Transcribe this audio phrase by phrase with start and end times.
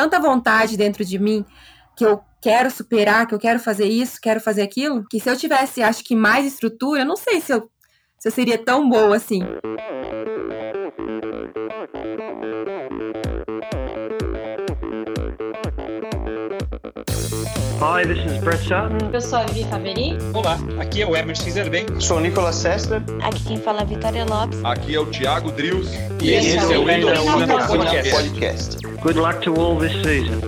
[0.00, 1.44] tanta vontade dentro de mim
[1.94, 5.36] que eu quero superar, que eu quero fazer isso, quero fazer aquilo, que se eu
[5.36, 7.70] tivesse, acho que mais estrutura, eu não sei se eu,
[8.18, 9.42] se eu seria tão boa assim.
[17.80, 19.10] Hi, this is Brett Sutton.
[19.10, 20.18] Eu sou a Vivi Faveri.
[20.34, 21.86] Olá, aqui é o Emerson Zerben.
[21.98, 23.00] Sou o Nicolas Sessler.
[23.22, 24.62] Aqui quem fala é a Vitória Lopes.
[24.62, 25.88] Aqui é o Thiago Drius.
[26.20, 28.10] E, e esse, esse é o Endorfina Podcast.
[28.10, 28.86] Podcast.
[29.00, 30.40] Good luck to all this season.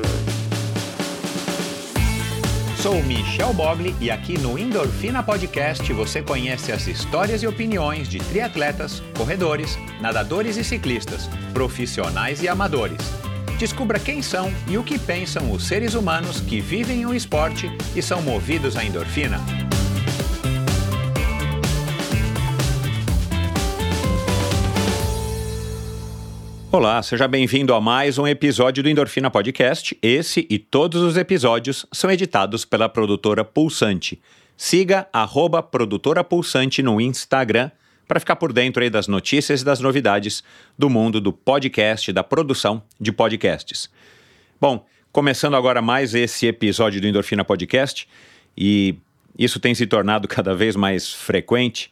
[2.77, 8.19] Sou Michel Bogli e aqui no Endorfina Podcast você conhece as histórias e opiniões de
[8.19, 13.32] triatletas, corredores, nadadores e ciclistas, profissionais e amadores
[13.63, 18.03] Descubra quem são e o que pensam os seres humanos que vivem o esporte e
[18.03, 19.39] são movidos à endorfina.
[26.73, 29.97] Olá, seja bem-vindo a mais um episódio do Endorfina Podcast.
[30.03, 34.21] Esse e todos os episódios são editados pela produtora Pulsante.
[34.57, 37.71] Siga arroba produtora Pulsante no Instagram
[38.13, 40.45] para ficar por dentro aí das notícias e das novidades
[40.77, 43.89] do mundo do podcast, da produção de podcasts.
[44.61, 48.07] Bom, começando agora mais esse episódio do Endorfina Podcast,
[48.55, 48.97] e
[49.39, 51.91] isso tem se tornado cada vez mais frequente.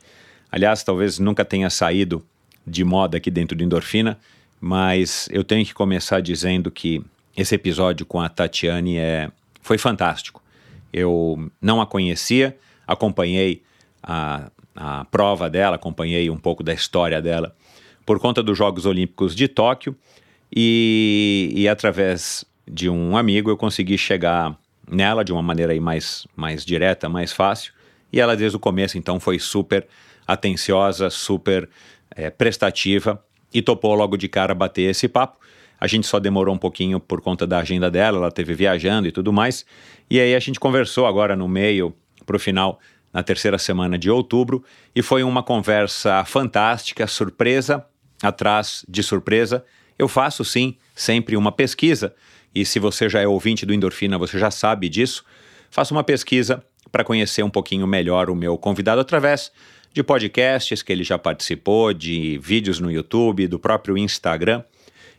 [0.53, 2.23] Aliás, talvez nunca tenha saído
[2.67, 4.19] de moda aqui dentro do Endorfina,
[4.61, 7.03] mas eu tenho que começar dizendo que
[7.35, 9.31] esse episódio com a Tatiane é,
[9.63, 10.43] foi fantástico.
[10.93, 12.55] Eu não a conhecia,
[12.87, 13.63] acompanhei
[14.03, 17.55] a, a prova dela, acompanhei um pouco da história dela
[18.07, 19.97] por conta dos Jogos Olímpicos de Tóquio
[20.55, 24.59] e, e através de um amigo eu consegui chegar
[24.91, 27.73] nela de uma maneira aí mais, mais direta, mais fácil.
[28.13, 29.87] E ela desde o começo então foi super
[30.27, 31.69] atenciosa, super
[32.15, 35.39] é, prestativa e topou logo de cara bater esse papo.
[35.81, 39.13] A gente só demorou um pouquinho por conta da agenda dela, ela teve viajando e
[39.13, 39.65] tudo mais.
[40.11, 41.95] E aí a gente conversou agora no meio,
[42.27, 42.79] para o final
[43.13, 47.85] na terceira semana de outubro, e foi uma conversa fantástica, surpresa
[48.23, 49.65] atrás de surpresa.
[49.99, 52.15] Eu faço sim sempre uma pesquisa,
[52.55, 55.25] e se você já é ouvinte do Endorfina, você já sabe disso.
[55.71, 59.53] Faço uma pesquisa para conhecer um pouquinho melhor o meu convidado através
[59.93, 64.63] de podcasts que ele já participou, de vídeos no YouTube, do próprio Instagram,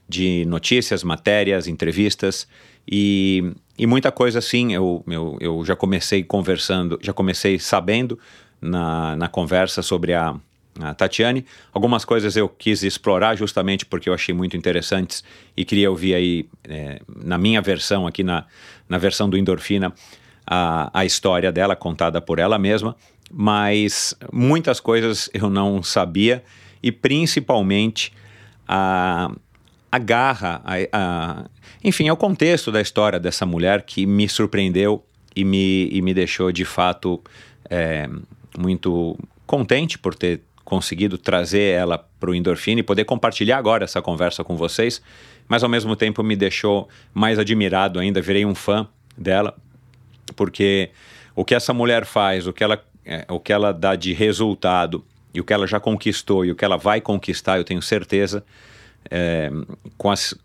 [0.07, 2.47] de notícias, matérias, entrevistas
[2.89, 8.19] e e muita coisa assim, eu, eu, eu já comecei conversando, já comecei sabendo
[8.61, 10.35] na, na conversa sobre a,
[10.79, 11.43] a Tatiane.
[11.73, 15.23] Algumas coisas eu quis explorar justamente porque eu achei muito interessantes
[15.57, 18.45] e queria ouvir aí, é, na minha versão, aqui na,
[18.87, 19.91] na versão do Endorfina,
[20.45, 22.95] a, a história dela contada por ela mesma.
[23.31, 26.43] Mas muitas coisas eu não sabia
[26.83, 28.13] e principalmente
[28.67, 29.31] a,
[29.91, 31.45] a garra, a, a
[31.83, 35.03] enfim, é o contexto da história dessa mulher que me surpreendeu
[35.35, 37.21] e me, e me deixou de fato
[37.69, 38.09] é,
[38.57, 44.01] muito contente por ter conseguido trazer ela para o Endorfina e poder compartilhar agora essa
[44.01, 45.01] conversa com vocês,
[45.47, 48.87] mas ao mesmo tempo me deixou mais admirado ainda, virei um fã
[49.17, 49.53] dela,
[50.35, 50.91] porque
[51.35, 55.03] o que essa mulher faz, o que ela, é, o que ela dá de resultado
[55.33, 58.45] e o que ela já conquistou e o que ela vai conquistar, eu tenho certeza,
[59.09, 59.49] é,
[59.97, 60.35] com as,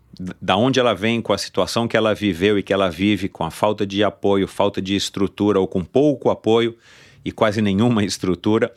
[0.41, 3.43] da onde ela vem, com a situação que ela viveu e que ela vive, com
[3.43, 6.75] a falta de apoio, falta de estrutura ou com pouco apoio
[7.23, 8.73] e quase nenhuma estrutura,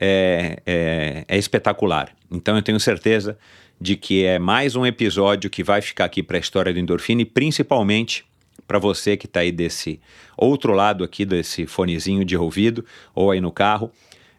[0.00, 2.12] é, é, é espetacular.
[2.30, 3.36] Então eu tenho certeza
[3.80, 7.22] de que é mais um episódio que vai ficar aqui para a história do endorfina
[7.22, 8.24] e principalmente
[8.66, 10.00] para você que está aí desse
[10.36, 12.84] outro lado aqui desse fonezinho de ouvido
[13.14, 13.90] ou aí no carro.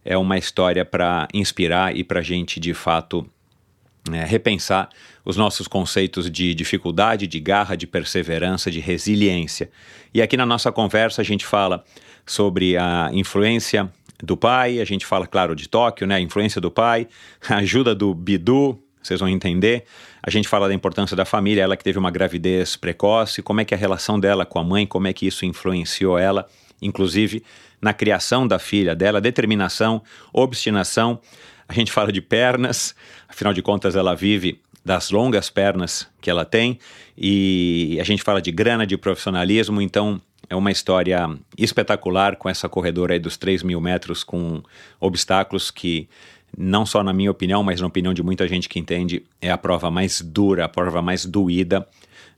[0.04, 3.30] É uma história para inspirar e para gente de fato
[4.14, 4.90] é, repensar
[5.24, 9.70] os nossos conceitos de dificuldade, de garra, de perseverança, de resiliência.
[10.14, 11.84] E aqui na nossa conversa a gente fala
[12.26, 13.92] sobre a influência
[14.24, 16.16] do pai, a gente fala, claro, de Tóquio, né?
[16.16, 17.08] A influência do pai,
[17.48, 19.86] a ajuda do Bidu, vocês vão entender.
[20.22, 23.66] A gente fala da importância da família, ela que teve uma gravidez precoce, como é
[23.66, 26.46] que é a relação dela com a mãe, como é que isso influenciou ela,
[26.82, 27.44] inclusive
[27.82, 30.02] na criação da filha dela, determinação,
[30.34, 31.20] obstinação.
[31.70, 32.96] A gente fala de pernas,
[33.28, 36.80] afinal de contas ela vive das longas pernas que ela tem
[37.16, 40.20] e a gente fala de grana, de profissionalismo, então
[40.50, 44.64] é uma história espetacular com essa corredora aí dos 3 mil metros com
[45.00, 46.10] obstáculos que
[46.58, 49.58] não só na minha opinião, mas na opinião de muita gente que entende, é a
[49.58, 51.88] prova mais dura, a prova mais doída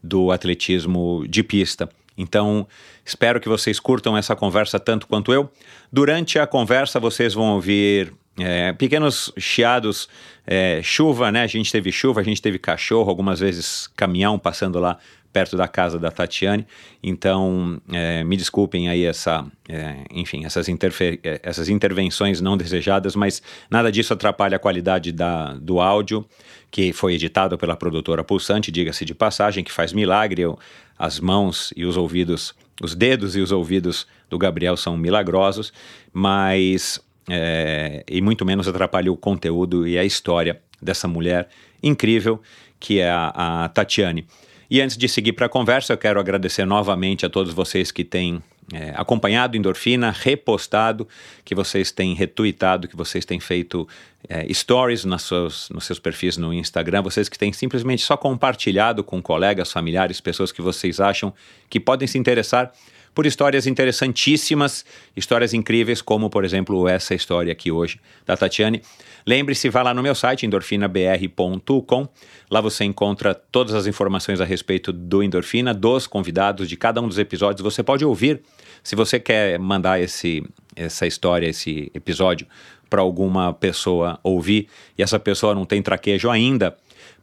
[0.03, 1.89] do atletismo de pista.
[2.17, 2.67] Então,
[3.05, 5.49] espero que vocês curtam essa conversa tanto quanto eu.
[5.89, 10.07] Durante a conversa, vocês vão ouvir é, pequenos chiados,
[10.45, 11.43] é, chuva, né?
[11.43, 14.97] A gente teve chuva, a gente teve cachorro, algumas vezes caminhão passando lá
[15.31, 16.67] perto da casa da Tatiane.
[17.01, 23.41] Então, é, me desculpem aí essa, é, enfim, essas, é, essas intervenções não desejadas, mas
[23.69, 26.25] nada disso atrapalha a qualidade da, do áudio,
[26.69, 30.41] que foi editado pela produtora Pulsante, diga-se de passagem, que faz milagre.
[30.41, 30.59] Eu,
[30.97, 35.73] as mãos e os ouvidos, os dedos e os ouvidos do Gabriel são milagrosos,
[36.13, 36.99] mas
[37.33, 41.47] é, e muito menos atrapalha o conteúdo e a história dessa mulher
[41.81, 42.41] incrível
[42.77, 44.25] que é a, a Tatiane.
[44.69, 48.03] E antes de seguir para a conversa, eu quero agradecer novamente a todos vocês que
[48.03, 48.41] têm
[48.73, 51.07] é, acompanhado Endorfina, repostado,
[51.45, 53.87] que vocês têm retweetado, que vocês têm feito
[54.27, 59.03] é, stories nas suas, nos seus perfis no Instagram, vocês que têm simplesmente só compartilhado
[59.03, 61.33] com colegas, familiares, pessoas que vocês acham
[61.69, 62.71] que podem se interessar
[63.13, 64.85] por histórias interessantíssimas,
[65.15, 68.81] histórias incríveis, como, por exemplo, essa história aqui hoje da Tatiane.
[69.25, 72.07] Lembre-se, vá lá no meu site, endorfinabr.com.
[72.49, 77.07] Lá você encontra todas as informações a respeito do Endorfina, dos convidados, de cada um
[77.07, 77.61] dos episódios.
[77.61, 78.41] Você pode ouvir,
[78.83, 80.43] se você quer mandar esse,
[80.75, 82.47] essa história, esse episódio,
[82.89, 84.67] para alguma pessoa ouvir
[84.97, 86.75] e essa pessoa não tem traquejo ainda,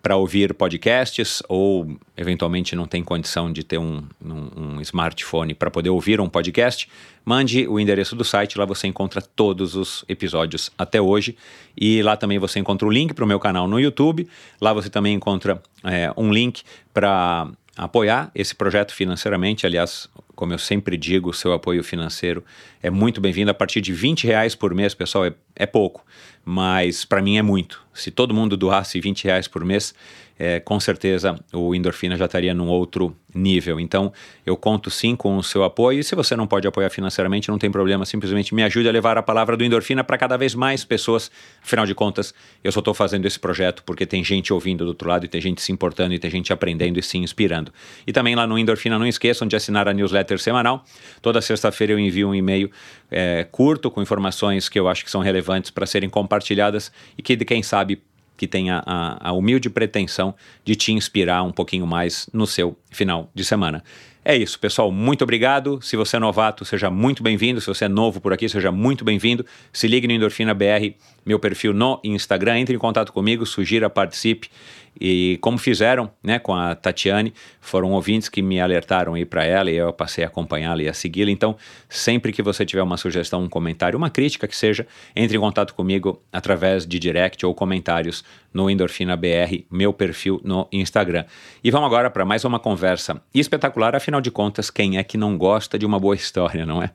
[0.03, 5.71] para ouvir podcasts ou eventualmente não tem condição de ter um, um, um smartphone para
[5.71, 6.89] poder ouvir um podcast,
[7.25, 11.37] mande o endereço do site, lá você encontra todos os episódios até hoje
[11.77, 14.29] e lá também você encontra o link para o meu canal no YouTube,
[14.61, 16.63] lá você também encontra é, um link
[16.95, 19.65] para apoiar esse projeto financeiramente.
[19.65, 20.09] Aliás,
[20.39, 22.45] como eu sempre digo, o seu apoio financeiro
[22.81, 23.51] é muito bem-vindo.
[23.51, 26.07] A partir de 20 reais por mês, pessoal, é, é pouco,
[26.45, 27.85] mas para mim é muito.
[27.93, 29.93] Se todo mundo doasse 20 reais por mês,
[30.39, 33.81] é, com certeza o Endorfina já estaria num outro nível.
[33.81, 34.13] Então,
[34.47, 35.99] eu conto sim com o seu apoio.
[35.99, 39.19] E se você não pode apoiar financeiramente, não tem problema, simplesmente me ajude a levar
[39.19, 41.31] a palavra do Endorfina para cada vez mais pessoas.
[41.63, 42.33] Afinal de contas,
[42.63, 45.41] eu só estou fazendo esse projeto porque tem gente ouvindo do outro lado e tem
[45.41, 47.73] gente se importando e tem gente aprendendo e se inspirando.
[48.07, 50.85] E também lá no Endorfina, não esqueçam de assinar a newsletter semanal.
[51.23, 52.71] Toda sexta-feira eu envio um e-mail
[53.11, 57.37] é, curto com informações que eu acho que são relevantes para serem compartilhadas e que,
[57.37, 58.03] quem sabe,
[58.37, 60.35] que tenha a, a humilde pretensão
[60.65, 63.83] de te inspirar um pouquinho mais no seu final de semana.
[64.25, 64.93] É isso, pessoal.
[64.93, 65.81] Muito obrigado.
[65.81, 67.63] Se você é novato, seja muito bem-vindo.
[67.63, 69.45] Se você é novo por aqui, seja muito bem-vindo.
[69.73, 70.93] Se ligue no Endorfina BR,
[71.25, 72.59] meu perfil no Instagram.
[72.59, 74.51] Entre em contato comigo, sugira, participe.
[75.01, 79.71] E como fizeram né, com a Tatiane, foram ouvintes que me alertaram aí para ela
[79.71, 81.31] e eu passei a acompanhá-la e a segui-la.
[81.31, 81.57] Então,
[81.89, 85.75] sempre que você tiver uma sugestão, um comentário, uma crítica que seja, entre em contato
[85.75, 91.25] comigo através de direct ou comentários no Endorfina BR, meu perfil no Instagram.
[91.63, 93.95] E vamos agora para mais uma conversa espetacular.
[93.95, 96.91] Afinal de contas, quem é que não gosta de uma boa história, não é?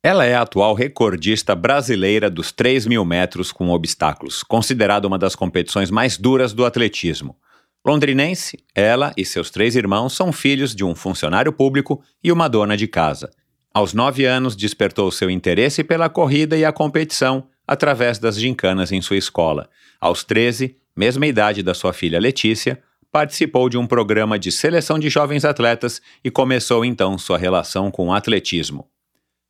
[0.00, 5.34] Ela é a atual recordista brasileira dos 3 mil metros com obstáculos, considerada uma das
[5.34, 7.36] competições mais duras do atletismo.
[7.84, 12.76] Londrinense, ela e seus três irmãos são filhos de um funcionário público e uma dona
[12.76, 13.28] de casa.
[13.74, 19.00] Aos nove anos, despertou seu interesse pela corrida e a competição através das gincanas em
[19.00, 19.68] sua escola.
[20.00, 22.80] Aos 13, mesma idade da sua filha Letícia,
[23.10, 28.08] participou de um programa de seleção de jovens atletas e começou então sua relação com
[28.08, 28.88] o atletismo.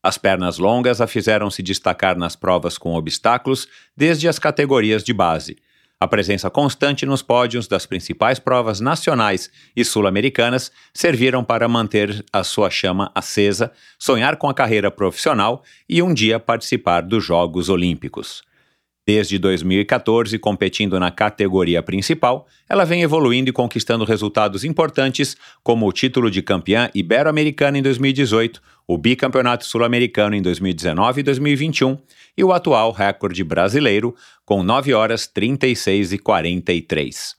[0.02, 5.12] As pernas longas a fizeram se destacar nas provas com obstáculos desde as categorias de
[5.12, 5.56] base.
[6.00, 12.44] A presença constante nos pódios das principais provas nacionais e sul-americanas serviram para manter a
[12.44, 18.48] sua chama acesa, sonhar com a carreira profissional e um dia participar dos Jogos Olímpicos.
[19.08, 25.92] Desde 2014, competindo na categoria principal, ela vem evoluindo e conquistando resultados importantes, como o
[25.94, 31.96] título de campeã ibero-americana em 2018, o bicampeonato sul-americano em 2019 e 2021
[32.36, 37.34] e o atual recorde brasileiro, com 9 horas 36 e 43.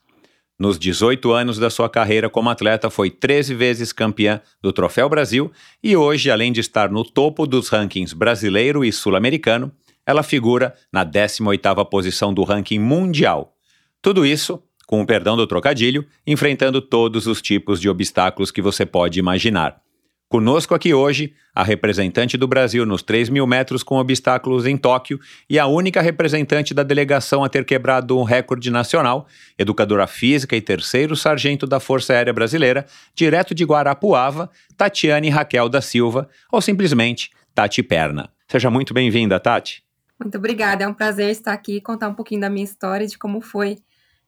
[0.57, 5.51] Nos 18 anos da sua carreira como atleta, foi 13 vezes campeã do Troféu Brasil
[5.83, 9.71] e hoje, além de estar no topo dos rankings brasileiro e sul-americano,
[10.09, 13.53] ela figura na 18ª posição do ranking mundial.
[14.01, 18.87] Tudo isso, com o perdão do trocadilho, enfrentando todos os tipos de obstáculos que você
[18.87, 19.79] pode imaginar.
[20.27, 25.19] Conosco aqui hoje, a representante do Brasil nos 3 mil metros com obstáculos em Tóquio
[25.47, 29.27] e a única representante da delegação a ter quebrado um recorde nacional,
[29.59, 35.81] educadora física e terceiro sargento da Força Aérea Brasileira, direto de Guarapuava, Tatiane Raquel da
[35.81, 38.31] Silva, ou simplesmente Tati Perna.
[38.47, 39.87] Seja muito bem-vinda, Tati.
[40.19, 43.17] Muito obrigada, é um prazer estar aqui e contar um pouquinho da minha história, de
[43.17, 43.77] como foi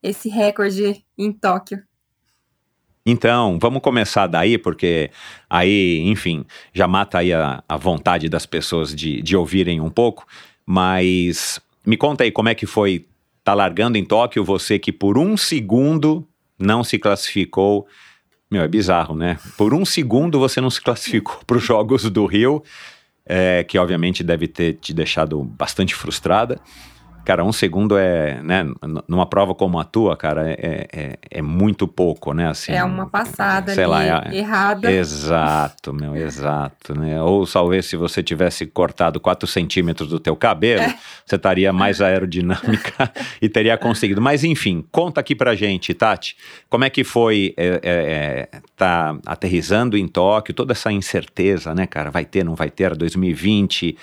[0.01, 1.83] esse recorde em Tóquio.
[3.05, 5.09] Então, vamos começar daí, porque
[5.49, 10.25] aí, enfim, já mata aí a, a vontade das pessoas de, de ouvirem um pouco,
[10.65, 13.07] mas me conta aí como é que foi
[13.43, 16.27] tá largando em Tóquio, você que por um segundo
[16.59, 17.87] não se classificou
[18.51, 19.39] Meu, é bizarro, né?
[19.57, 22.61] Por um segundo você não se classificou para os Jogos do Rio,
[23.25, 26.59] é, que obviamente deve ter te deixado bastante frustrada.
[27.23, 28.65] Cara, um segundo é, né,
[29.07, 32.71] numa prova como a tua, cara, é, é, é muito pouco, né, assim.
[32.71, 34.91] É uma passada sei ali, lá, é- errada.
[34.91, 40.81] Exato, meu, exato, né, ou talvez se você tivesse cortado 4 centímetros do teu cabelo,
[40.81, 40.95] É.
[41.25, 43.11] você estaria mais aerodinâmica
[43.41, 46.35] e teria conseguido, mas enfim, conta aqui pra gente, Tati,
[46.69, 51.85] como é que foi é, é, é, tá aterrizando em Tóquio, toda essa incerteza, né,
[51.85, 53.95] cara, vai ter, não vai ter, 2020,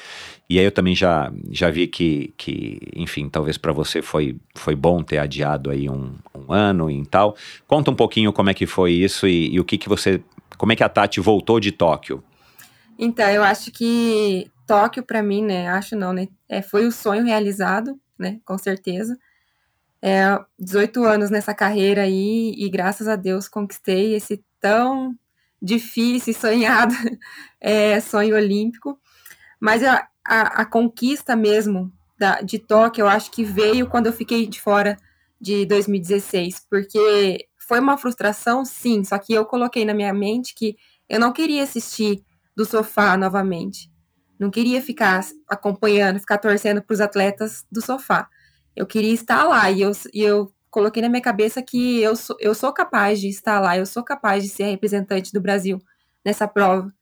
[0.50, 4.74] e aí eu também já, já vi que, que enfim, talvez para você foi, foi
[4.74, 7.36] bom ter adiado aí um, um ano e tal.
[7.66, 10.22] Conta um pouquinho como é que foi isso e, e o que que você,
[10.56, 12.24] como é que a Tati voltou de Tóquio?
[12.98, 15.68] Então, eu acho que Tóquio, pra mim, né?
[15.68, 16.28] Acho não, né?
[16.48, 18.40] É, foi o sonho realizado, né?
[18.44, 19.18] Com certeza.
[20.00, 25.14] É, 18 anos nessa carreira aí e graças a Deus conquistei esse tão
[25.60, 26.94] difícil e sonhado
[27.60, 28.98] é, sonho olímpico.
[29.60, 34.12] Mas a, a, a conquista mesmo da, de Tóquio, eu acho que veio quando eu
[34.12, 34.96] fiquei de fora
[35.40, 40.76] de 2016, porque foi uma frustração, sim, só que eu coloquei na minha mente que
[41.08, 42.22] eu não queria assistir
[42.54, 43.90] do sofá novamente.
[44.38, 48.28] Não queria ficar acompanhando, ficar torcendo para os atletas do sofá.
[48.76, 52.36] Eu queria estar lá e eu, e eu coloquei na minha cabeça que eu sou,
[52.38, 55.80] eu sou capaz de estar lá, eu sou capaz de ser representante do Brasil
[56.24, 56.92] nessa prova.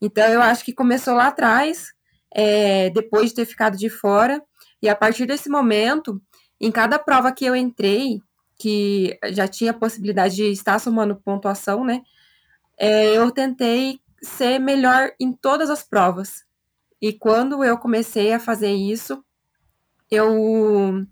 [0.00, 1.92] Então eu acho que começou lá atrás,
[2.32, 4.42] é, depois de ter ficado de fora,
[4.82, 6.20] e a partir desse momento,
[6.60, 8.22] em cada prova que eu entrei,
[8.58, 12.02] que já tinha a possibilidade de estar somando pontuação, né?
[12.78, 16.44] É, eu tentei ser melhor em todas as provas.
[17.00, 19.24] E quando eu comecei a fazer isso,
[20.10, 21.06] eu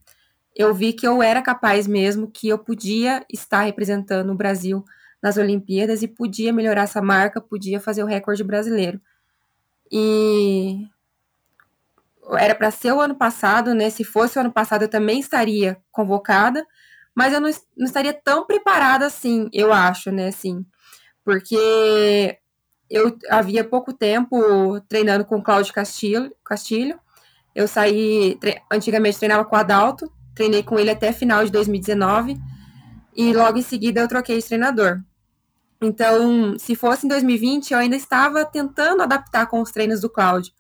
[0.54, 4.84] eu vi que eu era capaz mesmo, que eu podia estar representando o Brasil
[5.22, 9.00] nas Olimpíadas e podia melhorar essa marca, podia fazer o recorde brasileiro.
[9.90, 10.86] E
[12.36, 13.90] era para ser o ano passado, né?
[13.90, 16.66] Se fosse o ano passado, eu também estaria convocada,
[17.14, 20.28] mas eu não, não estaria tão preparada assim, eu acho, né?
[20.28, 20.64] Assim,
[21.24, 22.38] porque
[22.90, 26.98] eu havia pouco tempo treinando com o Cláudio Castilho, Castilho.
[27.54, 32.38] Eu saí, tre antigamente treinava com o Adalto, treinei com ele até final de 2019
[33.16, 35.02] e logo em seguida eu troquei de treinador.
[35.80, 40.52] Então, se fosse em 2020, eu ainda estava tentando adaptar com os treinos do Cláudio.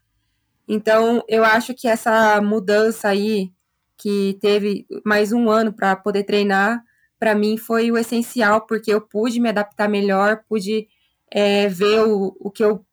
[0.68, 3.50] Então, eu acho que essa mudança aí,
[3.96, 6.84] que teve mais um ano para poder treinar,
[7.18, 10.86] para mim foi o essencial, porque eu pude me adaptar melhor, pude
[11.30, 12.84] é, ver o, o que eu.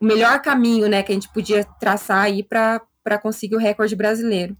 [0.00, 4.56] o melhor caminho né, que a gente podia traçar aí para conseguir o recorde brasileiro.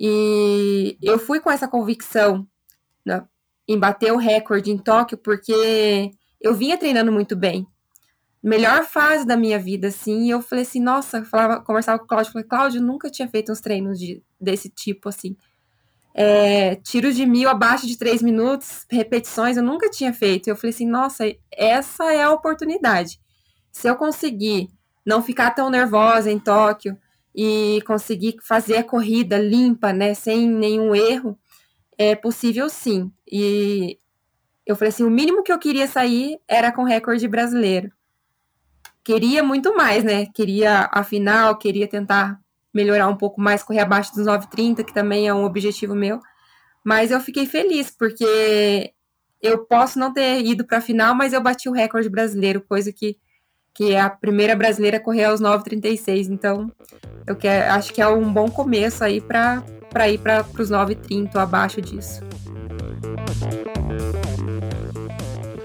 [0.00, 2.46] E eu fui com essa convicção
[3.04, 3.22] né,
[3.68, 6.10] em bater o recorde em Tóquio, porque
[6.40, 7.66] eu vinha treinando muito bem.
[8.44, 12.08] Melhor fase da minha vida, assim, e eu falei assim, nossa, falava, conversava com o
[12.08, 15.34] Cláudio, falei, Cláudio, nunca tinha feito uns treinos de, desse tipo, assim.
[16.12, 20.46] É, tiros de mil abaixo de três minutos, repetições, eu nunca tinha feito.
[20.48, 23.18] Eu falei assim, nossa, essa é a oportunidade.
[23.72, 24.68] Se eu conseguir
[25.06, 26.98] não ficar tão nervosa em Tóquio
[27.34, 31.38] e conseguir fazer a corrida limpa, né, sem nenhum erro,
[31.96, 33.10] é possível sim.
[33.26, 33.98] E
[34.66, 37.90] eu falei assim, o mínimo que eu queria sair era com recorde brasileiro.
[39.04, 40.26] Queria muito mais, né?
[40.34, 42.40] Queria a final, queria tentar
[42.72, 46.18] melhorar um pouco mais, correr abaixo dos 9,30, que também é um objetivo meu.
[46.82, 48.92] Mas eu fiquei feliz, porque
[49.42, 52.90] eu posso não ter ido para a final, mas eu bati o recorde brasileiro, coisa
[52.90, 53.18] que,
[53.74, 56.28] que é a primeira brasileira a correr aos 9,36.
[56.30, 56.72] Então,
[57.26, 59.62] eu quero, acho que é um bom começo aí para
[60.08, 62.22] ir para os 9,30 ou abaixo disso.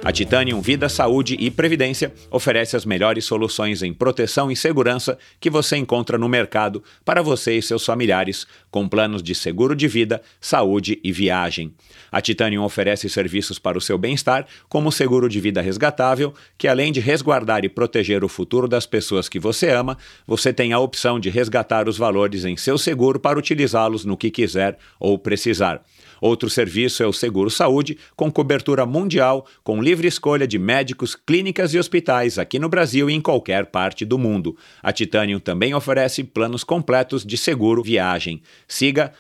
[0.02, 5.50] A Titanium Vida, Saúde e Previdência oferece as melhores soluções em proteção e segurança que
[5.50, 10.22] você encontra no mercado para você e seus familiares, com planos de seguro de vida,
[10.40, 11.74] saúde e viagem.
[12.10, 16.70] A Titanium oferece serviços para o seu bem-estar, como o seguro de vida resgatável, que
[16.70, 20.80] além de resguardar e proteger o futuro das pessoas que você ama, você tem a
[20.80, 25.84] opção de resgatar os valores em seu seguro para utilizá-los no que quiser ou precisar.
[26.22, 31.74] Outro serviço é o Seguro Saúde, com cobertura mundial, com livre escolha de médicos, clínicas
[31.74, 34.58] e hospitais aqui no Brasil e em qualquer parte do mundo.
[34.82, 38.42] A Titanium também oferece planos completos de seguro viagem.
[38.68, 39.14] Siga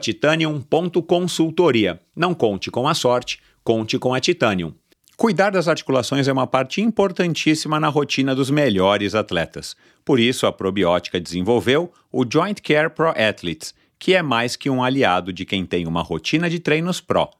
[0.00, 2.00] titanium.consultoria.
[2.14, 4.72] Não conte com a sorte, conte com a Titanium.
[5.16, 9.76] Cuidar das articulações é uma parte importantíssima na rotina dos melhores atletas.
[10.04, 14.82] Por isso, a probiótica desenvolveu o Joint Care Pro Athletes, que é mais que um
[14.82, 17.30] aliado de quem tem uma rotina de treinos pró.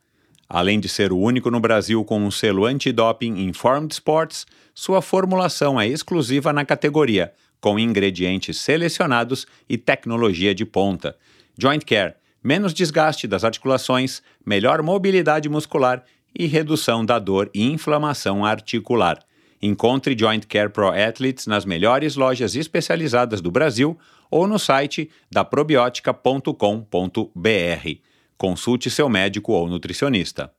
[0.48, 5.80] Além de ser o único no Brasil com um selo antidoping Informed Sports, sua formulação
[5.80, 11.16] é exclusiva na categoria, com ingredientes selecionados e tecnologia de ponta.
[11.58, 12.14] Joint Care,
[12.44, 19.18] menos desgaste das articulações, melhor mobilidade muscular e redução da dor e inflamação articular.
[19.60, 23.98] Encontre Joint Care Pro Athletes nas melhores lojas especializadas do Brasil
[24.32, 27.98] ou no site da probiotica.com.br.
[28.38, 30.50] Consulte seu médico ou nutricionista.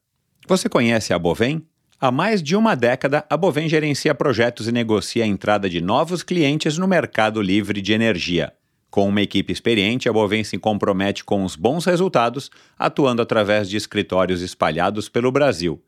[0.48, 1.66] Você conhece a Bovem?
[2.00, 6.22] Há mais de uma década, a Bovem gerencia projetos e negocia a entrada de novos
[6.22, 8.54] clientes no mercado livre de energia.
[8.92, 13.76] Com uma equipe experiente, a Bovem se compromete com os bons resultados, atuando através de
[13.76, 15.82] escritórios espalhados pelo Brasil.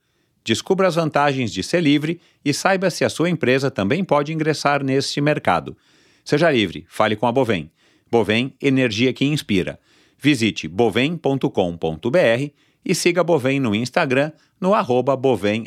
[0.44, 4.84] Descubra as vantagens de ser livre e saiba se a sua empresa também pode ingressar
[4.84, 5.78] neste mercado.
[6.26, 7.72] Seja livre, fale com a Bovem.
[8.10, 9.80] Bovem, energia que inspira.
[10.18, 12.50] Visite bovem.com.br
[12.84, 15.66] e siga a Bovem no Instagram no arroba bovem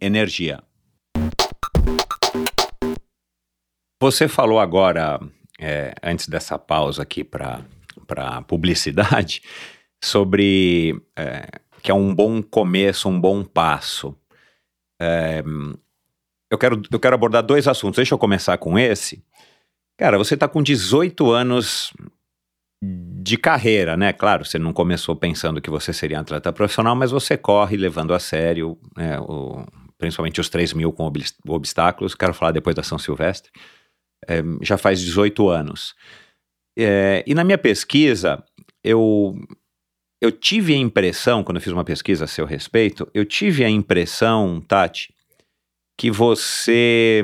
[0.00, 0.62] energia.
[4.00, 5.18] Você falou agora,
[5.58, 7.64] é, antes dessa pausa aqui para
[8.46, 9.42] publicidade,
[10.00, 11.48] sobre é,
[11.82, 14.16] que é um bom começo, um bom passo.
[15.02, 15.42] É,
[16.48, 17.96] eu, quero, eu quero abordar dois assuntos.
[17.96, 19.24] Deixa eu começar com esse.
[20.00, 21.92] Cara, você está com 18 anos
[22.82, 24.14] de carreira, né?
[24.14, 28.14] Claro, você não começou pensando que você seria um atleta profissional, mas você corre levando
[28.14, 29.62] a sério, né, o,
[29.98, 32.14] principalmente os 3 mil com ob obstáculos.
[32.14, 33.52] Quero falar depois da São Silvestre.
[34.26, 35.94] É, já faz 18 anos.
[36.78, 38.42] É, e na minha pesquisa,
[38.82, 39.38] eu,
[40.18, 43.68] eu tive a impressão, quando eu fiz uma pesquisa a seu respeito, eu tive a
[43.68, 45.12] impressão, Tati,
[45.98, 47.22] que você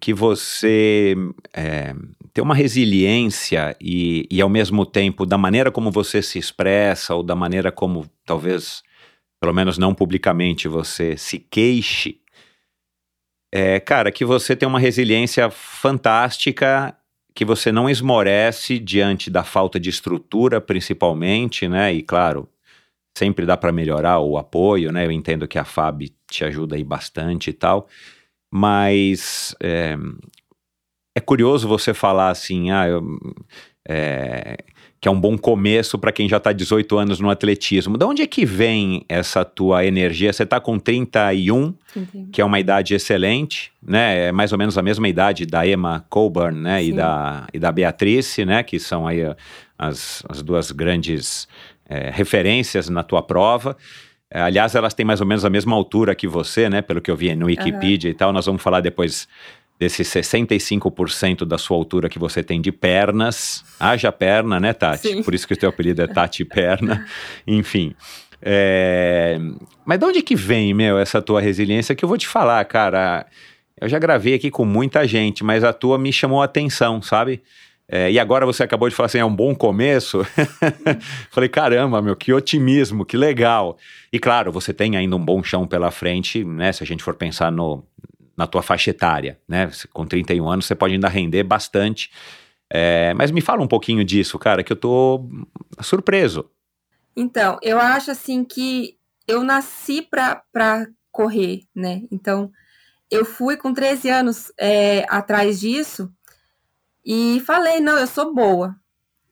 [0.00, 1.14] que você
[1.54, 1.94] é,
[2.32, 7.22] ter uma resiliência e, e, ao mesmo tempo, da maneira como você se expressa, ou
[7.22, 8.82] da maneira como, talvez,
[9.40, 12.20] pelo menos não publicamente, você se queixe,
[13.52, 16.94] é, cara, que você tem uma resiliência fantástica,
[17.34, 21.92] que você não esmorece diante da falta de estrutura, principalmente, né?
[21.92, 22.48] E claro,
[23.16, 25.06] sempre dá para melhorar o apoio, né?
[25.06, 27.88] Eu entendo que a FAB te ajuda aí bastante e tal,
[28.50, 29.96] mas é,
[31.14, 33.02] é curioso você falar assim, ah, eu,
[33.88, 34.56] é,
[35.00, 37.96] que é um bom começo para quem já está 18 anos no atletismo.
[37.96, 40.32] De onde é que vem essa tua energia?
[40.32, 42.30] Você está com 31, Entendi.
[42.32, 44.28] que é uma idade excelente, né?
[44.28, 46.82] É mais ou menos a mesma idade da Emma Colburn, né?
[46.84, 48.62] E da, e da Beatrice, né?
[48.62, 49.20] Que são aí
[49.78, 51.46] as, as duas grandes
[51.88, 53.76] é, referências na tua prova.
[54.30, 56.82] É, aliás, elas têm mais ou menos a mesma altura que você, né?
[56.82, 58.14] Pelo que eu vi no Wikipedia uhum.
[58.14, 58.32] e tal.
[58.32, 59.26] Nós vamos falar depois
[59.78, 63.64] desse 65% da sua altura que você tem de pernas.
[63.78, 65.08] Haja perna, né, Tati?
[65.08, 65.22] Sim.
[65.22, 67.06] Por isso que o teu apelido é Tati Perna.
[67.46, 67.94] Enfim.
[68.42, 69.38] É...
[69.86, 71.94] Mas de onde que vem, meu, essa tua resiliência?
[71.94, 73.24] Que eu vou te falar, cara.
[73.80, 77.40] Eu já gravei aqui com muita gente, mas a tua me chamou a atenção, sabe?
[77.90, 80.20] É, e agora você acabou de falar assim, é um bom começo.
[81.30, 83.78] Falei, caramba, meu, que otimismo, que legal.
[84.12, 86.70] E claro, você tem ainda um bom chão pela frente, né?
[86.70, 87.82] Se a gente for pensar no,
[88.36, 89.70] na tua faixa etária, né?
[89.90, 92.10] Com 31 anos você pode ainda render bastante.
[92.70, 95.26] É, mas me fala um pouquinho disso, cara, que eu tô
[95.80, 96.50] surpreso.
[97.16, 102.02] Então, eu acho assim que eu nasci pra correr, né?
[102.12, 102.52] Então,
[103.10, 106.12] eu fui com 13 anos é, atrás disso
[107.04, 108.76] e falei, não, eu sou boa.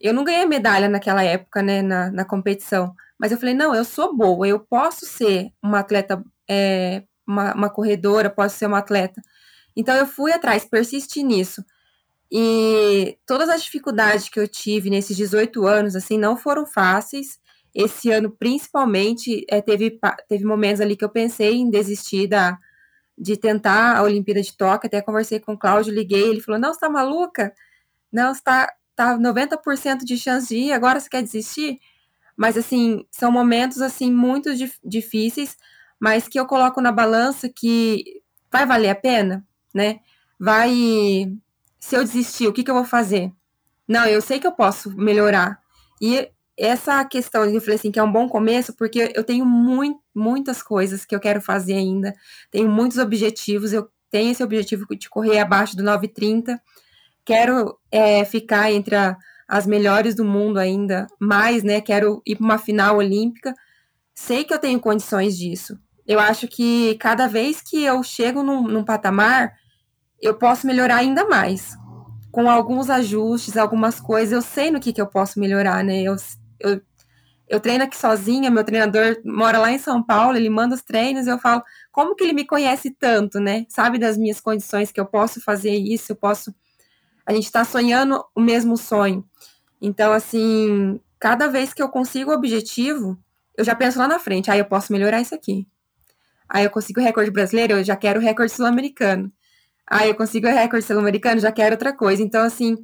[0.01, 2.95] Eu não ganhei medalha naquela época, né, na, na competição.
[3.19, 7.71] Mas eu falei, não, eu sou boa, eu posso ser uma atleta é, uma, uma
[7.71, 9.21] corredora, posso ser uma atleta.
[9.75, 11.65] Então eu fui atrás, persisti nisso.
[12.31, 17.39] E todas as dificuldades que eu tive nesses 18 anos, assim, não foram fáceis.
[17.75, 19.99] Esse ano, principalmente, é, teve,
[20.29, 22.59] teve momentos ali que eu pensei em desistir da,
[23.19, 24.87] de tentar a Olimpíada de Tóquio.
[24.87, 27.55] Até conversei com o Cláudio, liguei, ele falou: Não, você tá maluca?
[28.13, 31.79] Não, você tá, tá 90% de chance de ir, agora você quer desistir?
[32.37, 35.57] Mas, assim, são momentos, assim, muito dif difíceis,
[35.99, 40.01] mas que eu coloco na balança que vai valer a pena, né?
[40.39, 40.75] Vai.
[41.81, 43.33] Se eu desistir, o que, que eu vou fazer?
[43.89, 45.61] Não, eu sei que eu posso melhorar.
[46.01, 50.01] E essa questão, eu falei assim, que é um bom começo, porque eu tenho muito,
[50.15, 52.15] muitas coisas que eu quero fazer ainda,
[52.51, 56.59] tenho muitos objetivos, eu tenho esse objetivo de correr abaixo do 9,30,
[57.25, 59.17] quero é, ficar entre a,
[59.47, 63.55] as melhores do mundo ainda, mais, né, quero ir para uma final olímpica,
[64.15, 68.63] sei que eu tenho condições disso, eu acho que cada vez que eu chego num,
[68.63, 69.53] num patamar,
[70.21, 71.77] eu posso melhorar ainda mais.
[72.31, 76.03] Com alguns ajustes, algumas coisas, eu sei no que, que eu posso melhorar, né?
[76.03, 76.15] Eu,
[76.61, 76.81] eu,
[77.49, 81.27] eu treino aqui sozinha, meu treinador mora lá em São Paulo, ele manda os treinos,
[81.27, 83.65] eu falo, como que ele me conhece tanto, né?
[83.69, 86.55] Sabe das minhas condições que eu posso fazer isso, eu posso.
[87.25, 89.25] A gente está sonhando o mesmo sonho.
[89.81, 93.19] Então, assim, cada vez que eu consigo o objetivo,
[93.57, 95.67] eu já penso lá na frente, aí ah, eu posso melhorar isso aqui.
[96.49, 99.33] Aí eu consigo o recorde brasileiro, eu já quero o recorde sul-americano.
[99.87, 102.23] Aí eu consigo o recorde sul-americano, já quero outra coisa.
[102.23, 102.77] Então, assim,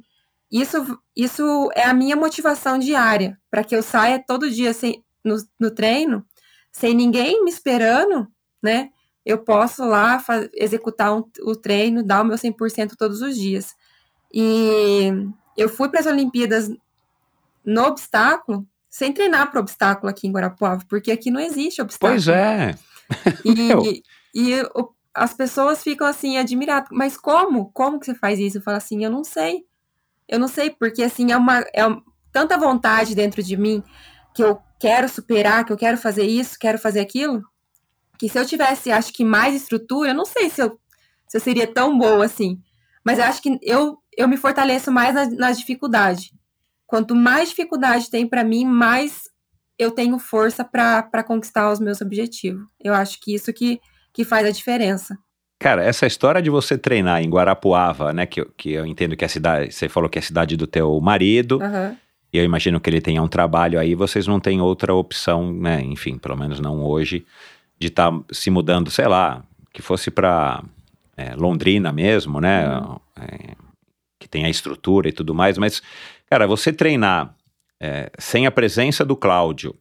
[0.53, 5.35] isso, isso é a minha motivação diária, para que eu saia todo dia sem, no,
[5.59, 6.23] no treino,
[6.71, 8.27] sem ninguém me esperando,
[8.61, 8.91] né?
[9.25, 13.73] Eu posso lá executar um, o treino, dar o meu 100% todos os dias.
[14.31, 15.07] E
[15.57, 16.69] eu fui para as Olimpíadas
[17.65, 22.13] no obstáculo, sem treinar para obstáculo aqui em Guarapuava, porque aqui não existe obstáculo.
[22.13, 22.75] Pois é.
[23.43, 24.03] E,
[24.35, 24.63] e, e
[25.15, 26.89] as pessoas ficam assim, admiradas.
[26.91, 27.71] Mas como?
[27.71, 28.59] Como que você faz isso?
[28.59, 29.65] Eu falo assim, eu não sei.
[30.27, 31.83] Eu não sei, porque assim, é uma, é
[32.31, 33.83] tanta vontade dentro de mim
[34.33, 37.43] que eu quero superar, que eu quero fazer isso, quero fazer aquilo,
[38.17, 40.79] que se eu tivesse, acho que mais estrutura, eu não sei se eu,
[41.27, 42.61] se eu seria tão boa assim.
[43.03, 46.33] Mas eu acho que eu, eu me fortaleço mais na, na dificuldade.
[46.87, 49.23] Quanto mais dificuldade tem para mim, mais
[49.77, 52.65] eu tenho força para conquistar os meus objetivos.
[52.79, 53.79] Eu acho que isso que,
[54.13, 55.17] que faz a diferença.
[55.63, 58.25] Cara, essa história de você treinar em Guarapuava, né?
[58.25, 59.71] Que, que eu entendo que é a cidade.
[59.71, 61.57] Você falou que é a cidade do teu marido.
[61.59, 61.95] Uhum.
[62.33, 65.81] E eu imagino que ele tenha um trabalho aí, vocês não têm outra opção, né?
[65.81, 67.25] Enfim, pelo menos não hoje,
[67.79, 70.61] de estar tá se mudando, sei lá, que fosse para
[71.15, 72.67] é, Londrina mesmo, né?
[72.67, 72.99] Uhum.
[73.21, 73.55] É,
[74.19, 75.57] que tem a estrutura e tudo mais.
[75.57, 75.81] Mas,
[76.29, 77.33] cara, você treinar
[77.79, 79.73] é, sem a presença do Cláudio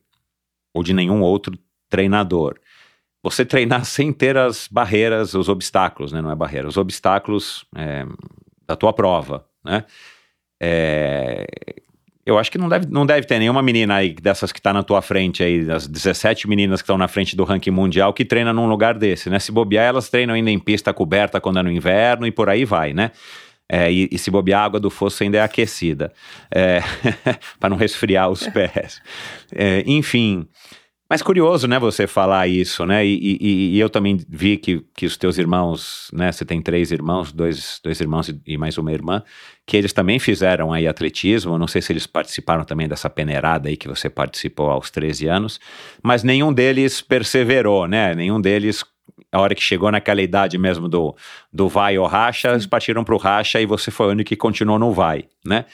[0.72, 1.58] ou de nenhum outro
[1.90, 2.56] treinador
[3.22, 6.20] você treinar sem ter as barreiras, os obstáculos, né?
[6.20, 8.04] Não é barreira, os obstáculos é,
[8.66, 9.84] da tua prova, né?
[10.60, 11.46] É,
[12.24, 14.82] eu acho que não deve, não deve ter nenhuma menina aí dessas que está na
[14.82, 18.52] tua frente aí, das 17 meninas que estão na frente do ranking mundial, que treina
[18.52, 19.38] num lugar desse, né?
[19.38, 22.64] Se bobear, elas treinam ainda em pista coberta quando é no inverno e por aí
[22.64, 23.10] vai, né?
[23.68, 26.12] É, e, e, se bobear, a água do fosso ainda é aquecida,
[26.54, 26.80] é,
[27.58, 29.00] para não resfriar os pés.
[29.54, 30.46] É, enfim,
[31.12, 33.04] mas curioso, né, você falar isso, né?
[33.04, 36.32] E, e, e, eu também vi que, que os teus irmãos, né?
[36.32, 39.22] Você tem três irmãos, dois, dois irmãos e mais uma irmã,
[39.66, 41.58] que eles também fizeram aí atletismo.
[41.58, 45.60] Não sei se eles participaram também dessa peneirada aí que você participou aos 13 anos,
[46.02, 48.14] mas nenhum deles perseverou, né?
[48.14, 48.82] Nenhum deles
[49.30, 51.14] a hora que chegou naquela idade mesmo do,
[51.52, 54.36] do vai ou racha, eles partiram para o racha e você foi o único que
[54.36, 55.66] continuou no vai, né?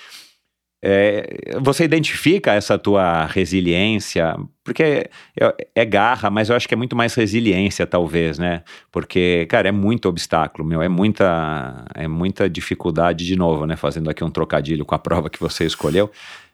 [0.80, 5.10] É, você identifica essa tua resiliência, porque
[5.40, 8.62] é, é, garra, mas eu acho que é muito mais resiliência, talvez, né?
[8.92, 13.76] Porque, cara, é muito obstáculo, meu, é muita, é muita dificuldade, de novo, né?
[13.76, 16.10] Fazendo aqui um trocadilho com a prova que você escolheu.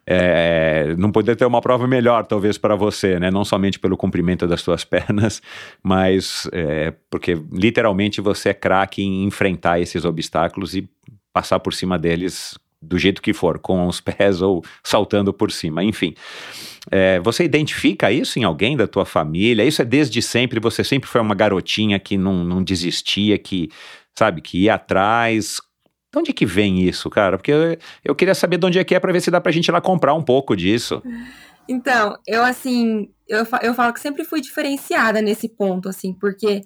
[0.06, 3.30] É, não poderia ter uma prova melhor, talvez, para você, né?
[3.30, 5.42] Não somente pelo comprimento das suas pernas,
[5.82, 10.88] mas é, porque literalmente você é craque em enfrentar esses obstáculos e
[11.32, 15.82] passar por cima deles do jeito que for, com os pés ou saltando por cima,
[15.82, 16.14] enfim.
[16.90, 19.64] É, você identifica isso em alguém da tua família?
[19.64, 20.60] Isso é desde sempre?
[20.60, 23.70] Você sempre foi uma garotinha que não, não desistia, que,
[24.14, 25.60] sabe, que ia atrás?
[26.12, 27.38] De onde que vem isso, cara?
[27.38, 29.50] Porque eu, eu queria saber de onde é que é para ver se dá pra
[29.50, 31.02] gente ir lá comprar um pouco disso.
[31.68, 36.60] Então, eu assim, eu, eu falo que sempre fui diferenciada nesse ponto, assim, porque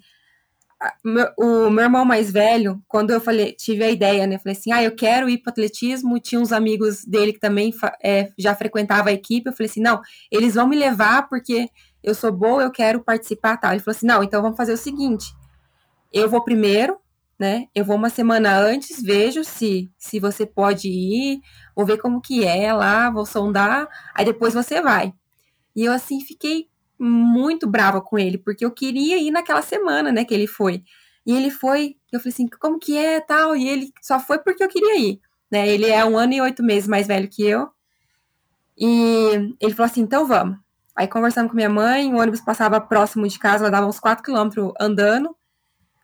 [1.37, 4.39] o meu irmão mais velho, quando eu falei, tive a ideia, né?
[4.39, 6.21] Falei assim, ah, eu quero ir para atletismo.
[6.21, 9.49] Tinha uns amigos dele que também é, já frequentava a equipe.
[9.49, 11.69] Eu falei assim, não, eles vão me levar porque
[12.03, 13.73] eu sou boa, eu quero participar, tal.
[13.73, 15.35] Ele falou assim, não, então vamos fazer o seguinte:
[16.13, 16.99] eu vou primeiro,
[17.39, 17.67] né?
[17.75, 21.41] Eu vou uma semana antes, vejo se se você pode ir,
[21.77, 23.89] vou ver como que é lá, vou sondar.
[24.15, 25.13] Aí depois você vai.
[25.77, 30.25] E eu assim fiquei muito brava com ele, porque eu queria ir naquela semana, né,
[30.25, 30.83] que ele foi.
[31.27, 34.65] E ele foi, eu falei assim, como que é, tal, e ele só foi porque
[34.65, 37.71] eu queria ir, né, ele é um ano e oito meses mais velho que eu,
[38.77, 40.57] e ele falou assim, então vamos.
[40.95, 44.25] Aí conversamos com minha mãe, o ônibus passava próximo de casa, ela dava uns quatro
[44.25, 45.35] quilômetros andando,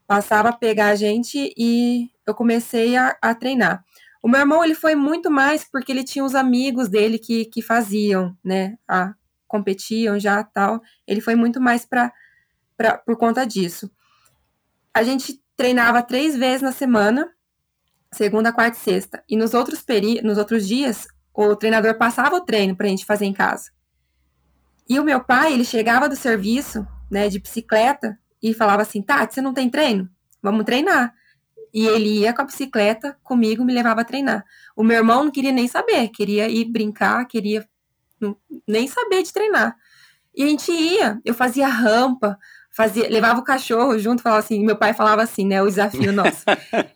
[0.06, 3.84] passava a pegar a gente e eu comecei a, a, treinar.
[4.22, 7.60] O meu irmão, ele foi muito mais porque ele tinha os amigos dele que, que
[7.60, 9.14] faziam, né, a,
[9.54, 10.82] competiam já tal.
[11.06, 12.12] Ele foi muito mais para
[13.06, 13.88] por conta disso.
[14.92, 17.30] A gente treinava três vezes na semana,
[18.12, 19.22] segunda, quarta e sexta.
[19.28, 23.06] E nos outros, peri nos outros dias, o treinador passava o treino para a gente
[23.06, 23.70] fazer em casa.
[24.88, 29.34] E o meu pai, ele chegava do serviço, né, de bicicleta, e falava assim, Tati,
[29.34, 30.10] você não tem treino?
[30.42, 31.14] Vamos treinar.
[31.72, 34.44] E ele ia com a bicicleta comigo, me levava a treinar.
[34.76, 37.64] O meu irmão não queria nem saber, queria ir brincar, queria
[38.66, 39.76] nem saber de treinar.
[40.34, 42.36] E a gente ia, eu fazia rampa,
[42.74, 46.44] fazia, levava o cachorro junto, falava assim, meu pai falava assim, né, o desafio nosso.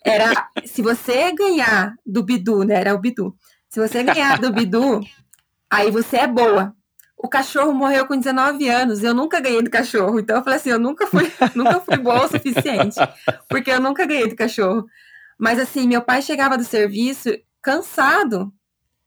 [0.05, 3.35] Era, se você ganhar do Bidu, né, era o Bidu.
[3.69, 5.01] Se você ganhar do Bidu,
[5.71, 6.75] aí você é boa.
[7.17, 10.19] O cachorro morreu com 19 anos, eu nunca ganhei do cachorro.
[10.19, 12.97] Então eu falei assim, eu nunca fui, nunca fui boa o suficiente,
[13.49, 14.85] porque eu nunca ganhei do cachorro.
[15.39, 17.31] Mas assim, meu pai chegava do serviço
[17.63, 18.53] cansado,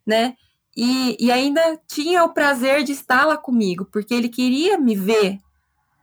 [0.05, 0.35] né?
[0.75, 5.37] E, e ainda tinha o prazer de estar lá comigo, porque ele queria me ver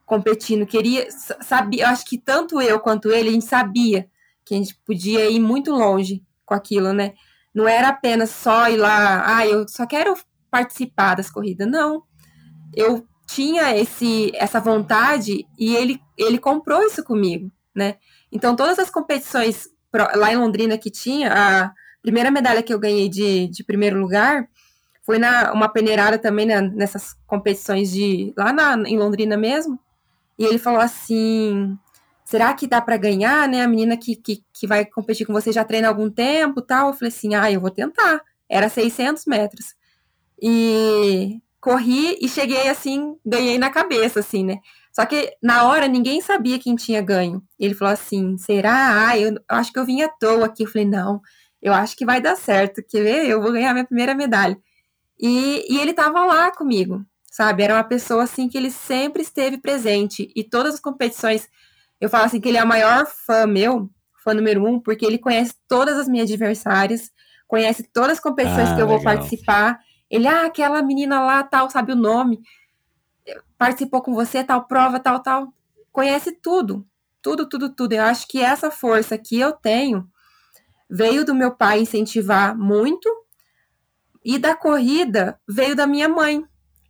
[0.05, 4.09] competindo, queria, sabia, acho que tanto eu quanto ele, a gente sabia
[4.45, 7.13] que a gente podia ir muito longe com aquilo, né?
[7.55, 10.15] Não era apenas só ir lá, ah, eu só quero
[10.51, 12.03] participar das corridas, não.
[12.75, 17.97] Eu tinha esse essa vontade e ele ele comprou isso comigo, né?
[18.33, 19.69] Então todas as competições
[20.15, 24.49] lá em Londrina que tinha, a primeira medalha que eu ganhei de, de primeiro lugar
[25.09, 29.81] foi na uma peneirada também nessas competições de lá na, em Londrina mesmo.
[30.39, 31.79] E ele falou assim:
[32.27, 33.63] será que dá para ganhar, né?
[33.63, 36.89] A menina que, que, que vai competir com você já treina há algum tempo tal.
[36.89, 38.21] Eu falei assim: ah, eu vou tentar.
[38.47, 39.75] Era 600 metros.
[40.41, 44.59] E corri e cheguei assim, ganhei na cabeça, assim, né?
[44.93, 47.43] Só que na hora ninguém sabia quem tinha ganho.
[47.59, 49.09] Ele falou assim: será?
[49.09, 50.65] Ah, eu acho que eu vim à toa aqui.
[50.65, 51.23] Eu falei: não,
[51.61, 52.83] eu acho que vai dar certo.
[52.83, 53.27] Quer ver?
[53.27, 54.59] Eu vou ganhar minha primeira medalha.
[55.19, 57.63] E, e ele estava lá comigo, sabe?
[57.63, 60.33] Era uma pessoa assim que ele sempre esteve presente.
[60.35, 61.49] E todas as competições,
[62.01, 63.91] eu falo assim que ele é o maior fã meu,
[64.23, 67.11] fã número um, porque ele conhece todas as minhas adversárias,
[67.49, 69.81] conhece todas as competições ah, que eu vou participar.
[70.09, 72.41] Ele, ah, aquela menina lá, tal, sabe o nome,
[73.59, 75.53] participou com você, tal prova, tal, tal.
[75.91, 76.87] Conhece tudo,
[77.21, 77.93] tudo, tudo, tudo.
[77.93, 80.09] Eu acho que essa força que eu tenho
[80.91, 83.09] veio do meu pai incentivar muito,
[84.25, 86.45] e da corrida veio da minha mãe,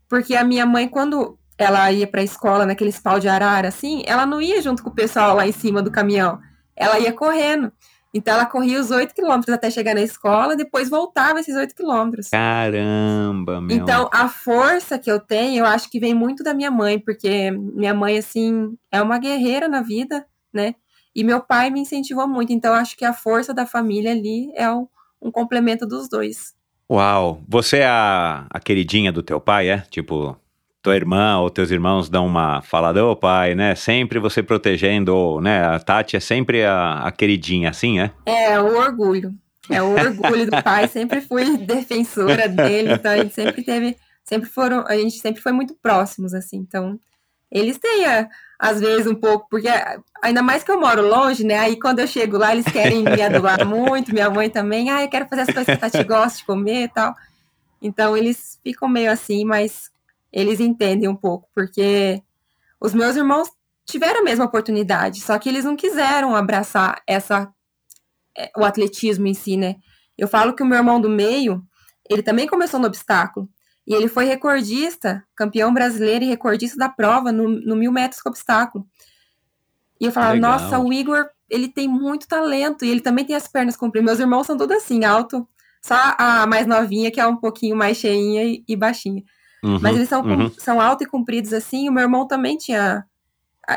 [0.09, 4.03] porque a minha mãe, quando ela ia para a escola naqueles pau de arara, assim,
[4.07, 6.41] ela não ia junto com o pessoal lá em cima do caminhão,
[6.75, 7.73] ela ia correndo.
[8.15, 12.29] Então ela corria os 8 quilômetros até chegar na escola, depois voltava esses 8 quilômetros.
[12.31, 13.77] Caramba, meu.
[13.77, 17.51] Então a força que eu tenho, eu acho que vem muito da minha mãe, porque
[17.51, 20.75] minha mãe, assim, é uma guerreira na vida, né?
[21.15, 22.53] E meu pai me incentivou muito.
[22.53, 24.87] Então acho que a força da família ali é um,
[25.21, 26.55] um complemento dos dois.
[26.91, 27.43] Uau!
[27.47, 29.79] Você é a, a queridinha do teu pai, é?
[29.91, 30.39] Tipo,
[30.83, 33.75] tua irmã ou teus irmãos dão uma falada, ô pai, né?
[33.75, 35.65] Sempre você protegendo, né?
[35.65, 38.11] A Tati é sempre a, a queridinha, assim, é?
[38.25, 39.35] É, o orgulho.
[39.69, 40.89] É o orgulho do pai.
[40.89, 45.53] Sempre fui defensora dele, então a gente sempre teve, sempre foram, a gente sempre foi
[45.53, 46.57] muito próximos, assim.
[46.57, 46.99] Então,
[47.51, 48.27] eles têm, é,
[48.59, 49.69] às vezes, um pouco, porque
[50.21, 51.59] ainda mais que eu moro longe, né?
[51.59, 55.09] Aí quando eu chego lá, eles querem me adular muito, minha mãe também, ah, eu
[55.09, 57.15] quero fazer as coisas que a Tati gosta de comer e tal.
[57.81, 59.91] Então eles ficam meio assim, mas
[60.33, 62.21] eles entendem um pouco, porque
[62.81, 63.49] os meus irmãos
[63.87, 67.49] tiveram a mesma oportunidade, só que eles não quiseram abraçar essa
[68.37, 69.77] é, o atletismo em si, né?
[70.17, 71.63] Eu falo que o meu irmão do meio,
[72.11, 73.49] ele também começou no obstáculo,
[73.89, 78.29] e ele foi recordista, campeão brasileiro e recordista da prova no, no mil metros com
[78.29, 78.87] obstáculo.
[79.99, 80.53] E eu falava, Legal.
[80.53, 84.05] nossa, o Igor, ele tem muito talento, e ele também tem as pernas compridas.
[84.05, 85.49] Meus irmãos são todos assim, alto,
[85.81, 89.23] só a mais novinha, que é um pouquinho mais cheinha e, e baixinha.
[89.65, 90.51] Uhum, Mas eles são, uhum.
[90.59, 91.89] são altos e compridos assim.
[91.89, 93.07] O meu irmão também tinha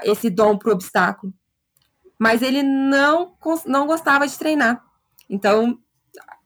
[0.04, 1.34] esse dom pro obstáculo.
[2.20, 3.34] Mas ele não,
[3.66, 4.84] não gostava de treinar.
[5.30, 5.80] Então,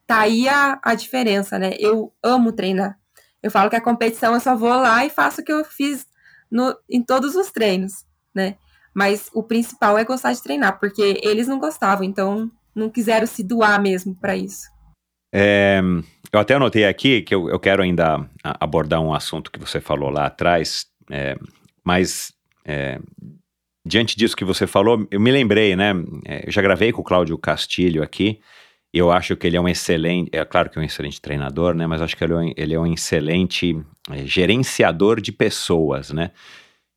[0.05, 1.73] tá aí a, a diferença, né?
[1.79, 2.97] Eu amo treinar.
[3.45, 6.07] Eu falo que a competição eu só vou lá e faço o que eu fiz
[6.49, 8.03] no, em todos os treinos,
[8.33, 8.55] né?
[8.91, 13.43] Mas o principal é gostar de treinar, porque eles não gostavam, então não quiseram se
[13.43, 14.67] doar mesmo para isso.
[15.31, 15.79] É,
[16.33, 20.09] eu até anotei aqui que eu, eu, quero ainda abordar um assunto que você falou
[20.09, 21.37] lá atrás, é,
[21.83, 22.33] mas
[22.65, 22.99] é,
[23.85, 25.91] diante disso que você falou, eu me lembrei, né?
[26.25, 28.39] É, eu já gravei com o Cláudio Castilho aqui.
[28.95, 31.85] Eu acho que ele é um excelente, é claro que é um excelente treinador, né?
[31.85, 33.77] Mas acho que ele é um, ele é um excelente
[34.09, 36.31] é, gerenciador de pessoas, né?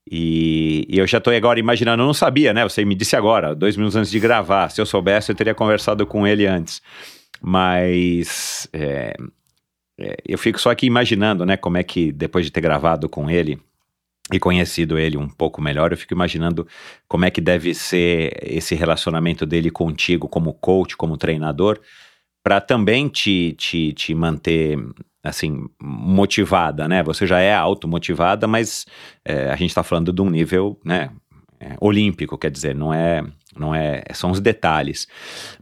[0.08, 2.62] E, e, eu já estou agora imaginando, eu não sabia, né?
[2.62, 4.70] Você me disse agora, dois minutos antes de gravar.
[4.70, 6.80] Se eu soubesse, eu teria conversado com ele antes.
[7.42, 9.16] Mas é,
[9.98, 13.28] é, eu fico só aqui imaginando, né, como é que depois de ter gravado com
[13.28, 13.58] ele
[14.32, 16.66] e conhecido ele um pouco melhor, eu fico imaginando
[17.06, 21.80] como é que deve ser esse relacionamento dele contigo como coach, como treinador,
[22.42, 24.78] para também te, te, te manter
[25.22, 27.02] assim motivada, né?
[27.02, 28.86] Você já é automotivada, mas
[29.24, 31.10] é, a gente está falando de um nível, né?
[31.60, 33.24] É, olímpico, quer dizer, não é,
[33.56, 35.08] não é, são os detalhes.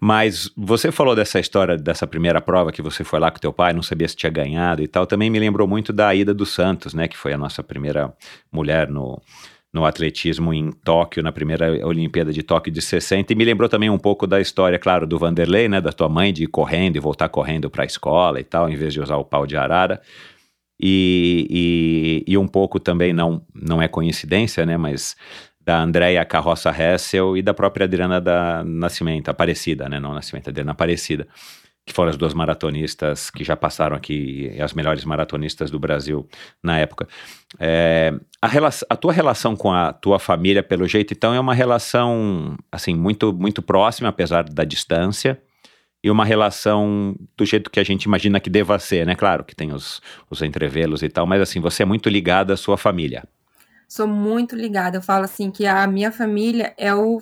[0.01, 3.73] Mas você falou dessa história dessa primeira prova que você foi lá com teu pai,
[3.73, 5.07] não sabia se tinha ganhado e tal.
[5.07, 8.13] Também me lembrou muito da ida dos Santos, né, que foi a nossa primeira
[8.53, 9.21] mulher no
[9.77, 13.91] no atletismo em Tóquio, na primeira Olimpíada de Tóquio de 60, e me lembrou também
[13.91, 17.01] um pouco da história, claro, do Vanderlei, né, da tua mãe de ir correndo e
[17.01, 20.01] voltar correndo para a escola e tal, em vez de usar o pau de arara.
[20.81, 25.15] E, e, e, um pouco também, não, não é coincidência, né, mas
[25.67, 30.71] da Andréia Carroça Hessel e da própria Adriana da Nascimento, Aparecida, né, não Nascimento, Adriana
[30.71, 31.27] Aparecida
[31.87, 36.29] que foram as duas maratonistas que já passaram aqui, as melhores maratonistas do Brasil
[36.61, 37.07] na época.
[37.61, 38.49] É, a,
[38.91, 43.33] a, tua relação com a tua família, pelo jeito, então, é uma relação, assim, muito,
[43.33, 45.41] muito próxima, apesar da distância,
[46.03, 49.15] e uma relação do jeito que a gente imagina que deva ser, né?
[49.15, 52.57] Claro que tem os, os entrevelos e tal, mas, assim, você é muito ligada à
[52.57, 53.23] sua família.
[53.89, 54.99] Sou muito ligada.
[54.99, 57.21] Eu falo, assim, que a minha família é o...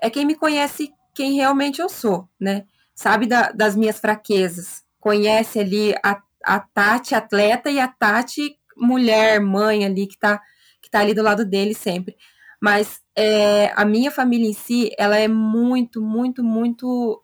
[0.00, 2.66] É quem me conhece quem realmente eu sou, né?
[2.96, 9.38] sabe da, das minhas fraquezas, conhece ali a, a Tati atleta e a Tati mulher,
[9.38, 10.40] mãe ali que tá,
[10.80, 12.16] que tá ali do lado dele sempre.
[12.60, 17.22] Mas é, a minha família em si, ela é muito, muito, muito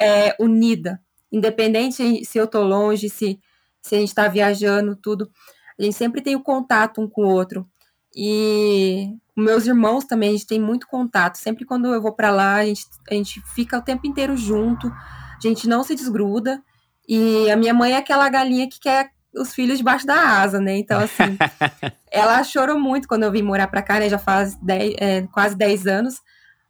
[0.00, 1.00] é, unida.
[1.30, 3.38] Independente se eu tô longe, se,
[3.82, 5.30] se a gente tá viajando, tudo.
[5.78, 7.68] A gente sempre tem o contato um com o outro.
[8.14, 11.36] E meus irmãos também, a gente tem muito contato.
[11.36, 14.88] Sempre quando eu vou para lá, a gente, a gente fica o tempo inteiro junto,
[14.88, 16.62] a gente não se desgruda.
[17.08, 20.76] E a minha mãe é aquela galinha que quer os filhos debaixo da asa, né?
[20.76, 21.36] Então, assim,
[22.10, 24.08] ela chorou muito quando eu vim morar pra cá, né?
[24.08, 26.20] Já faz dez, é, quase 10 anos.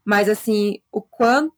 [0.04, 1.54] Mas, assim, o quanto.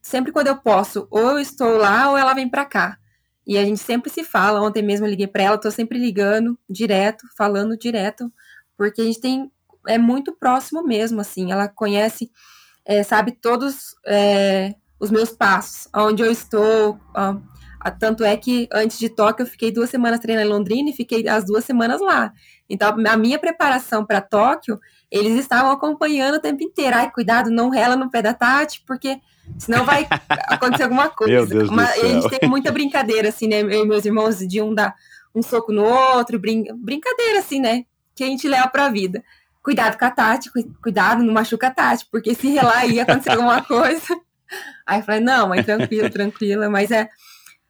[0.00, 2.98] Sempre quando eu posso, ou eu estou lá ou ela vem pra cá.
[3.46, 4.60] E a gente sempre se fala.
[4.60, 8.32] Ontem mesmo eu liguei pra ela, tô sempre ligando direto, falando direto,
[8.76, 9.50] porque a gente tem
[9.86, 11.50] é muito próximo mesmo, assim.
[11.52, 12.30] Ela conhece,
[12.84, 16.98] é, sabe, todos é, os meus passos, onde eu estou.
[17.14, 17.36] Ó,
[17.98, 21.26] tanto é que antes de Tóquio eu fiquei duas semanas treinando em Londrina e fiquei
[21.28, 22.32] as duas semanas lá.
[22.70, 24.78] Então, a minha preparação para Tóquio,
[25.10, 26.96] eles estavam acompanhando o tempo inteiro.
[26.96, 29.18] Ai, cuidado, não rela no pé da Tati, porque
[29.58, 30.06] senão vai
[30.48, 31.32] acontecer alguma coisa.
[31.32, 32.04] Meu Deus Uma, do céu.
[32.04, 33.60] A gente tem muita brincadeira, assim, né?
[33.60, 34.94] Eu e meus irmãos, de um dar
[35.34, 37.84] um soco no outro, brin brincadeira, assim, né?
[38.14, 39.22] Que a gente leva pra vida
[39.62, 40.50] cuidado com a Tati,
[40.82, 44.20] cuidado, não machuca a Tati, porque se relar aí acontecer alguma coisa.
[44.84, 47.08] Aí eu falei, não, mãe, tranquila, tranquila, mas é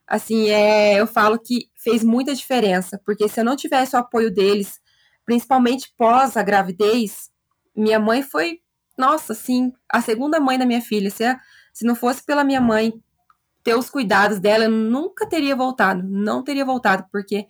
[0.06, 4.32] assim, é, eu falo que fez muita diferença, porque se eu não tivesse o apoio
[4.32, 4.80] deles,
[5.24, 7.30] principalmente pós a gravidez,
[7.76, 8.60] minha mãe foi,
[8.98, 11.10] nossa, assim, a segunda mãe da minha filha.
[11.10, 11.24] Se,
[11.72, 12.92] se não fosse pela minha mãe
[13.62, 17.46] ter os cuidados dela, eu nunca teria voltado, não teria voltado, porque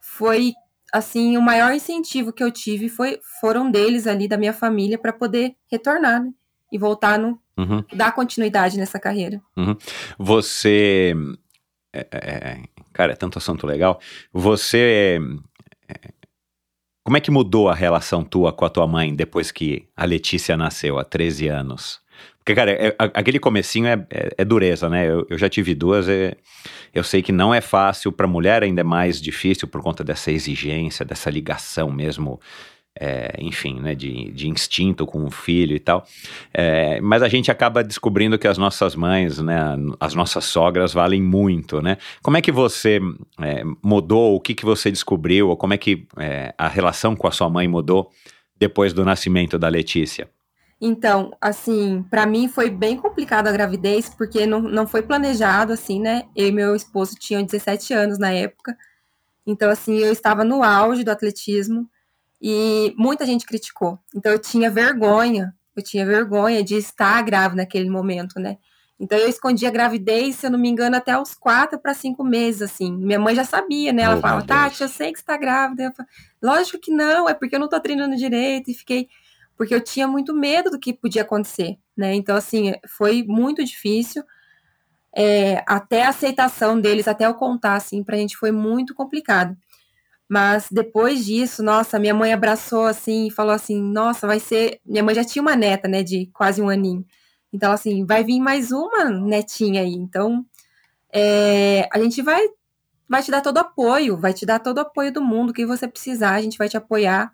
[0.00, 0.54] foi
[0.92, 5.12] assim, o maior incentivo que eu tive foi foram deles ali da minha família para
[5.12, 6.30] poder retornar, né?
[6.72, 7.84] E voltar no uhum.
[7.92, 9.40] dar continuidade nessa carreira.
[9.56, 9.76] Uhum.
[10.18, 11.14] Você
[11.92, 14.00] é, é, é, cara, é tanto assunto legal.
[14.32, 15.20] Você
[15.88, 16.12] é,
[17.02, 20.56] como é que mudou a relação tua com a tua mãe depois que a Letícia
[20.56, 22.00] nasceu há 13 anos?
[22.38, 25.08] Porque, cara, é, aquele comecinho é, é, é dureza, né?
[25.08, 26.06] Eu, eu, já tive duas,
[26.92, 30.32] eu sei que não é fácil, para mulher ainda é mais difícil por conta dessa
[30.32, 32.40] exigência, dessa ligação mesmo,
[32.98, 36.04] é, enfim, né, de, de instinto com o filho e tal.
[36.52, 39.58] É, mas a gente acaba descobrindo que as nossas mães, né,
[39.98, 41.98] as nossas sogras valem muito, né?
[42.22, 43.00] Como é que você
[43.40, 47.26] é, mudou, o que, que você descobriu, ou como é que é, a relação com
[47.28, 48.10] a sua mãe mudou
[48.58, 50.28] depois do nascimento da Letícia?
[50.80, 56.00] Então, assim, para mim foi bem complicado a gravidez, porque não, não foi planejado, assim,
[56.00, 56.24] né?
[56.34, 58.76] Eu e meu esposo tinham 17 anos na época.
[59.46, 61.86] Então, assim, eu estava no auge do atletismo
[62.40, 63.98] e muita gente criticou.
[64.14, 68.56] Então, eu tinha vergonha, eu tinha vergonha de estar grávida naquele momento, né?
[68.98, 72.24] Então, eu escondi a gravidez, se eu não me engano, até os quatro para cinco
[72.24, 72.90] meses, assim.
[72.92, 74.02] Minha mãe já sabia, né?
[74.02, 75.84] Ela oh, fala, Tati, eu sei que você está grávida.
[75.84, 76.08] Eu falo,
[76.42, 78.70] Lógico que não, é porque eu não tô treinando direito.
[78.70, 79.08] E fiquei
[79.60, 82.14] porque eu tinha muito medo do que podia acontecer, né?
[82.14, 84.24] Então, assim, foi muito difícil.
[85.14, 89.54] É, até a aceitação deles, até eu contar, assim, pra gente foi muito complicado.
[90.26, 94.80] Mas depois disso, nossa, minha mãe abraçou assim e falou assim: nossa, vai ser.
[94.82, 97.04] Minha mãe já tinha uma neta, né, de quase um aninho.
[97.52, 99.92] Então, assim, vai vir mais uma netinha aí.
[99.92, 100.42] Então,
[101.12, 102.40] é, a gente vai,
[103.06, 105.86] vai te dar todo apoio, vai te dar todo o apoio do mundo que você
[105.86, 107.30] precisar, a gente vai te apoiar.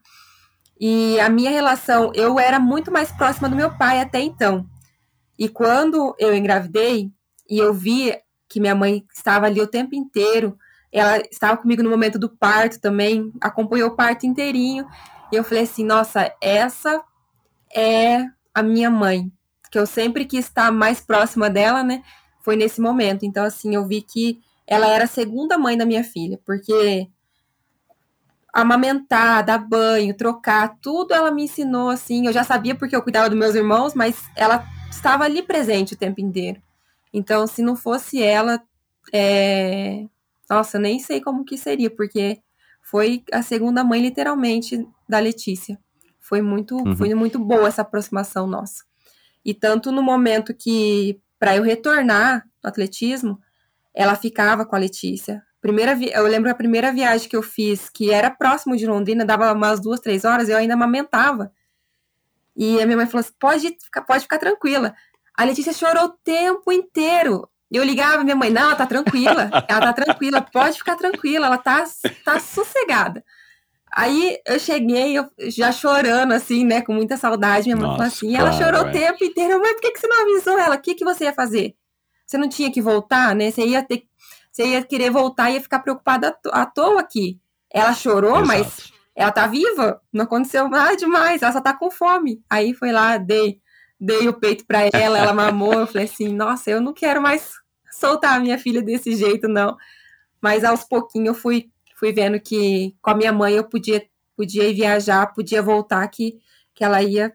[0.78, 4.66] E a minha relação, eu era muito mais próxima do meu pai até então.
[5.38, 7.10] E quando eu engravidei
[7.48, 8.14] e eu vi
[8.48, 10.58] que minha mãe estava ali o tempo inteiro,
[10.92, 14.86] ela estava comigo no momento do parto também, acompanhou o parto inteirinho.
[15.32, 17.02] E eu falei assim: nossa, essa
[17.74, 18.24] é
[18.54, 19.30] a minha mãe,
[19.70, 22.02] que eu sempre quis estar mais próxima dela, né?
[22.40, 23.24] Foi nesse momento.
[23.24, 27.08] Então, assim, eu vi que ela era a segunda mãe da minha filha, porque
[28.56, 32.26] amamentar, dar banho, trocar, tudo ela me ensinou assim.
[32.26, 35.96] Eu já sabia porque eu cuidava dos meus irmãos, mas ela estava ali presente o
[35.96, 36.60] tempo inteiro.
[37.12, 38.62] Então, se não fosse ela,
[39.12, 40.06] é...
[40.48, 42.40] nossa, nem sei como que seria, porque
[42.80, 45.78] foi a segunda mãe, literalmente, da Letícia.
[46.18, 46.96] Foi muito, uhum.
[46.96, 48.84] foi muito boa essa aproximação nossa.
[49.44, 53.38] E tanto no momento que, para eu retornar no atletismo,
[53.94, 55.42] ela ficava com a Letícia.
[55.66, 56.12] Primeira vi...
[56.12, 59.80] Eu lembro a primeira viagem que eu fiz, que era próximo de Londrina, dava umas
[59.80, 61.50] duas, três horas, eu ainda amamentava.
[62.56, 64.94] E a minha mãe falou assim: pode ficar, pode ficar tranquila.
[65.36, 67.48] A Letícia chorou o tempo inteiro.
[67.68, 71.58] Eu ligava minha mãe, não, ela tá tranquila, ela tá tranquila, pode ficar tranquila, ela
[71.58, 71.84] tá,
[72.24, 73.24] tá sossegada.
[73.90, 78.30] Aí eu cheguei, eu já chorando, assim, né, com muita saudade, minha mãe falou assim,
[78.30, 78.88] claro, ela chorou é.
[78.88, 80.76] o tempo inteiro, mas por que, que você não avisou ela?
[80.76, 81.74] O que, que você ia fazer?
[82.24, 83.50] Você não tinha que voltar, né?
[83.50, 84.02] Você ia ter,
[84.56, 87.38] você ia querer voltar e ia ficar preocupada à toa aqui.
[87.70, 88.46] Ela chorou, Exato.
[88.46, 92.42] mas ela tá viva, não aconteceu nada demais, ela só tá com fome.
[92.48, 93.60] Aí foi lá, dei,
[94.00, 97.52] dei o peito para ela, ela mamou, eu falei assim, nossa, eu não quero mais
[97.92, 99.76] soltar a minha filha desse jeito, não.
[100.40, 101.66] Mas aos pouquinhos eu fui,
[101.98, 104.02] fui vendo que com a minha mãe eu podia,
[104.34, 106.38] podia ir viajar, podia voltar, que,
[106.74, 107.30] que ela ia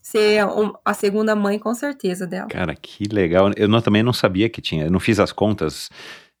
[0.00, 0.40] ser
[0.84, 2.48] a segunda mãe com certeza dela.
[2.48, 3.50] Cara, que legal.
[3.56, 5.90] Eu não, também não sabia que tinha, eu não fiz as contas,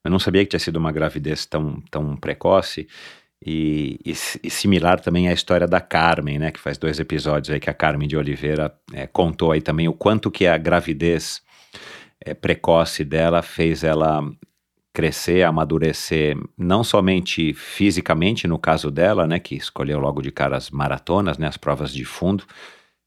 [0.04, 2.88] eu não sabia que tinha sido uma gravidez tão, tão precoce.
[3.44, 4.12] E, e,
[4.44, 7.74] e, similar também à história da Carmen, né, que faz dois episódios aí que a
[7.74, 11.42] Carmen de Oliveira é, contou aí também o quanto que a gravidez
[12.24, 14.22] é, precoce dela fez ela
[14.92, 20.70] crescer, amadurecer, não somente fisicamente, no caso dela, né, que escolheu logo de cara as
[20.70, 22.44] maratonas, né, as provas de fundo,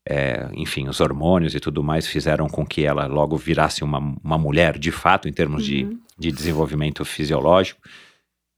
[0.08, 4.38] é, enfim, os hormônios e tudo mais fizeram com que ela logo virasse uma, uma
[4.38, 5.70] mulher de fato, em termos uhum.
[5.70, 7.82] de, de desenvolvimento fisiológico,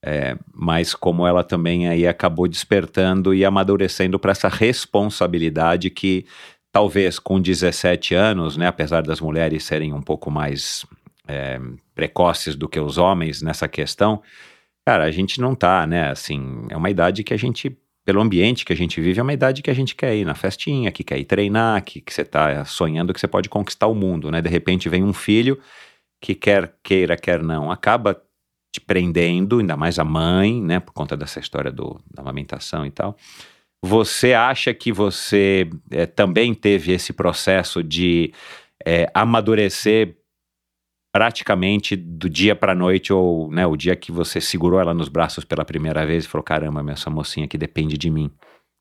[0.03, 6.25] é, mas como ela também aí acabou despertando e amadurecendo para essa responsabilidade que
[6.71, 10.85] talvez com 17 anos, né, apesar das mulheres serem um pouco mais
[11.27, 11.59] é,
[11.95, 14.21] precoces do que os homens nessa questão,
[14.85, 17.75] cara, a gente não tá, né, assim, é uma idade que a gente,
[18.07, 20.33] pelo ambiente que a gente vive, é uma idade que a gente quer ir na
[20.33, 23.93] festinha, que quer ir treinar, que, que você tá sonhando que você pode conquistar o
[23.93, 25.59] mundo, né, de repente vem um filho
[26.21, 28.15] que quer queira, quer não, acaba
[28.73, 32.91] te prendendo, ainda mais a mãe, né, por conta dessa história do, da amamentação e
[32.91, 33.17] tal,
[33.83, 38.31] você acha que você é, também teve esse processo de
[38.85, 40.15] é, amadurecer
[41.17, 45.43] praticamente do dia para noite ou né, o dia que você segurou ela nos braços
[45.43, 48.29] pela primeira vez e falou caramba, essa mocinha aqui depende de mim.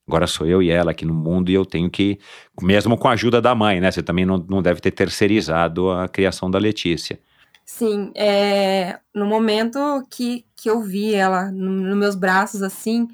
[0.06, 2.18] Agora sou eu e ela aqui no mundo e eu tenho que,
[2.60, 3.90] mesmo com a ajuda da mãe, né?
[3.90, 7.18] Você também não, não deve ter terceirizado a criação da Letícia.
[7.64, 9.78] Sim, é, no momento
[10.10, 13.08] que, que eu vi ela nos no meus braços assim,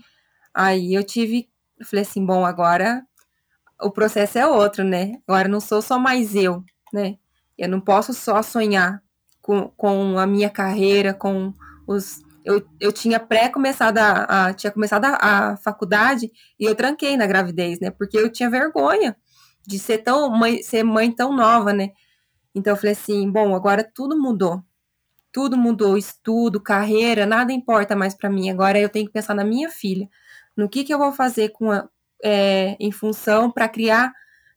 [0.53, 1.49] aí eu tive
[1.79, 3.05] eu falei assim, bom, agora
[3.81, 5.12] o processo é outro, né?
[5.29, 7.18] Agora não sou só mais eu, né?
[7.57, 9.01] Eu não posso só sonhar
[9.43, 11.53] com, com a minha carreira, com
[11.86, 12.22] os.
[12.45, 15.16] Eu, eu tinha pré-começado a, a, tinha começado a,
[15.53, 17.90] a, faculdade e eu tranquei na gravidez, né?
[17.90, 19.16] Porque eu tinha vergonha
[19.66, 21.90] de ser tão mãe, ser mãe tão nova, né?
[22.55, 24.62] Então eu falei assim, bom, agora tudo mudou.
[25.32, 28.51] Tudo mudou, estudo, carreira, nada importa mais para mim.
[28.51, 30.09] Agora eu tenho que pensar na minha filha
[30.57, 31.88] no que, que eu vou fazer com a,
[32.22, 34.12] é, em função para criar,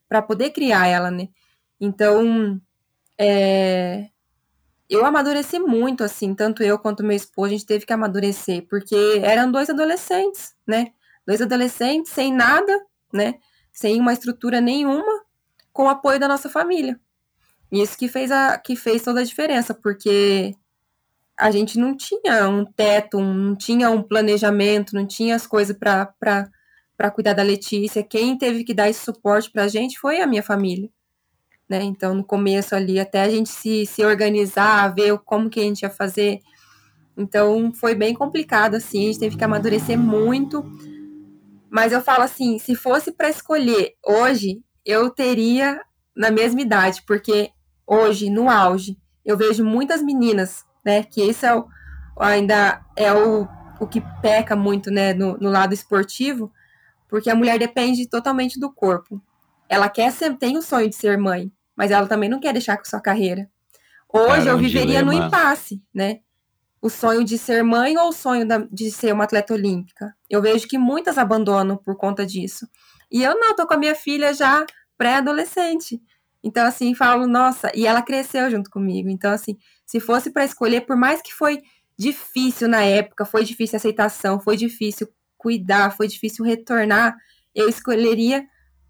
[0.07, 1.29] para poder criar ela, né?
[1.79, 2.59] Então,
[3.17, 4.09] é,
[4.89, 8.95] eu amadureci muito, assim, tanto eu quanto meu esposo, a gente teve que amadurecer, porque
[9.23, 10.91] eram dois adolescentes, né?
[11.25, 13.35] Dois adolescentes sem nada, né?
[13.73, 15.23] Sem uma estrutura nenhuma,
[15.73, 16.99] com o apoio da nossa família.
[17.71, 20.55] Isso que fez, a, que fez toda a diferença, porque
[21.37, 27.11] a gente não tinha um teto, não tinha um planejamento, não tinha as coisas para
[27.13, 28.03] cuidar da Letícia.
[28.03, 30.89] Quem teve que dar esse suporte para a gente foi a minha família.
[31.69, 31.83] Né?
[31.83, 35.81] Então, no começo ali, até a gente se, se organizar, ver como que a gente
[35.81, 36.39] ia fazer.
[37.17, 40.63] Então, foi bem complicado, assim, a gente teve que amadurecer muito.
[41.69, 45.81] Mas eu falo assim, se fosse para escolher hoje, eu teria
[46.15, 47.49] na mesma idade, porque
[47.85, 51.01] hoje, no auge, eu vejo muitas meninas né?
[51.03, 51.67] Que esse é o,
[52.19, 53.47] ainda é o,
[53.79, 56.53] o que peca muito, né, no, no lado esportivo,
[57.09, 59.19] porque a mulher depende totalmente do corpo.
[59.69, 62.77] Ela quer ser, tem o sonho de ser mãe, mas ela também não quer deixar
[62.77, 63.49] com sua carreira.
[64.11, 65.13] Hoje Cara, eu viveria dilema.
[65.13, 66.19] no impasse, né?
[66.81, 70.15] O sonho de ser mãe ou o sonho da, de ser uma atleta olímpica.
[70.29, 72.67] Eu vejo que muitas abandonam por conta disso.
[73.11, 74.65] E eu não, tô com a minha filha já
[74.97, 76.01] pré-adolescente.
[76.43, 79.09] Então, assim, falo, nossa, e ela cresceu junto comigo.
[79.09, 81.61] Então, assim, se fosse para escolher, por mais que foi
[81.97, 85.07] difícil na época, foi difícil a aceitação, foi difícil
[85.37, 87.15] cuidar, foi difícil retornar,
[87.53, 88.45] eu escolheria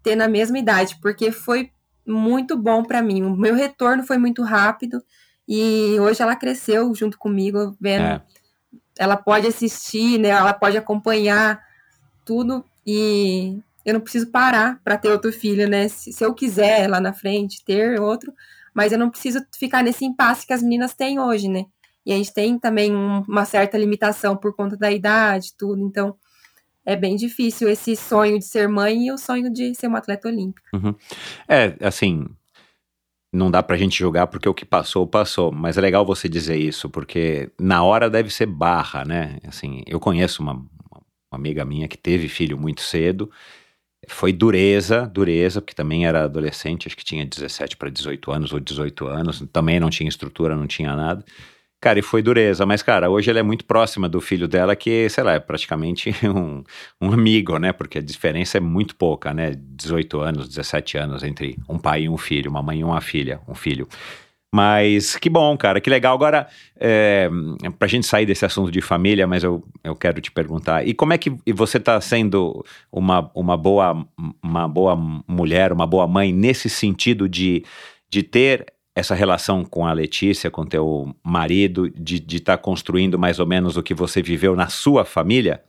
[0.06, 1.72] ter na mesma idade, porque foi
[2.06, 3.24] muito bom para mim.
[3.24, 5.02] O meu retorno foi muito rápido
[5.48, 8.04] e hoje ela cresceu junto comigo, vendo.
[8.04, 8.22] É.
[8.96, 10.28] Ela pode assistir, né?
[10.28, 11.60] Ela pode acompanhar
[12.24, 15.88] tudo e eu não preciso parar para ter outro filho, né?
[15.88, 18.32] Se, se, eu quiser lá na frente ter outro,
[18.72, 21.64] mas eu não preciso ficar nesse impasse que as meninas têm hoje, né?
[22.06, 25.82] E a gente tem também um, uma certa limitação por conta da idade, tudo.
[25.82, 26.16] Então,
[26.86, 30.28] é bem difícil esse sonho de ser mãe e o sonho de ser uma atleta
[30.28, 30.62] olímpica.
[30.72, 30.94] Uhum.
[31.48, 32.24] É, assim,
[33.32, 35.50] não dá pra gente julgar porque o que passou, passou.
[35.50, 39.38] Mas é legal você dizer isso, porque na hora deve ser barra, né?
[39.46, 40.68] Assim, eu conheço uma, uma
[41.32, 43.30] amiga minha que teve filho muito cedo.
[44.08, 48.60] Foi dureza, dureza, porque também era adolescente, acho que tinha 17 para 18 anos ou
[48.60, 51.24] 18 anos, também não tinha estrutura, não tinha nada.
[51.80, 55.08] Cara, e foi dureza, mas, cara, hoje ela é muito próxima do filho dela, que,
[55.10, 56.64] sei lá, é praticamente um,
[57.00, 57.72] um amigo, né?
[57.72, 59.52] Porque a diferença é muito pouca, né?
[59.56, 63.40] 18 anos, 17 anos entre um pai e um filho, uma mãe e uma filha,
[63.46, 63.86] um filho.
[64.54, 66.14] Mas que bom, cara, que legal.
[66.14, 66.48] Agora,
[66.80, 67.28] é,
[67.78, 71.12] pra gente sair desse assunto de família, mas eu, eu quero te perguntar, e como
[71.12, 74.06] é que você tá sendo uma, uma, boa,
[74.42, 74.96] uma boa
[75.28, 77.64] mulher, uma boa mãe, nesse sentido de,
[78.08, 78.64] de ter
[78.96, 83.76] essa relação com a Letícia, com teu marido, de estar tá construindo mais ou menos
[83.76, 85.62] o que você viveu na sua família?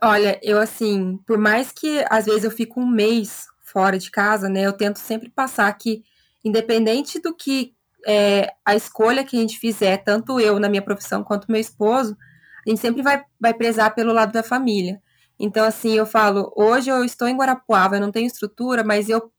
[0.00, 4.48] Olha, eu assim, por mais que às vezes eu fico um mês fora de casa,
[4.48, 6.04] né, eu tento sempre passar que,
[6.44, 7.74] independente do que
[8.06, 12.16] é, a escolha que a gente fizer, tanto eu na minha profissão quanto meu esposo,
[12.64, 15.02] a gente sempre vai, vai prezar pelo lado da família.
[15.40, 19.32] Então, assim, eu falo, hoje eu estou em Guarapuava, eu não tenho estrutura, mas eu,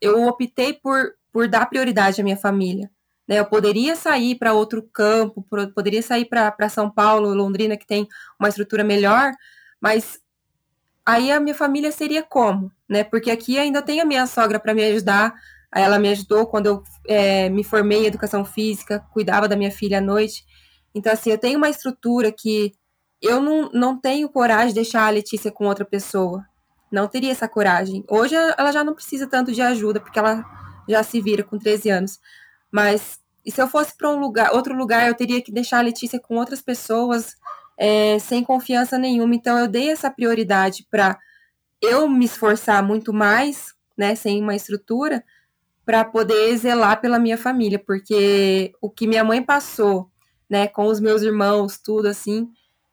[0.00, 2.90] eu optei por por dar prioridade à minha família.
[3.28, 3.38] Né?
[3.38, 8.08] Eu poderia sair para outro campo, poderia sair para São Paulo, Londrina, que tem
[8.40, 9.32] uma estrutura melhor,
[9.80, 10.18] mas
[11.04, 12.72] aí a minha família seria como?
[12.88, 13.04] Né?
[13.04, 15.34] Porque aqui ainda tem a minha sogra para me ajudar.
[15.70, 19.98] Ela me ajudou quando eu é, me formei em educação física, cuidava da minha filha
[19.98, 20.44] à noite.
[20.94, 22.72] Então, assim, eu tenho uma estrutura que
[23.20, 26.44] eu não, não tenho coragem de deixar a Letícia com outra pessoa.
[26.90, 28.02] Não teria essa coragem.
[28.08, 30.42] Hoje ela já não precisa tanto de ajuda, porque ela
[30.88, 32.18] já se vira com 13 anos.
[32.70, 35.82] Mas e se eu fosse para um lugar, outro lugar, eu teria que deixar a
[35.82, 37.34] Letícia com outras pessoas
[37.78, 39.34] é, sem confiança nenhuma.
[39.34, 41.18] Então eu dei essa prioridade para
[41.80, 45.24] eu me esforçar muito mais, né, sem uma estrutura,
[45.82, 50.10] para poder zelar pela minha família, porque o que minha mãe passou,
[50.50, 52.50] né, com os meus irmãos, tudo assim,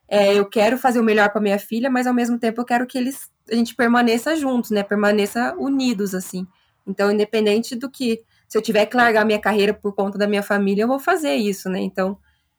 [0.08, 2.86] é, eu quero fazer o melhor para minha filha, mas ao mesmo tempo eu quero
[2.86, 6.46] que eles a gente permaneça juntos, né, permaneça unidos assim.
[6.86, 10.42] Então, independente do que, se eu tiver que largar minha carreira por conta da minha
[10.42, 11.80] família, eu vou fazer isso, né?
[11.80, 12.18] Então,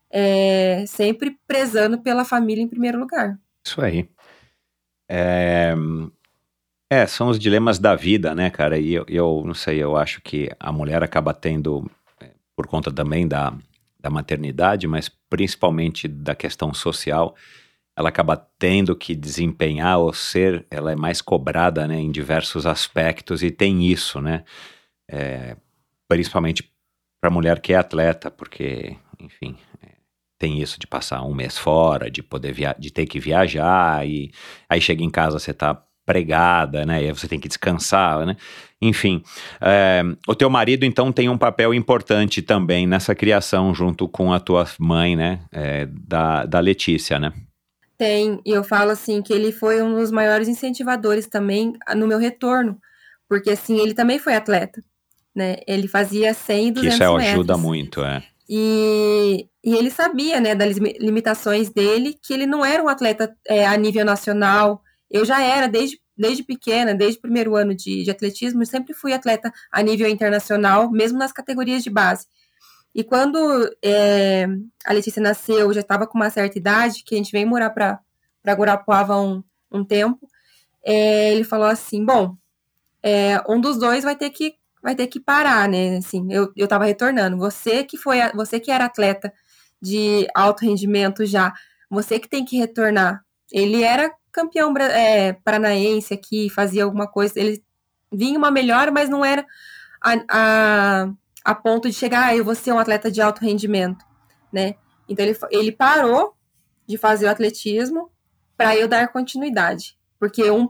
[0.10, 3.40] é, sempre prezando pela família em primeiro lugar.
[3.66, 4.10] Isso aí.
[5.10, 5.74] É,
[6.90, 8.78] é, são os dilemas da vida, né, cara?
[8.78, 11.90] E eu, eu não sei, eu acho que a mulher acaba tendo,
[12.22, 13.54] é, por conta também da,
[14.00, 17.36] da maternidade, mas principalmente da questão social,
[17.98, 23.42] ela acaba tendo que desempenhar ou ser, ela é mais cobrada, né, em diversos aspectos
[23.42, 24.44] e tem isso, né,
[25.10, 25.58] é,
[26.08, 26.72] principalmente
[27.20, 29.94] para mulher que é atleta, porque, enfim, é,
[30.38, 34.32] tem isso de passar um mês fora, de poder via de ter que viajar e
[34.70, 37.04] aí chega em casa você tá pregada, né?
[37.04, 38.38] E aí você tem que descansar, né?
[38.82, 39.22] Enfim,
[39.60, 44.40] é, o teu marido então tem um papel importante também nessa criação junto com a
[44.40, 45.42] tua mãe, né?
[45.52, 47.34] É, da, da Letícia, né?
[47.98, 52.20] Tem, e eu falo assim que ele foi um dos maiores incentivadores também no meu
[52.20, 52.80] retorno,
[53.28, 54.84] porque assim, ele também foi atleta,
[55.36, 55.58] né?
[55.68, 57.34] Ele fazia 100 e 200 Isso é, metros.
[57.34, 58.24] ajuda muito, é.
[58.50, 63.66] E, e ele sabia, né, das limitações dele, que ele não era um atleta é,
[63.66, 64.82] a nível nacional.
[65.10, 68.94] Eu já era desde, desde pequena, desde o primeiro ano de, de atletismo, eu sempre
[68.94, 72.26] fui atleta a nível internacional, mesmo nas categorias de base.
[72.98, 73.38] E quando
[73.86, 74.48] é,
[74.84, 78.02] a Letícia nasceu, já estava com uma certa idade, que a gente veio morar para
[78.44, 80.28] Guarapuava um, um tempo,
[80.84, 82.36] é, ele falou assim, bom,
[83.04, 85.98] é, um dos dois vai ter que vai ter que parar, né?
[85.98, 87.38] Assim, eu, eu tava retornando.
[87.38, 89.32] Você que foi, você que era atleta
[89.80, 91.54] de alto rendimento já,
[91.90, 93.24] você que tem que retornar.
[93.52, 97.64] Ele era campeão é, paranaense aqui, fazia alguma coisa, ele
[98.12, 99.46] vinha uma melhora, mas não era
[100.02, 101.14] a, a
[101.48, 104.04] a ponto de chegar, ah, eu vou ser um atleta de alto rendimento,
[104.52, 104.76] né?
[105.08, 106.34] Então ele, ele parou
[106.86, 108.12] de fazer o atletismo
[108.58, 110.68] para eu dar continuidade, porque um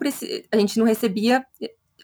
[0.52, 1.44] a gente não recebia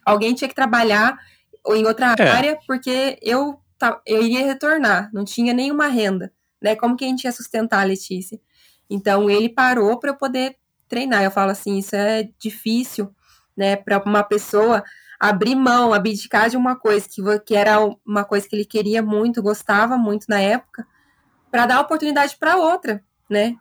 [0.04, 1.16] alguém tinha que trabalhar
[1.64, 2.28] ou em outra É.
[2.28, 3.60] área, porque eu,
[4.08, 6.76] eu iria retornar, não tinha nenhuma renda, né?
[6.76, 8.42] Como que a gente ia sustentar a Letícia?
[8.90, 10.56] Então ele parou para eu poder
[10.88, 11.24] treinar.
[11.24, 13.14] Eu falo assim, isso é difícil,
[13.56, 14.84] né, para uma pessoa
[15.24, 19.42] abrir mão, abdicar de uma coisa que, que era uma coisa que ele queria muito,
[19.42, 20.86] gostava muito na época,
[21.50, 23.56] para dar oportunidade para outra, né?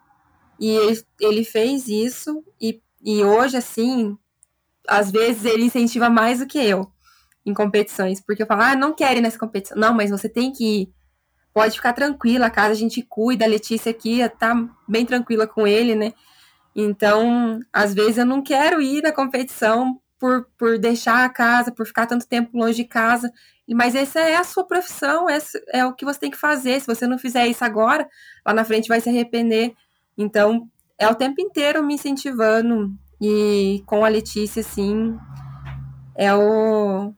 [0.58, 4.18] E ele, ele fez isso e, e hoje assim,
[4.88, 6.90] às vezes ele incentiva mais do que eu
[7.46, 9.78] em competições, porque eu falo, ah, não quero ir nessa competição.
[9.78, 10.92] Não, mas você tem que ir.
[11.54, 15.64] Pode ficar tranquila, a casa a gente cuida, a Letícia aqui tá bem tranquila com
[15.64, 16.12] ele, né?
[16.74, 21.84] Então, às vezes eu não quero ir na competição por, por deixar a casa, por
[21.84, 23.28] ficar tanto tempo longe de casa.
[23.68, 26.78] Mas essa é a sua profissão, essa é o que você tem que fazer.
[26.78, 28.08] Se você não fizer isso agora,
[28.46, 29.74] lá na frente vai se arrepender.
[30.16, 32.94] Então, é o tempo inteiro me incentivando.
[33.20, 35.16] E com a Letícia, assim,
[36.16, 37.12] é o,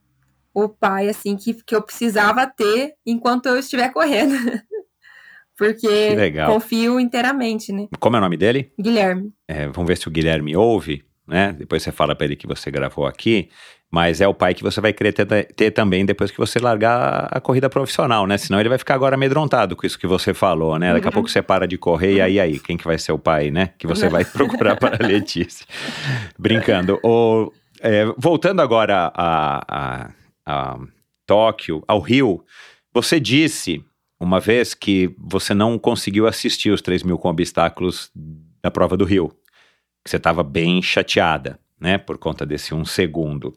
[0.51, 4.33] o pai, assim, que, que eu precisava ter enquanto eu estiver correndo.
[5.55, 6.15] Porque
[6.47, 7.87] confio inteiramente, né?
[7.99, 8.73] Como é o nome dele?
[8.81, 9.31] Guilherme.
[9.47, 11.53] É, vamos ver se o Guilherme ouve, né?
[11.57, 13.49] Depois você fala para ele que você gravou aqui.
[13.91, 17.29] Mas é o pai que você vai querer ter, ter também depois que você largar
[17.31, 18.37] a corrida profissional, né?
[18.37, 20.91] Senão ele vai ficar agora amedrontado com isso que você falou, né?
[20.91, 21.13] Daqui a Uhum.
[21.13, 23.69] pouco você para de correr e aí, aí, quem que vai ser o pai, né?
[23.77, 25.65] Que você vai procurar para a Letícia.
[26.37, 26.99] Brincando.
[27.03, 30.11] O, é, voltando agora a, a,
[30.45, 30.79] a
[31.25, 32.43] Tóquio, ao Rio,
[32.93, 33.83] você disse
[34.19, 38.11] uma vez que você não conseguiu assistir os 3 mil com obstáculos
[38.63, 39.31] da prova do Rio.
[40.05, 41.97] Que você estava bem chateada, né?
[41.97, 43.53] Por conta desse um segundo.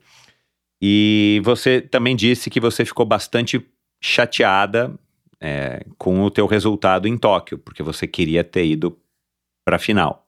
[0.81, 3.65] E você também disse que você ficou bastante
[4.01, 4.95] chateada
[5.41, 8.99] é, com o teu resultado em Tóquio, porque você queria ter ido
[9.65, 10.25] para a final.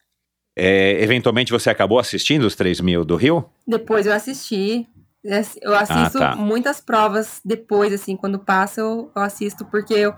[0.56, 3.48] É, eventualmente você acabou assistindo os 3 mil do Rio?
[3.66, 4.86] Depois eu assisti.
[5.60, 6.34] Eu assisto tá.
[6.34, 10.14] muitas provas depois, assim, quando passa eu, eu assisto, porque eu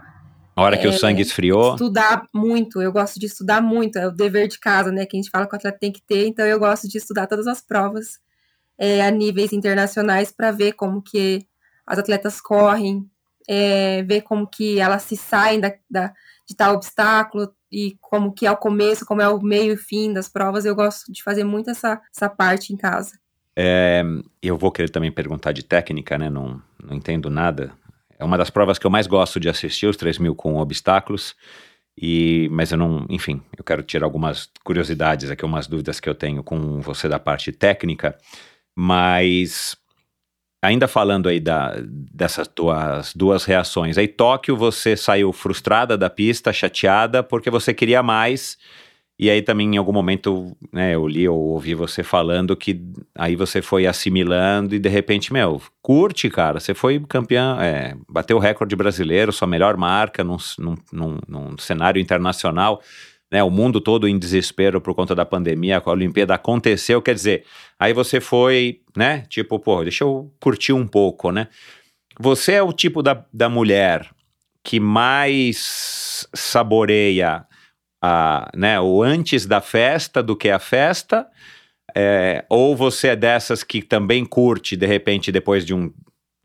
[0.54, 1.72] A hora que o É, sangue esfriou?
[1.72, 5.20] estudar muito, eu gosto de estudar muito, é o dever de casa, né, que a
[5.20, 7.60] gente fala que o atleta tem que ter, então eu gosto de estudar todas as
[7.62, 8.18] provas
[8.78, 11.46] é, a níveis internacionais para ver como que
[11.86, 13.08] as atletas correm,
[13.48, 16.12] é, ver como que elas se saem da, da-
[16.46, 20.12] de tal obstáculo e como que é o começo, como é o meio e fim
[20.12, 23.12] das provas, eu gosto de fazer muito essa, essa parte em casa.
[24.42, 26.28] Eu vou querer também perguntar de técnica, né?
[26.28, 27.72] Não, não entendo nada.
[28.22, 31.34] É uma das provas que eu mais gosto de assistir, os 3 mil com obstáculos.
[32.00, 36.14] E, mas eu não, enfim, eu quero tirar algumas curiosidades aqui, umas dúvidas que eu
[36.14, 38.16] tenho com você da parte técnica.
[38.74, 39.76] Mas
[40.62, 43.98] ainda falando aí da, dessas tuas duas reações.
[43.98, 48.56] Aí Tóquio você saiu frustrada da pista, chateada, porque você queria mais.
[49.18, 52.80] E aí também em algum momento, né, eu li ou ouvi você falando que
[53.14, 58.36] aí você foi assimilando e de repente, meu, curte, cara, você foi campeão, é, bateu
[58.36, 62.80] o recorde brasileiro, sua melhor marca num, num, num, num cenário internacional,
[63.30, 67.44] né, o mundo todo em desespero por conta da pandemia, a Olimpíada aconteceu, quer dizer,
[67.78, 71.48] aí você foi, né, tipo, pô, deixa eu curtir um pouco, né.
[72.18, 74.10] Você é o tipo da, da mulher
[74.64, 77.46] que mais saboreia
[78.02, 81.26] a, né, o antes da festa do que a festa,
[81.94, 85.92] é, ou você é dessas que também curte, de repente, depois de um.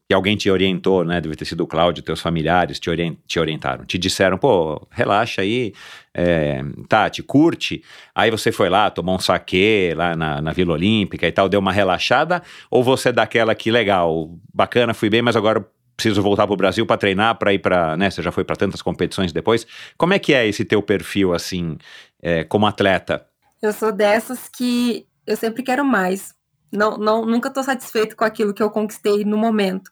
[0.10, 1.20] que alguém te orientou, né?
[1.22, 5.42] Deve ter sido o Cláudio, teus familiares te, orien- te orientaram, te disseram, pô, relaxa
[5.42, 5.74] aí,
[6.14, 7.82] é, Tati, curte.
[8.16, 11.60] Aí você foi lá, tomou um saquê lá na, na Vila Olímpica e tal, deu
[11.60, 12.42] uma relaxada,
[12.72, 15.66] ou você é daquela que, legal, bacana, fui bem, mas agora
[15.98, 18.12] preciso voltar pro Brasil para treinar, para ir para, né?
[18.12, 19.66] Você já foi para tantas competições depois.
[19.98, 21.78] Como é que é esse teu perfil, assim,
[22.22, 23.26] é, como atleta?
[23.60, 26.36] Eu sou dessas que eu sempre quero mais.
[26.72, 29.92] Não, não, nunca estou satisfeito com aquilo que eu conquistei no momento.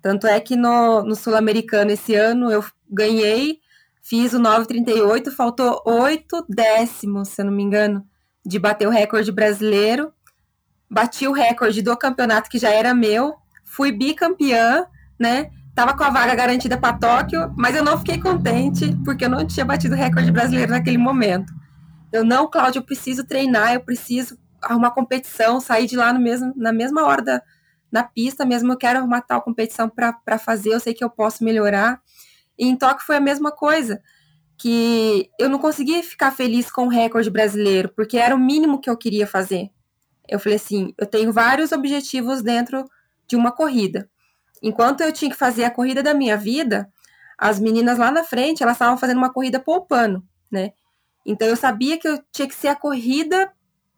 [0.00, 3.58] Tanto é que no, no Sul-Americano esse ano eu ganhei,
[4.00, 8.06] fiz o 9,38, faltou 8 décimos, se eu não me engano,
[8.46, 10.12] de bater o recorde brasileiro.
[10.88, 13.34] Bati o recorde do campeonato que já era meu,
[13.64, 14.86] fui bicampeã,
[15.20, 15.50] né?
[15.74, 19.46] Tava com a vaga garantida para Tóquio, mas eu não fiquei contente porque eu não
[19.46, 21.52] tinha batido o recorde brasileiro naquele momento.
[22.12, 26.52] Eu não, Cláudio, eu preciso treinar, eu preciso arrumar competição, sair de lá no mesmo,
[26.56, 27.42] na mesma hora da,
[27.92, 31.44] na pista mesmo, eu quero arrumar tal competição para fazer, eu sei que eu posso
[31.44, 32.00] melhorar.
[32.58, 34.02] E em Tóquio foi a mesma coisa,
[34.58, 38.90] que eu não consegui ficar feliz com o recorde brasileiro, porque era o mínimo que
[38.90, 39.70] eu queria fazer.
[40.28, 42.84] Eu falei assim, eu tenho vários objetivos dentro
[43.26, 44.09] de uma corrida.
[44.62, 46.90] Enquanto eu tinha que fazer a corrida da minha vida,
[47.38, 50.72] as meninas lá na frente, elas estavam fazendo uma corrida poupando, né?
[51.24, 53.50] Então eu sabia que eu tinha que ser a corrida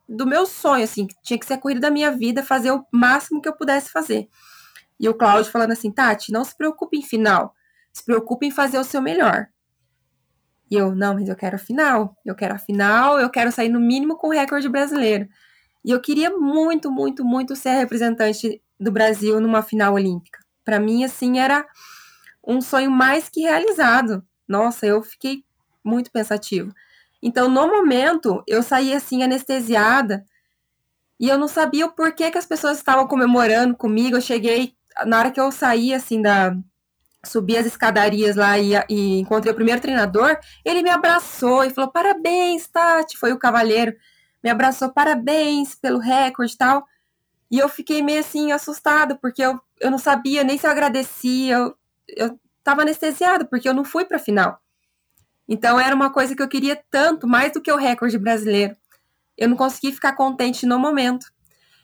[0.08, 3.40] do meu sonho, assim, tinha que ser a corrida da minha vida, fazer o máximo
[3.40, 4.28] que eu pudesse fazer.
[5.00, 7.54] E o Cláudio falando assim, Tati, não se preocupe em final,
[7.92, 9.48] se preocupe em fazer o seu melhor.
[10.70, 13.68] E eu, não, mas eu quero a final, eu quero a final, eu quero sair
[13.68, 15.28] no mínimo com o recorde brasileiro.
[15.84, 20.41] E eu queria muito, muito, muito ser representante do Brasil numa final olímpica.
[20.64, 21.66] Para mim, assim, era
[22.46, 24.24] um sonho mais que realizado.
[24.48, 25.44] Nossa, eu fiquei
[25.84, 26.72] muito pensativo.
[27.22, 30.24] Então, no momento, eu saí assim anestesiada
[31.18, 34.16] e eu não sabia o porquê que as pessoas estavam comemorando comigo.
[34.16, 34.74] Eu cheguei
[35.06, 36.54] na hora que eu saí assim da
[37.24, 41.90] subi as escadarias lá e, e encontrei o primeiro treinador, ele me abraçou e falou:
[41.92, 43.94] "Parabéns, Tati", foi o cavaleiro.
[44.42, 46.84] Me abraçou, parabéns pelo recorde e tal.
[47.50, 51.56] E eu fiquei meio assim assustada, porque eu, eu não sabia nem se eu agradecia.
[51.56, 51.74] Eu,
[52.08, 54.58] eu tava anestesiada, porque eu não fui pra final.
[55.48, 58.76] Então era uma coisa que eu queria tanto, mais do que o recorde brasileiro.
[59.36, 61.26] Eu não consegui ficar contente no momento.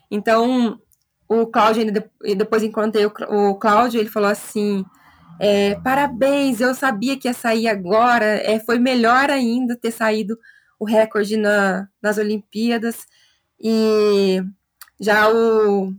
[0.09, 0.79] Então,
[1.27, 1.91] o Cláudio,
[2.35, 4.83] depois encontrei o Cláudio, ele falou assim:
[5.39, 10.37] é, parabéns, eu sabia que ia sair agora, é, foi melhor ainda ter saído
[10.79, 13.05] o recorde na, nas Olimpíadas.
[13.59, 14.41] E
[14.99, 15.93] já o,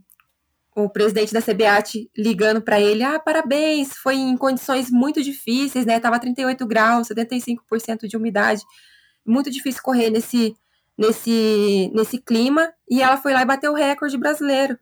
[0.74, 5.98] o presidente da CBAT ligando para ele, ah, parabéns, foi em condições muito difíceis, né?
[5.98, 8.62] Tava 38 graus, 75% de umidade,
[9.26, 10.56] muito difícil correr nesse
[10.96, 14.78] nesse nesse clima, e ela foi lá e bateu o recorde brasileiro.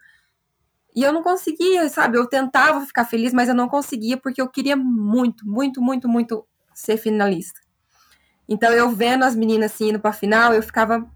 [0.95, 2.18] E eu não conseguia, sabe?
[2.18, 6.47] Eu tentava ficar feliz, mas eu não conseguia porque eu queria muito, muito, muito, muito
[6.74, 7.61] ser finalista.
[8.49, 11.09] Então eu vendo as meninas assim indo para final, eu ficava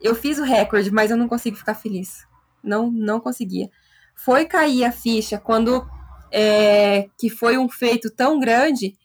[0.00, 2.26] eu fiz o recorde, mas eu não consigo ficar feliz.
[2.62, 3.70] Não, não conseguia
[4.14, 5.86] foi cair a ficha quando
[6.30, 8.96] é, que foi um feito tão grande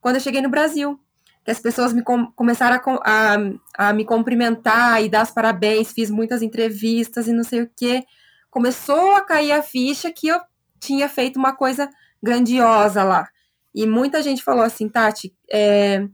[0.00, 0.98] quando eu cheguei no Brasil.
[1.44, 5.92] Que as pessoas me com, começaram a, a, a, me cumprimentar e dar os parabéns,
[5.92, 8.04] fiz muitas entrevistas e não sei o que.
[8.50, 10.40] Começou a cair a ficha que eu
[10.78, 11.88] tinha feito uma coisa
[12.22, 13.28] grandiosa lá.
[13.74, 16.06] E muita gente falou assim, Tati, é,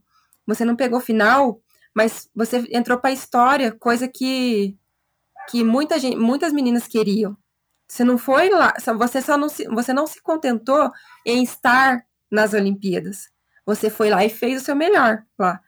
[0.47, 1.61] você não pegou final,
[1.95, 4.77] mas você entrou para a história, coisa que,
[5.51, 7.37] que muita gente, muitas meninas queriam.
[7.89, 10.91] Você não foi lá, você só não se, você não se contentou
[11.25, 13.31] em estar nas Olimpíadas.
[13.65, 15.61] Você foi lá e fez o seu melhor lá.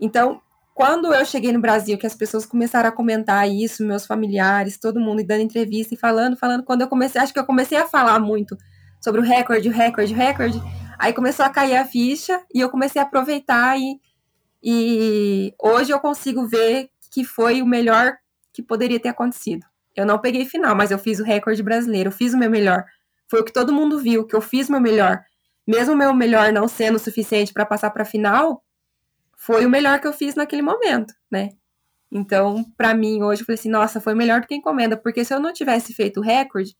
[0.00, 0.40] Então,
[0.74, 5.00] quando eu cheguei no Brasil, que as pessoas começaram a comentar isso, meus familiares, todo
[5.00, 7.86] mundo e dando entrevista e falando, falando, quando eu comecei, acho que eu comecei a
[7.86, 8.56] falar muito
[9.00, 10.62] sobre o recorde, o recorde, o recorde,
[10.98, 14.00] aí começou a cair a ficha e eu comecei a aproveitar e,
[14.62, 18.16] e hoje eu consigo ver que foi o melhor
[18.52, 19.64] que poderia ter acontecido.
[19.96, 22.84] Eu não peguei final, mas eu fiz o recorde brasileiro, eu fiz o meu melhor.
[23.28, 25.22] Foi o que todo mundo viu, que eu fiz o meu melhor.
[25.66, 28.62] Mesmo o meu melhor não sendo suficiente para passar para final,
[29.36, 31.50] foi o melhor que eu fiz naquele momento, né?
[32.10, 35.34] Então, para mim, hoje, eu falei assim, nossa, foi melhor do que encomenda, porque se
[35.34, 36.76] eu não tivesse feito o recorde,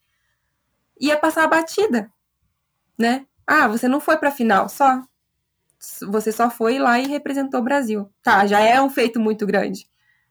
[1.01, 2.11] ia passar a batida,
[2.99, 3.27] né?
[3.47, 5.03] Ah, você não foi para a final, só.
[6.09, 8.11] Você só foi lá e representou o Brasil.
[8.23, 9.87] Tá, já é um feito muito grande.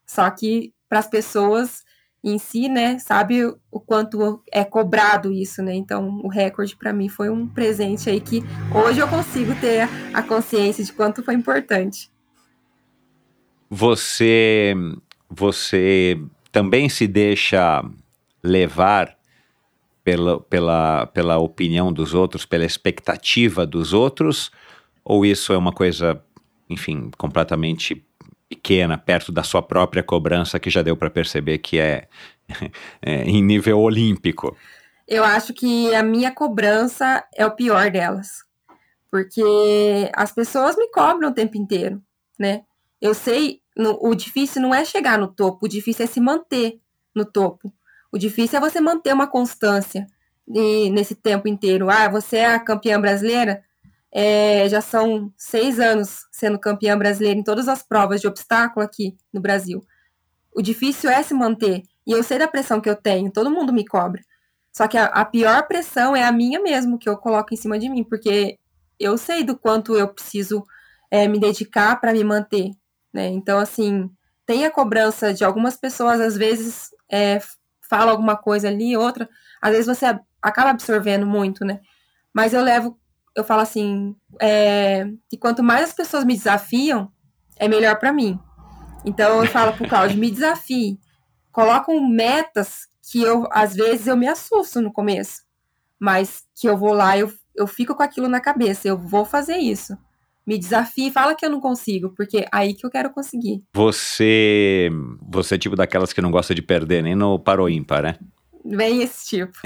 [0.06, 1.84] Só que para as pessoas
[2.24, 5.76] em si, né, sabe o quanto é cobrado isso, né?
[5.76, 8.42] Então, o recorde para mim foi um presente aí que
[8.74, 12.10] hoje eu consigo ter a consciência de quanto foi importante.
[13.70, 14.74] Você
[15.30, 16.18] você
[16.52, 17.84] também se deixa
[18.42, 19.18] levar
[20.04, 24.52] pela, pela, pela opinião dos outros, pela expectativa dos outros,
[25.04, 26.24] ou isso é uma coisa,
[26.70, 28.06] enfim, completamente
[28.54, 32.08] pequena, perto da sua própria cobrança, que já deu para perceber que é,
[33.02, 34.56] é, em nível olímpico?
[35.08, 38.44] Eu acho que a minha cobrança é o pior delas.
[39.12, 42.02] Porque as pessoas me cobram o tempo inteiro,
[42.40, 42.64] né?
[43.02, 46.80] Eu sei, no, o difícil não é chegar no topo, o difícil é se manter
[47.14, 47.72] no topo.
[48.12, 50.08] O difícil é você manter uma constância
[50.48, 51.90] de, nesse tempo inteiro.
[51.90, 53.64] Ah, você é a campeã brasileira?
[54.16, 59.18] É, já são seis anos sendo campeã brasileira em todas as provas de obstáculo aqui
[59.34, 59.84] no Brasil.
[60.56, 61.82] O difícil é se manter.
[62.06, 64.22] E eu sei da pressão que eu tenho, todo mundo me cobra.
[64.72, 67.80] Só que a, a pior pressão é a minha mesmo, que eu coloco em cima
[67.80, 68.60] de mim, porque
[69.00, 70.64] eu sei do quanto eu preciso
[71.10, 72.72] é, me dedicar para me manter.
[73.14, 73.28] Né?
[73.28, 74.10] Então, assim,
[74.46, 77.40] tem a cobrança de algumas pessoas, às vezes é,
[77.90, 79.30] fala alguma coisa ali, outra,
[79.62, 80.06] às vezes você
[80.42, 81.80] acaba absorvendo muito, né?
[82.34, 83.00] Mas eu levo
[83.36, 87.12] eu falo assim, é, que quanto mais as pessoas me desafiam,
[87.58, 88.40] é melhor para mim.
[89.06, 91.00] Então eu falo pro Claudio, me desafie.
[91.52, 95.42] Colocam metas que eu, às vezes, eu me assusto no começo.
[96.00, 99.58] Mas que eu vou lá, eu, eu fico com aquilo na cabeça, eu vou fazer
[99.58, 99.98] isso.
[100.46, 103.64] me desafie, fala que eu não consigo, porque aí que eu quero conseguir.
[103.74, 104.90] Você,
[105.22, 108.16] você é tipo daquelas que não gosta de perder nem no paro ímpar, né?
[108.64, 109.58] Bem esse tipo.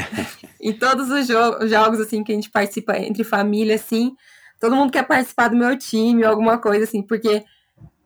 [0.59, 4.15] em todos os jo jogos, assim, que a gente participa entre família, assim,
[4.59, 7.43] todo mundo quer participar do meu time, alguma coisa assim, porque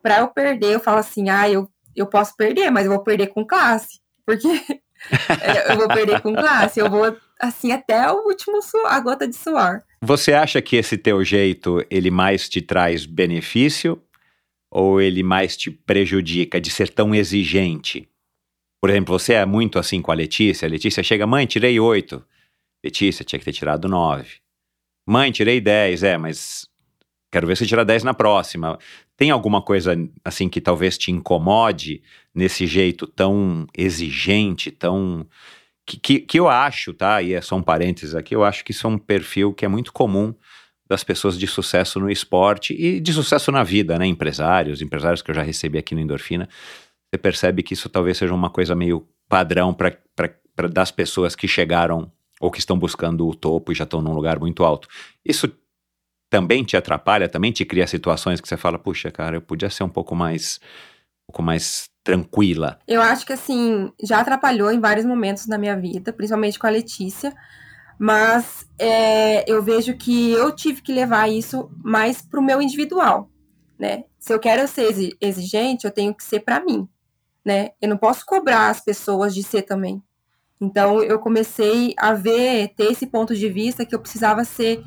[0.02, 3.28] para eu perder, eu falo assim, ah, eu, eu posso perder, mas eu vou perder
[3.28, 4.48] com classe, porque
[5.70, 9.36] eu vou perder com classe, eu vou, assim, até o último suor, a gota de
[9.36, 9.82] suor.
[10.02, 14.02] Você acha que esse teu jeito, ele mais te traz benefício
[14.70, 18.10] ou ele mais te prejudica de ser tão exigente?
[18.82, 22.26] Por exemplo, você é muito assim com a Letícia, a Letícia chega, mãe, tirei oito.
[22.84, 24.40] Letícia, tinha que ter tirado nove.
[25.08, 26.68] Mãe, tirei dez, é, mas
[27.32, 28.80] quero ver se tira dez na próxima.
[29.16, 29.94] Tem alguma coisa
[30.26, 32.02] assim que talvez te incomode
[32.34, 35.28] nesse jeito tão exigente, tão
[35.86, 37.22] que, que, que, eu acho, tá?
[37.22, 39.68] E é só um parênteses aqui, eu acho que isso é um perfil que é
[39.68, 40.34] muito comum
[40.90, 44.06] das pessoas de sucesso no esporte e de sucesso na vida, né?
[44.08, 46.50] Empresários, empresários que eu já recebi aqui no Endorfina.
[47.12, 49.98] Você percebe que isso talvez seja uma coisa meio padrão para
[50.70, 54.40] das pessoas que chegaram ou que estão buscando o topo e já estão num lugar
[54.40, 54.88] muito alto.
[55.24, 55.52] Isso
[56.30, 59.84] também te atrapalha, também te cria situações que você fala, puxa, cara, eu podia ser
[59.84, 60.60] um pouco mais
[61.24, 62.80] um pouco mais tranquila?
[62.88, 66.72] Eu acho que assim, já atrapalhou em vários momentos na minha vida, principalmente com a
[66.72, 67.34] Letícia.
[68.00, 73.30] Mas é, eu vejo que eu tive que levar isso mais pro meu individual,
[73.78, 74.06] né?
[74.18, 76.88] Se eu quero ser exigente, eu tenho que ser para mim,
[77.46, 77.72] né?
[77.82, 80.02] Eu não posso cobrar as pessoas de ser também.
[80.60, 84.84] Então eu comecei a ver, ter esse ponto de vista que eu precisava ser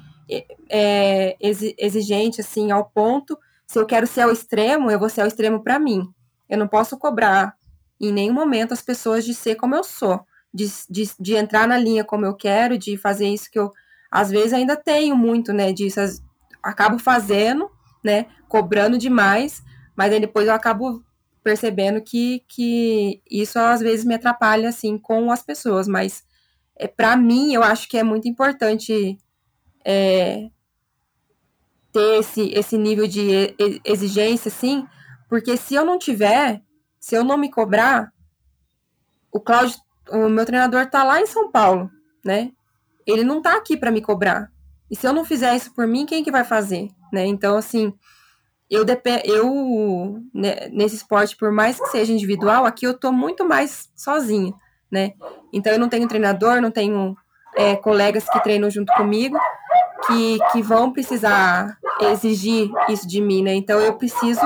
[0.71, 3.39] é, exigente, assim, ao ponto.
[3.67, 6.09] Se eu quero ser ao extremo, eu vou ser ao extremo para mim.
[6.49, 7.57] Eu não posso cobrar
[8.01, 10.21] em nenhum momento as pessoas de ser como eu sou,
[10.53, 13.73] de, de, de entrar na linha como eu quero, de fazer isso que eu,
[14.11, 16.01] às vezes, ainda tenho muito, né, disso.
[16.63, 17.71] Acabo fazendo,
[18.03, 19.63] né, cobrando demais,
[19.97, 21.03] mas aí depois eu acabo
[21.45, 26.25] percebendo que, que isso às vezes me atrapalha, assim, com as pessoas, mas
[26.75, 29.19] é, para mim eu acho que é muito importante
[29.85, 30.49] é,
[31.93, 34.87] ter esse, esse nível de exigência, assim,
[35.29, 36.63] porque se eu não tiver,
[36.99, 38.11] se eu não me cobrar,
[39.31, 39.77] o Cláudio,
[40.11, 41.91] o meu treinador tá lá em São Paulo,
[42.25, 42.53] né?
[43.07, 44.51] Ele não tá aqui para me cobrar.
[44.91, 47.27] E se eu não fizer isso por mim, quem que vai fazer, né?
[47.27, 47.93] Então, assim,
[48.75, 48.85] eu,
[49.25, 54.53] eu né, nesse esporte, por mais que seja individual, aqui eu tô muito mais sozinha,
[54.91, 55.13] né?
[55.53, 57.17] Então, eu não tenho treinador, não tenho
[57.57, 59.39] é, colegas que treinam junto comigo,
[60.07, 63.55] que, que vão precisar exigir isso de mim, né?
[63.55, 64.41] Então, eu preciso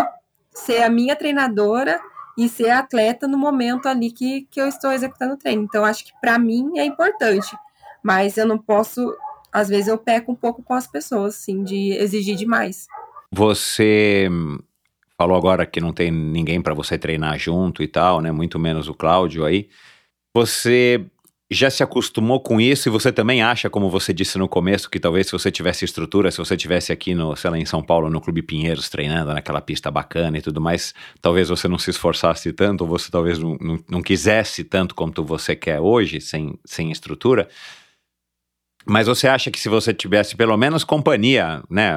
[0.52, 2.00] ser a minha treinadora
[2.36, 5.62] e ser atleta no momento ali que, que eu estou executando o treino.
[5.62, 7.56] Então, acho que para mim é importante,
[8.02, 9.12] mas eu não posso,
[9.52, 12.86] às vezes eu peco um pouco com as pessoas, assim, de exigir demais.
[13.32, 14.28] Você
[15.16, 18.30] falou agora que não tem ninguém para você treinar junto e tal, né?
[18.32, 19.68] Muito menos o Cláudio aí.
[20.34, 21.04] Você
[21.50, 25.00] já se acostumou com isso e você também acha, como você disse no começo, que
[25.00, 28.10] talvez se você tivesse estrutura, se você tivesse aqui no, sei lá, em São Paulo,
[28.10, 32.52] no Clube Pinheiros, treinando naquela pista bacana e tudo mais, talvez você não se esforçasse
[32.52, 36.90] tanto, ou você talvez não, não, não quisesse tanto quanto você quer hoje, sem, sem
[36.90, 37.48] estrutura.
[38.88, 41.96] Mas você acha que se você tivesse pelo menos companhia, né,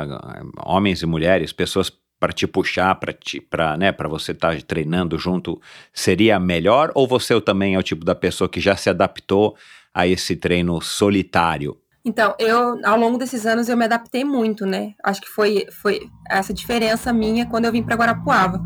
[0.65, 4.61] homens e mulheres, pessoas para te puxar, para te, para, né, para você estar tá
[4.61, 5.59] treinando junto,
[5.93, 9.55] seria melhor ou você também é o tipo da pessoa que já se adaptou
[9.93, 11.77] a esse treino solitário?
[12.03, 14.93] Então, eu ao longo desses anos eu me adaptei muito, né?
[15.03, 18.61] Acho que foi foi essa diferença minha quando eu vim para Guarapuava,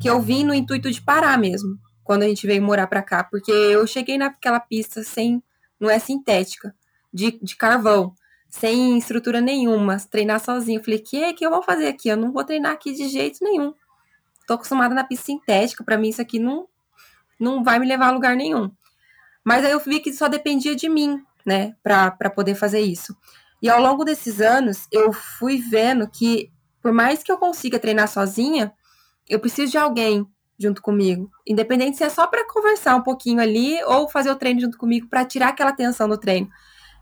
[0.00, 3.24] que eu vim no intuito de parar mesmo, quando a gente veio morar para cá,
[3.24, 5.42] porque eu cheguei naquela pista sem
[5.80, 6.74] não é sintética,
[7.16, 8.14] de, de carvão
[8.50, 10.84] sem estrutura nenhuma, treinar sozinho.
[10.84, 12.08] Falei, que que eu vou fazer aqui?
[12.08, 13.74] Eu não vou treinar aqui de jeito nenhum.
[14.46, 16.68] Tô acostumada na pista sintética, para mim isso aqui não
[17.38, 18.70] não vai me levar a lugar nenhum.
[19.44, 23.14] Mas aí eu vi que só dependia de mim, né, para poder fazer isso.
[23.60, 26.50] E ao longo desses anos, eu fui vendo que
[26.80, 28.72] por mais que eu consiga treinar sozinha,
[29.28, 30.26] eu preciso de alguém
[30.58, 34.60] junto comigo, independente se é só para conversar um pouquinho ali ou fazer o treino
[34.60, 36.48] junto comigo para tirar aquela tensão do treino.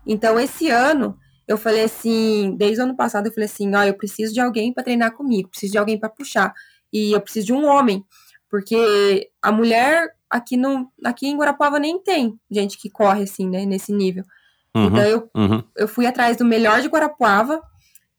[0.05, 3.93] Então esse ano eu falei assim, desde o ano passado eu falei assim, ó, eu
[3.93, 6.53] preciso de alguém para treinar comigo, preciso de alguém para puxar
[6.91, 8.03] e eu preciso de um homem,
[8.49, 13.65] porque a mulher aqui no aqui em Guarapuava nem tem gente que corre assim, né,
[13.65, 14.23] nesse nível.
[14.75, 15.63] Uhum, então eu, uhum.
[15.75, 17.61] eu fui atrás do melhor de Guarapuava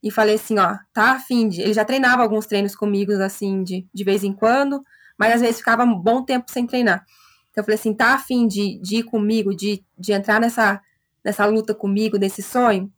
[0.02, 1.60] e falei assim, ó, tá afim de.
[1.60, 4.82] Ele já treinava alguns treinos comigo, assim, de, de vez em quando,
[5.18, 7.04] mas às vezes ficava um bom tempo sem treinar.
[7.50, 10.80] Então eu falei assim, tá afim de, de ir comigo, de, de entrar nessa,
[11.26, 12.88] nessa luta comigo, desse sonho?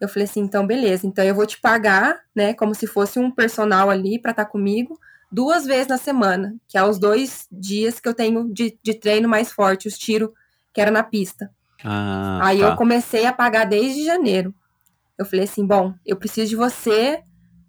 [0.00, 3.30] Eu falei assim, então beleza, então eu vou te pagar, né, como se fosse um
[3.30, 4.98] personal ali para estar tá comigo,
[5.30, 9.28] duas vezes na semana, que é os dois dias que eu tenho de, de treino
[9.28, 10.34] mais forte, os tiro
[10.74, 11.48] que era na pista.
[11.84, 12.70] Ah, Aí tá.
[12.70, 14.52] eu comecei a pagar desde janeiro.
[15.16, 17.22] Eu falei assim, bom, eu preciso de você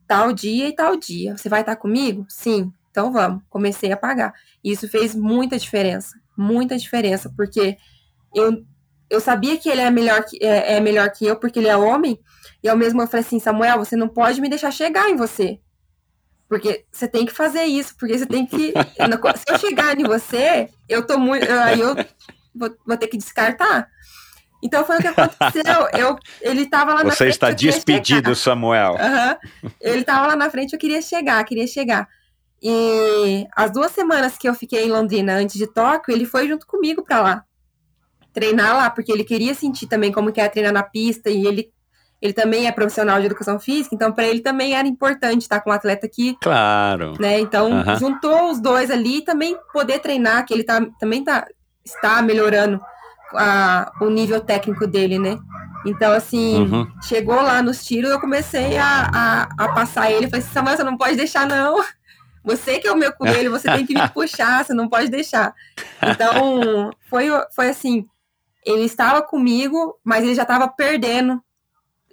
[0.07, 1.37] tal dia e tal dia.
[1.37, 2.25] Você vai estar comigo?
[2.27, 2.73] Sim.
[2.89, 3.43] Então vamos.
[3.49, 4.33] Comecei a pagar.
[4.63, 7.77] E isso fez muita diferença, muita diferença, porque
[8.33, 8.65] eu
[9.11, 11.75] eu sabia que ele é melhor que, é, é melhor que eu, porque ele é
[11.75, 12.17] homem,
[12.63, 15.59] e ao mesmo eu falei assim, Samuel, você não pode me deixar chegar em você.
[16.47, 18.73] Porque você tem que fazer isso, porque você tem que.
[18.73, 21.49] se eu chegar em você, eu tô muito.
[21.49, 21.95] Aí eu
[22.53, 23.87] vou, vou ter que descartar.
[24.61, 25.87] Então foi o que aconteceu.
[25.97, 27.31] Eu, ele tava lá na Você frente.
[27.31, 28.35] está eu queria despedido.
[28.35, 28.95] Samuel.
[28.99, 29.37] Aham.
[29.79, 32.07] Ele tava lá na frente, eu queria chegar, queria chegar.
[32.61, 36.67] E as duas semanas que eu fiquei em Londrina antes de Tóquio, ele foi junto
[36.67, 37.45] comigo pra lá.
[38.33, 41.69] Treinar lá, porque ele queria sentir também como que é treinar na pista e ele
[42.21, 45.71] ele também é profissional de educação física, então para ele também era importante estar com
[45.71, 47.15] um atleta aqui, Claro.
[47.19, 47.39] né?
[47.39, 51.47] Então juntou os dois ali e também poder treinar, que ele tá, também tá,
[51.83, 52.79] está melhorando
[53.33, 55.35] a- o nível técnico dele, né?
[55.83, 56.87] Então, assim, Uhum.
[57.01, 60.29] chegou lá nos tiros, eu comecei a, a, a passar ele.
[60.29, 61.83] Falei assim, Samuel, você não pode deixar, não.
[62.43, 65.55] Você que é o meu coelho, você tem que me puxar, você não pode deixar.
[66.05, 68.05] Então, foi, foi assim,
[68.65, 71.41] ele estava comigo, mas ele já estava perdendo.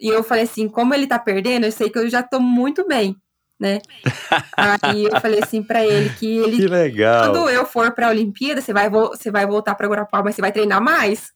[0.00, 2.86] E eu falei assim, como ele tá perdendo, eu sei que eu já tô muito
[2.86, 3.16] bem,
[3.58, 3.80] né?
[4.56, 7.32] Aí eu falei assim pra ele que ele Que legal.
[7.32, 10.40] quando eu for pra Olimpíada, você vai, vo- você vai voltar pra Guarapau, mas você
[10.40, 11.32] vai treinar mais?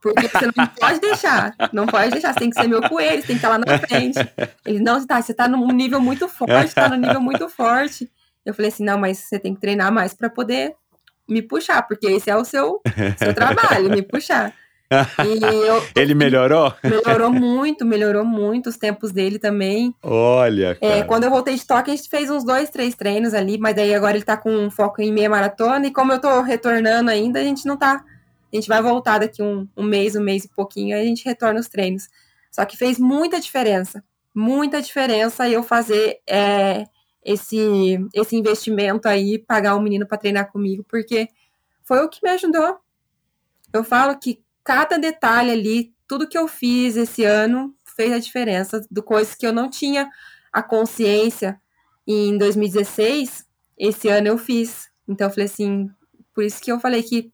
[0.00, 1.54] Porque você não pode deixar.
[1.72, 2.32] Não pode deixar.
[2.32, 4.18] Você tem que ser meu coelho, você tem que estar lá na frente.
[4.64, 8.10] Ele, não, tá, você tá num nível muito forte, tá num nível muito forte.
[8.46, 10.74] Eu falei assim, não, mas você tem que treinar mais pra poder
[11.28, 12.80] me puxar, porque esse é o seu,
[13.18, 14.52] seu trabalho, me puxar.
[14.90, 16.72] Eu, Ele melhorou?
[16.82, 19.94] melhorou muito, melhorou muito os tempos dele também.
[20.02, 21.04] Olha, É, cara.
[21.04, 23.94] quando eu voltei de toque, a gente fez uns dois, três treinos ali, mas daí
[23.94, 27.38] agora ele tá com um foco em meia maratona, e como eu tô retornando ainda,
[27.40, 28.02] a gente não tá.
[28.50, 31.22] A gente vai voltar daqui um, um mês, um mês e pouquinho, aí a gente
[31.24, 32.08] retorna os treinos.
[32.50, 34.02] Só que fez muita diferença,
[34.34, 36.84] muita diferença eu fazer é,
[37.28, 41.28] esse, esse investimento aí, pagar um menino para treinar comigo, porque
[41.84, 42.78] foi o que me ajudou.
[43.70, 48.80] Eu falo que cada detalhe ali, tudo que eu fiz esse ano fez a diferença,
[48.90, 50.08] do coisas que eu não tinha
[50.50, 51.60] a consciência
[52.06, 54.88] em 2016, esse ano eu fiz.
[55.06, 55.90] Então eu falei assim,
[56.34, 57.30] por isso que eu falei que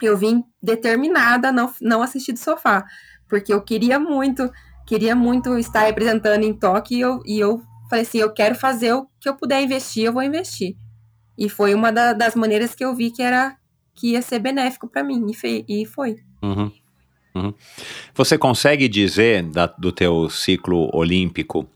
[0.00, 2.84] eu vim determinada a não, não assistir do sofá,
[3.28, 4.48] porque eu queria muito,
[4.86, 8.92] queria muito estar representando em Tóquio e eu, e eu falei assim, eu quero fazer
[8.92, 10.76] o que eu puder investir, eu vou investir.
[11.36, 13.56] E foi uma da- das maneiras que eu vi que era
[13.94, 16.16] que ia ser benéfico para mim, e, fe- e foi.
[16.42, 16.70] Uhum.
[17.34, 17.54] Uhum.
[18.14, 21.68] Você consegue dizer da- do teu ciclo olímpico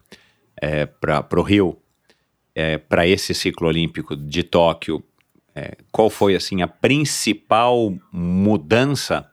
[0.61, 1.77] é, para o Rio,
[2.89, 5.01] para esse ciclo olímpico de Tóquio,
[5.55, 9.31] é, qual foi assim a principal mudança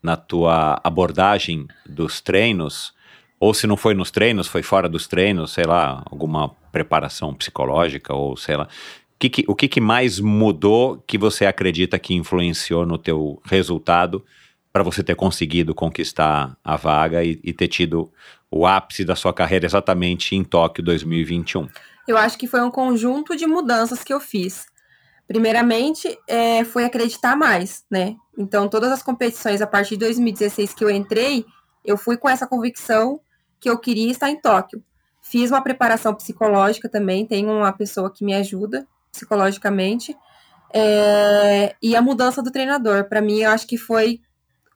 [0.00, 2.94] na tua abordagem dos treinos?
[3.40, 8.14] Ou se não foi nos treinos, foi fora dos treinos, sei lá, alguma preparação psicológica
[8.14, 8.64] ou sei lá.
[8.64, 13.40] O que, que- o que, que mais mudou que você acredita que influenciou no teu
[13.44, 14.22] resultado
[14.72, 18.12] para você ter conseguido conquistar a vaga e, e ter tido
[18.50, 21.66] o ápice da sua carreira exatamente em Tóquio 2021?
[22.06, 24.66] Eu acho que foi um conjunto de mudanças que eu fiz.
[25.26, 28.16] Primeiramente, é, foi acreditar mais, né?
[28.36, 31.44] Então, todas as competições a partir de 2016 que eu entrei,
[31.84, 33.20] eu fui com essa convicção
[33.60, 34.82] que eu queria estar em Tóquio.
[35.20, 40.16] Fiz uma preparação psicológica também, tenho uma pessoa que me ajuda psicologicamente.
[40.72, 44.20] É, e a mudança do treinador, para mim, eu acho que foi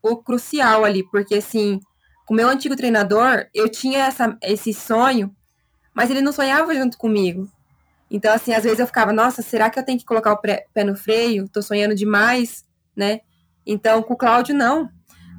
[0.02, 1.80] o crucial ali, porque assim,
[2.26, 5.34] com o meu antigo treinador, eu tinha essa, esse sonho,
[5.94, 7.48] mas ele não sonhava junto comigo.
[8.10, 10.84] Então, assim, às vezes eu ficava, nossa, será que eu tenho que colocar o pé
[10.84, 11.48] no freio?
[11.48, 12.64] Tô sonhando demais,
[12.94, 13.20] né?
[13.66, 14.88] Então, com o Cláudio, não.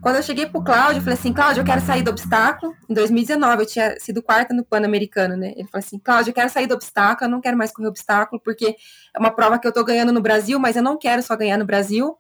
[0.06, 2.76] Quando eu cheguei pro Cláudio, eu falei assim, Cláudio, eu quero sair do obstáculo.
[2.88, 5.53] Em 2019, eu tinha sido quarta no Pan-Americano, né?
[5.56, 8.39] Ele falou assim, Cláudio, eu quero sair do obstáculo, eu não quero mais correr obstáculo,
[8.39, 8.76] porque
[9.16, 11.58] é uma prova que eu tô ganhando no Brasil, mas eu não quero só ganhar
[11.58, 12.16] no Brasil.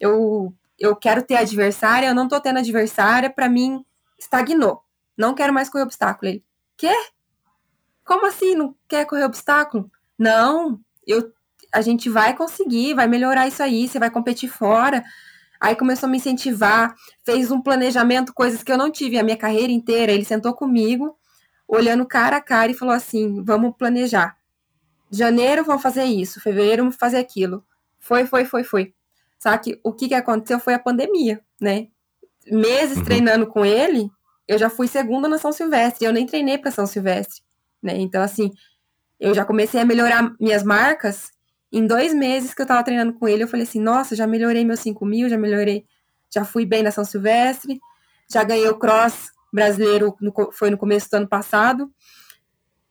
[0.00, 3.84] Eu, eu quero ter adversária, eu não tô tendo adversária, pra mim,
[4.18, 4.82] estagnou.
[5.14, 6.30] Não quero mais correr obstáculo.
[6.30, 6.42] Ele,
[6.78, 6.94] quê?
[8.06, 8.54] Como assim?
[8.54, 9.92] Não quer correr obstáculo?
[10.18, 11.30] Não, eu,
[11.74, 15.04] a gente vai conseguir, vai melhorar isso aí, você vai competir fora.
[15.60, 16.94] Aí começou a me incentivar,
[17.24, 20.12] fez um planejamento, coisas que eu não tive a minha carreira inteira.
[20.12, 21.16] Ele sentou comigo,
[21.66, 24.36] olhando cara a cara e falou assim: vamos planejar.
[25.10, 27.64] Janeiro vamos fazer isso, fevereiro vamos fazer aquilo.
[27.98, 28.94] Foi, foi, foi, foi.
[29.38, 31.88] Só que o que, que aconteceu foi a pandemia, né?
[32.50, 33.04] Meses Uhum.
[33.04, 34.10] treinando com ele,
[34.46, 37.42] eu já fui segunda na São Silvestre, eu nem treinei para São Silvestre,
[37.82, 37.96] né?
[37.96, 38.52] Então, assim,
[39.20, 41.30] eu já comecei a melhorar minhas marcas.
[41.72, 44.64] Em dois meses que eu tava treinando com ele, eu falei assim, nossa, já melhorei
[44.64, 45.84] meus 5 mil, já melhorei,
[46.32, 47.78] já fui bem na São Silvestre,
[48.30, 51.90] já ganhei o cross brasileiro, no, foi no começo do ano passado.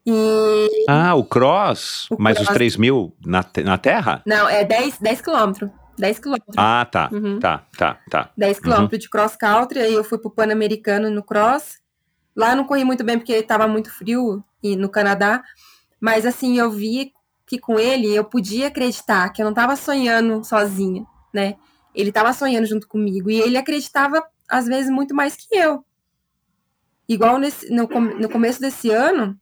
[0.06, 0.86] E...
[0.88, 2.08] Ah, o cross?
[2.12, 2.50] O Mas cross...
[2.50, 4.22] os 3 mil na, na terra?
[4.26, 5.70] Não, é 10, 10 quilômetros.
[5.98, 6.56] 10 quilômetros.
[6.56, 7.10] Ah, tá.
[7.12, 7.40] Uhum.
[7.40, 8.32] Tá, tá, tá.
[8.38, 9.00] 10 quilômetros uhum.
[9.00, 11.80] de cross country, aí eu fui pro Pan-Americano no cross.
[12.36, 15.44] Lá eu não corri muito bem porque estava muito frio e no Canadá,
[16.00, 17.12] mas assim, eu vi
[17.48, 21.56] que com ele eu podia acreditar que eu não estava sonhando sozinha, né?
[21.96, 25.84] Ele estava sonhando junto comigo e ele acreditava às vezes muito mais que eu.
[27.08, 29.40] Igual nesse, no, no começo desse ano,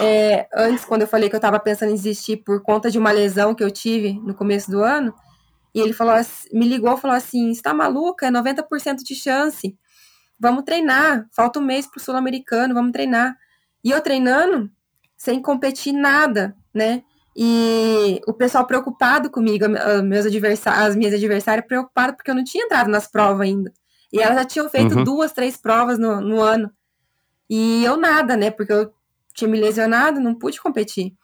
[0.00, 3.12] é, antes, quando eu falei que eu estava pensando em desistir por conta de uma
[3.12, 5.14] lesão que eu tive no começo do ano,
[5.74, 6.14] e ele falou,
[6.52, 8.26] me ligou falou assim: está maluca?
[8.26, 9.76] É 90% de chance.
[10.38, 11.26] Vamos treinar.
[11.32, 13.36] Falta um mês para o Sul-Americano, vamos treinar.
[13.84, 14.70] E eu treinando
[15.16, 17.02] sem competir nada, né?
[17.34, 19.64] E o pessoal preocupado comigo,
[20.04, 23.72] meus adversários, as minhas adversárias preocupadas porque eu não tinha entrado nas provas ainda.
[24.12, 25.04] E elas já tinham feito uhum.
[25.04, 26.70] duas, três provas no, no ano.
[27.48, 28.50] E eu nada, né?
[28.50, 28.92] Porque eu
[29.34, 31.14] tinha me lesionado, não pude competir.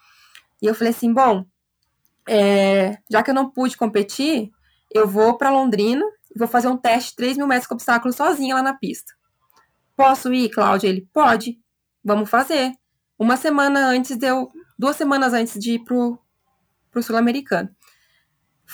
[0.62, 1.44] E eu falei assim, bom,
[2.26, 4.50] é, já que eu não pude competir,
[4.90, 6.04] eu vou para Londrina
[6.34, 9.12] e vou fazer um teste de 3 mil metros com obstáculo sozinha lá na pista.
[9.96, 10.88] Posso ir, Cláudia?
[10.88, 11.58] Ele, pode.
[12.04, 12.72] Vamos fazer.
[13.18, 16.18] Uma semana antes deu, duas semanas antes de ir pro,
[16.90, 17.68] pro Sul-Americano.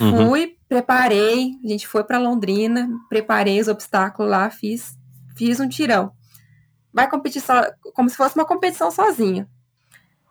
[0.01, 0.29] Uhum.
[0.29, 4.99] Fui, preparei, a gente foi para Londrina, preparei os obstáculos lá, fiz,
[5.37, 6.13] fiz um tirão.
[6.93, 9.49] Vai competir só, como se fosse uma competição sozinha.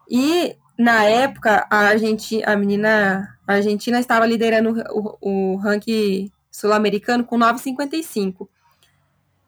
[0.10, 7.24] E na época, a, Argentina, a menina a Argentina estava liderando o, o ranking sul-americano
[7.24, 8.48] com 9,55.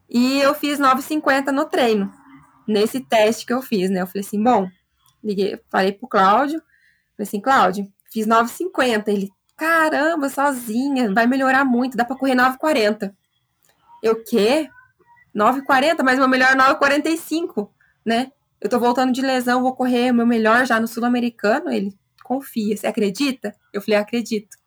[0.09, 2.11] E eu fiz 9,50 no treino,
[2.67, 4.01] nesse teste que eu fiz, né?
[4.01, 4.69] Eu falei assim, bom,
[5.25, 6.59] liguei, falei pro Cláudio,
[7.17, 9.07] falei assim, Cláudio, fiz 9,50.
[9.07, 13.13] Ele, caramba, sozinha, vai melhorar muito, dá para correr 9,40.
[14.01, 14.69] Eu, quê?
[15.35, 16.03] 9,40?
[16.03, 17.69] Mas meu melhor é 9,45,
[18.05, 18.31] né?
[18.65, 21.69] eu tô voltando de lesão, vou correr o meu melhor já no Sul-Americano.
[21.69, 23.53] Ele, confia, você acredita?
[23.71, 24.57] Eu falei, acredito.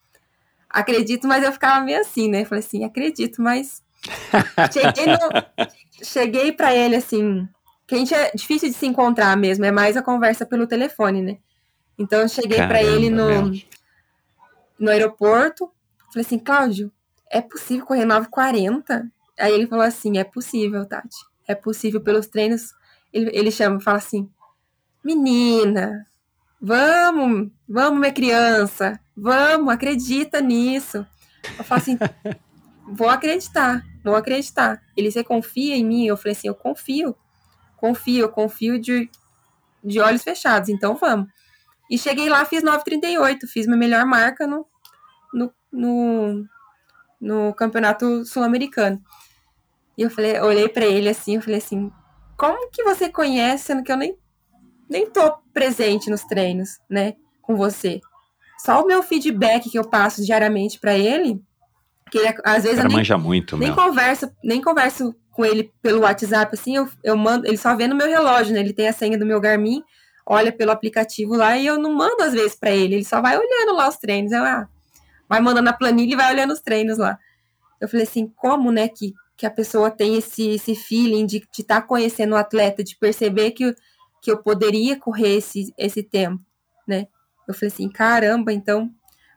[0.70, 2.42] Acredito, mas eu ficava meio assim, né?
[2.42, 3.82] Eu falei assim, acredito, mas.
[4.72, 6.04] cheguei no...
[6.04, 7.48] cheguei para ele assim,
[7.88, 11.22] que a gente é difícil de se encontrar mesmo, é mais a conversa pelo telefone,
[11.22, 11.38] né?
[11.98, 13.50] Então eu cheguei para ele no,
[14.78, 15.68] no aeroporto,
[16.12, 16.92] falei assim, Cláudio,
[17.28, 19.10] é possível correr 9h40?
[19.36, 21.16] Aí ele falou assim, é possível, Tati.
[21.48, 22.74] É possível pelos treinos
[23.12, 24.28] ele, ele chama, fala assim:
[25.02, 26.06] Menina,
[26.60, 31.06] vamos, vamos, minha criança, vamos, acredita nisso.
[31.58, 31.98] Eu falo assim:
[32.90, 34.82] Vou acreditar, vou acreditar.
[34.96, 36.06] Ele, você confia em mim?
[36.06, 37.14] Eu falei assim: Eu confio,
[37.78, 39.10] confio, eu confio de,
[39.82, 41.28] de olhos fechados, então vamos.
[41.90, 44.66] E cheguei lá, fiz 9,38, fiz minha melhor marca no,
[45.32, 46.44] no, no,
[47.20, 49.02] no campeonato sul-americano.
[49.96, 51.90] E eu falei, olhei para ele assim, eu falei assim,
[52.36, 54.16] como que você conhece, sendo que eu nem,
[54.88, 58.00] nem tô presente nos treinos, né, com você?
[58.58, 61.42] Só o meu feedback que eu passo diariamente para ele,
[62.10, 66.00] que ele, às vezes eu nem, manja muito, nem converso, nem converso com ele pelo
[66.00, 68.92] WhatsApp, assim, eu, eu mando, ele só vê no meu relógio, né, ele tem a
[68.92, 69.84] senha do meu Garmin,
[70.26, 73.38] olha pelo aplicativo lá e eu não mando às vezes para ele, ele só vai
[73.38, 74.68] olhando lá os treinos, eu, ah,
[75.28, 77.16] vai mandando a planilha e vai olhando os treinos lá.
[77.80, 81.80] Eu falei assim, como, né, que que a pessoa tem esse, esse feeling de estar
[81.80, 83.72] tá conhecendo o atleta, de perceber que,
[84.20, 86.42] que eu poderia correr esse, esse tempo,
[86.84, 87.06] né?
[87.46, 88.92] Eu falei assim, caramba, então,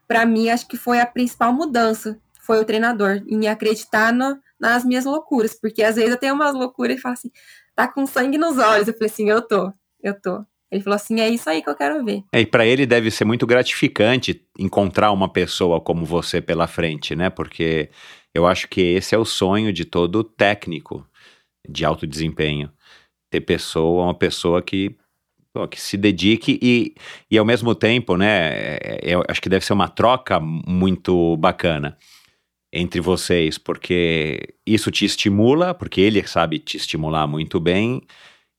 [0.07, 4.85] para mim, acho que foi a principal mudança, foi o treinador, em acreditar no, nas
[4.85, 7.31] minhas loucuras, porque às vezes eu tenho umas loucuras e falo assim,
[7.75, 9.73] tá com sangue nos olhos, eu falei assim, eu tô,
[10.03, 10.45] eu tô.
[10.71, 12.23] Ele falou assim: é isso aí que eu quero ver.
[12.31, 17.13] É, e para ele deve ser muito gratificante encontrar uma pessoa como você pela frente,
[17.13, 17.29] né?
[17.29, 17.89] Porque
[18.33, 21.05] eu acho que esse é o sonho de todo técnico
[21.67, 22.71] de alto desempenho.
[23.29, 24.95] Ter pessoa, uma pessoa que,
[25.53, 26.95] pô, que se dedique e,
[27.29, 28.53] e ao mesmo tempo, né?
[28.53, 31.97] É, é, eu acho que deve ser uma troca muito bacana
[32.71, 38.01] entre vocês, porque isso te estimula, porque ele sabe te estimular muito bem,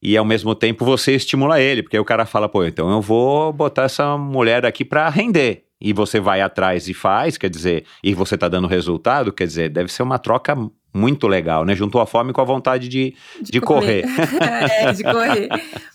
[0.03, 3.01] e ao mesmo tempo você estimula ele, porque aí o cara fala, pô, então eu
[3.01, 7.85] vou botar essa mulher aqui para render e você vai atrás e faz, quer dizer,
[8.03, 10.57] e você está dando resultado, quer dizer, deve ser uma troca
[10.95, 11.75] muito legal, né?
[11.75, 14.03] Juntou a fome com a vontade de, de, de correr.
[14.03, 14.73] correr.
[14.89, 15.49] é, de correr.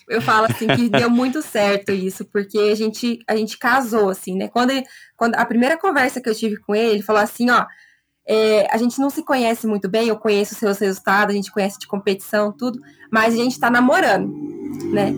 [0.09, 4.35] Eu falo assim que deu muito certo isso, porque a gente, a gente casou, assim,
[4.35, 4.47] né?
[4.47, 4.83] Quando, ele,
[5.15, 7.65] quando a primeira conversa que eu tive com ele, ele falou assim, ó,
[8.27, 11.51] é, a gente não se conhece muito bem, eu conheço os seus resultados, a gente
[11.51, 12.79] conhece de competição, tudo,
[13.09, 14.33] mas a gente está namorando,
[14.91, 15.13] né?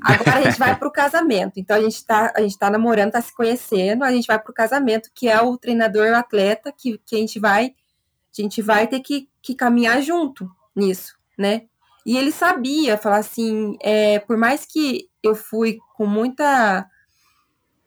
[0.00, 1.52] Agora a gente vai para o casamento.
[1.56, 5.10] Então a gente está tá namorando, está se conhecendo, a gente vai para o casamento,
[5.14, 7.74] que é o treinador o atleta que, que a gente vai
[8.38, 11.64] a gente vai ter que, que caminhar junto nisso, né?
[12.04, 16.88] E ele sabia, falar assim, é, por mais que eu fui com muita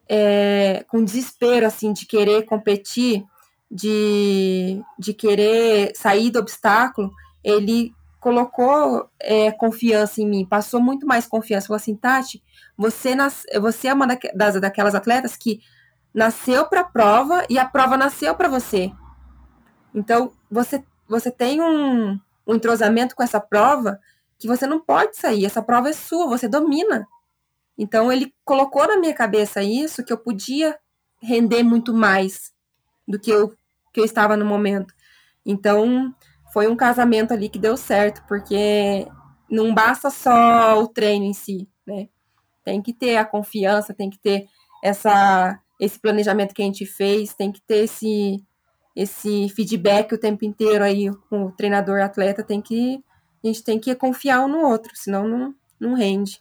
[0.08, 3.26] é, com desespero assim de querer competir,
[3.70, 7.12] de, de querer sair do obstáculo,
[7.44, 11.68] ele colocou é, confiança em mim, passou muito mais confiança.
[11.68, 12.42] Falou assim, Tati,
[12.76, 15.62] você, nas, você é uma das, daquelas atletas que
[16.12, 18.92] nasceu para a prova e a prova nasceu para você.
[19.94, 24.00] Então, você, você tem um, um entrosamento com essa prova
[24.40, 25.46] que você não pode sair.
[25.46, 27.08] Essa prova é sua, você domina.
[27.78, 30.76] Então, ele colocou na minha cabeça isso, que eu podia
[31.22, 32.55] render muito mais
[33.08, 33.54] do que eu,
[33.94, 34.94] que eu estava no momento.
[35.46, 36.14] Então,
[36.52, 39.08] foi um casamento ali que deu certo, porque
[39.50, 42.08] não basta só o treino em si, né?
[42.64, 44.46] Tem que ter a confiança, tem que ter
[44.84, 48.44] essa, esse planejamento que a gente fez, tem que ter esse,
[48.96, 53.04] esse feedback o tempo inteiro aí com o treinador atleta, tem que
[53.44, 56.40] a gente tem que confiar um no outro, senão não, não rende.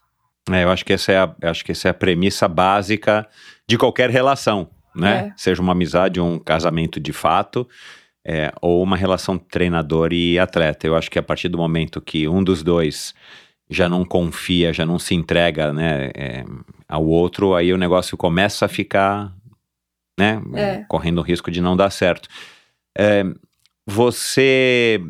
[0.50, 3.28] É, eu acho que essa é a, acho que essa é a premissa básica
[3.66, 5.28] de qualquer relação, né?
[5.28, 5.32] É.
[5.36, 7.68] Seja uma amizade ou um casamento de fato
[8.24, 10.86] é, ou uma relação treinador e atleta.
[10.86, 13.14] Eu acho que a partir do momento que um dos dois
[13.68, 16.44] já não confia, já não se entrega né, é,
[16.88, 19.32] ao outro, aí o negócio começa a ficar
[20.18, 20.84] né, é.
[20.88, 22.28] correndo o risco de não dar certo.
[22.96, 23.24] É,
[23.86, 25.00] você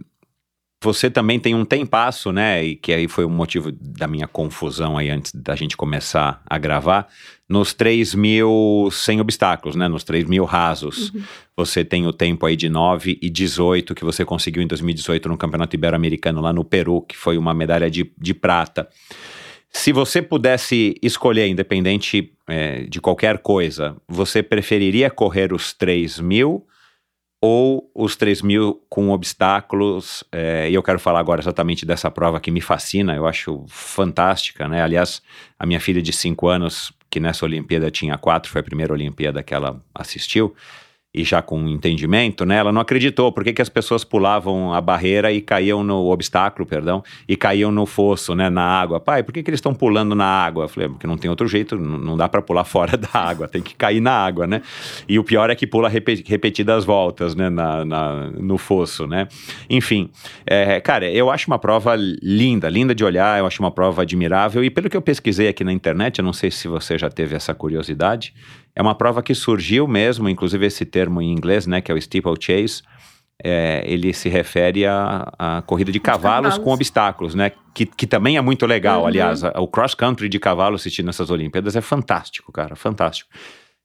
[0.84, 2.62] você também tem um tempasso, né?
[2.62, 6.58] E que aí foi o motivo da minha confusão aí antes da gente começar a
[6.58, 7.08] gravar.
[7.48, 9.88] Nos 3 mil sem obstáculos, né?
[9.88, 11.08] Nos 3 mil rasos.
[11.08, 11.22] Uhum.
[11.56, 15.38] Você tem o tempo aí de 9 e 18 que você conseguiu em 2018 no
[15.38, 18.86] Campeonato Ibero-Americano lá no Peru, que foi uma medalha de, de prata.
[19.70, 26.66] Se você pudesse escolher, independente é, de qualquer coisa, você preferiria correr os 3 mil
[27.46, 32.40] ou os 3 mil com obstáculos, é, e eu quero falar agora exatamente dessa prova
[32.40, 34.82] que me fascina, eu acho fantástica, né?
[34.82, 35.20] Aliás,
[35.58, 39.42] a minha filha de 5 anos, que nessa Olimpíada tinha 4, foi a primeira Olimpíada
[39.42, 40.54] que ela assistiu,
[41.14, 42.56] e já com entendimento, né?
[42.56, 46.66] Ela não acreditou por que, que as pessoas pulavam a barreira e caíam no obstáculo,
[46.66, 48.50] perdão, e caíam no fosso, né?
[48.50, 48.98] Na água.
[48.98, 50.64] Pai, por que, que eles estão pulando na água?
[50.64, 53.62] Eu falei, porque não tem outro jeito, não dá para pular fora da água, tem
[53.62, 54.60] que cair na água, né?
[55.08, 57.48] E o pior é que pula repetidas voltas, né?
[57.48, 59.28] Na, na no fosso, né?
[59.70, 60.10] Enfim,
[60.44, 64.64] é, cara, eu acho uma prova linda, linda de olhar, eu acho uma prova admirável,
[64.64, 67.36] e pelo que eu pesquisei aqui na internet, eu não sei se você já teve
[67.36, 68.34] essa curiosidade,
[68.76, 72.00] é uma prova que surgiu mesmo, inclusive esse termo em inglês, né, que é o
[72.00, 72.82] steeplechase,
[73.42, 77.52] é, ele se refere à, corrida de cavalos, cavalos, com obstáculos, né?
[77.74, 79.02] Que, que também é muito legal.
[79.02, 79.06] Uhum.
[79.06, 83.28] Aliás, o cross-country de cavalo assistindo nessas Olimpíadas é fantástico, cara, fantástico.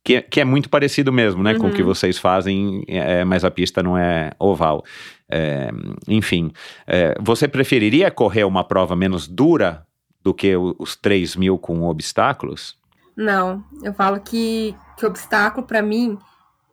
[0.04, 1.54] Que, que é muito parecido mesmo, né?
[1.54, 1.60] Uhum.
[1.60, 1.88] Com o que uhum.
[1.88, 4.84] vocês fazem, é, mas a pista não é oval.
[5.30, 5.70] É,
[6.08, 6.52] enfim,
[6.88, 9.84] é, você preferiria correr uma prova menos dura
[10.24, 12.79] do que os 3 mil com obstáculos?
[13.20, 16.18] Não, eu falo que, que obstáculo para mim,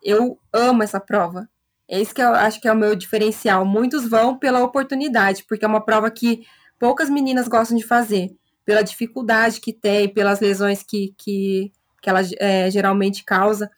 [0.01, 1.49] eu amo essa prova.
[1.89, 3.65] É isso que eu acho que é o meu diferencial.
[3.65, 6.47] Muitos vão pela oportunidade, porque é uma prova que
[6.79, 8.31] poucas meninas gostam de fazer,
[8.65, 13.69] pela dificuldade que tem, pelas lesões que, que, que ela é, geralmente causa.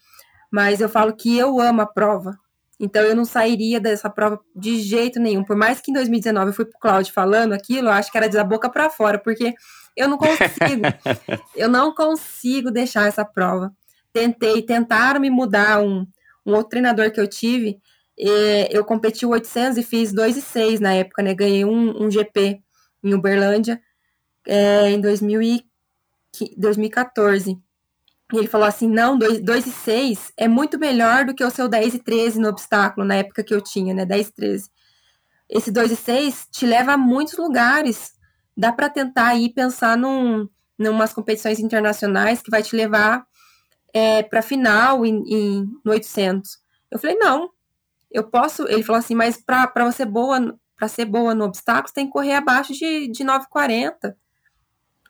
[0.53, 2.39] Mas eu falo que eu amo a prova.
[2.78, 5.43] Então eu não sairia dessa prova de jeito nenhum.
[5.43, 8.28] Por mais que em 2019 eu fui pro Cláudio falando aquilo, eu acho que era
[8.28, 9.55] da boca para fora, porque
[9.99, 10.83] eu não consigo.
[11.57, 13.73] eu não consigo deixar essa prova.
[14.12, 16.07] Tentei, tentaram me mudar um,
[16.47, 17.81] um outro treinador que eu tive.
[18.70, 21.35] eu competi o 800 e fiz 2 e 6 na época, né?
[21.35, 22.62] Ganhei um, um GP
[23.03, 23.81] em Uberlândia
[24.47, 25.65] é, em 2000 e,
[26.57, 27.59] 2014.
[28.33, 31.51] E ele falou assim: não, 2, 2 e 6 é muito melhor do que o
[31.51, 34.07] seu 10 e 13 no obstáculo, na época que eu tinha, né?
[34.07, 34.70] 10 e 13.
[35.51, 38.18] Esse 2 e 6 te leva a muitos lugares
[38.59, 43.24] dá para tentar aí pensar num, numas competições internacionais que vai te levar
[43.94, 46.59] é, para final em, em, no 800.
[46.90, 47.51] Eu falei, não,
[48.10, 48.66] eu posso.
[48.66, 52.12] Ele falou assim, mas para você boa, para ser boa no obstáculo, você tem que
[52.12, 54.16] correr abaixo de, de 9,40.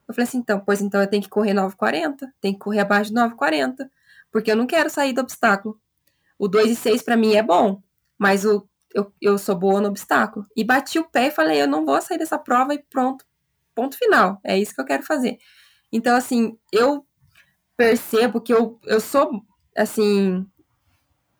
[0.07, 3.11] Eu falei assim, então, pois então eu tenho que correr 9,40, tem que correr abaixo
[3.11, 3.89] de 9,40,
[4.31, 5.81] porque eu não quero sair do obstáculo.
[6.39, 7.83] O 2 e 6 para mim é bom,
[8.19, 10.47] mas o, eu, eu sou boa no obstáculo.
[10.57, 13.25] E bati o pé e falei, eu não vou sair dessa prova e pronto
[13.79, 14.41] ponto final.
[14.43, 15.39] É isso que eu quero fazer.
[15.93, 17.07] Então, assim, eu
[17.77, 19.31] percebo que eu, eu sou,
[19.77, 20.45] assim,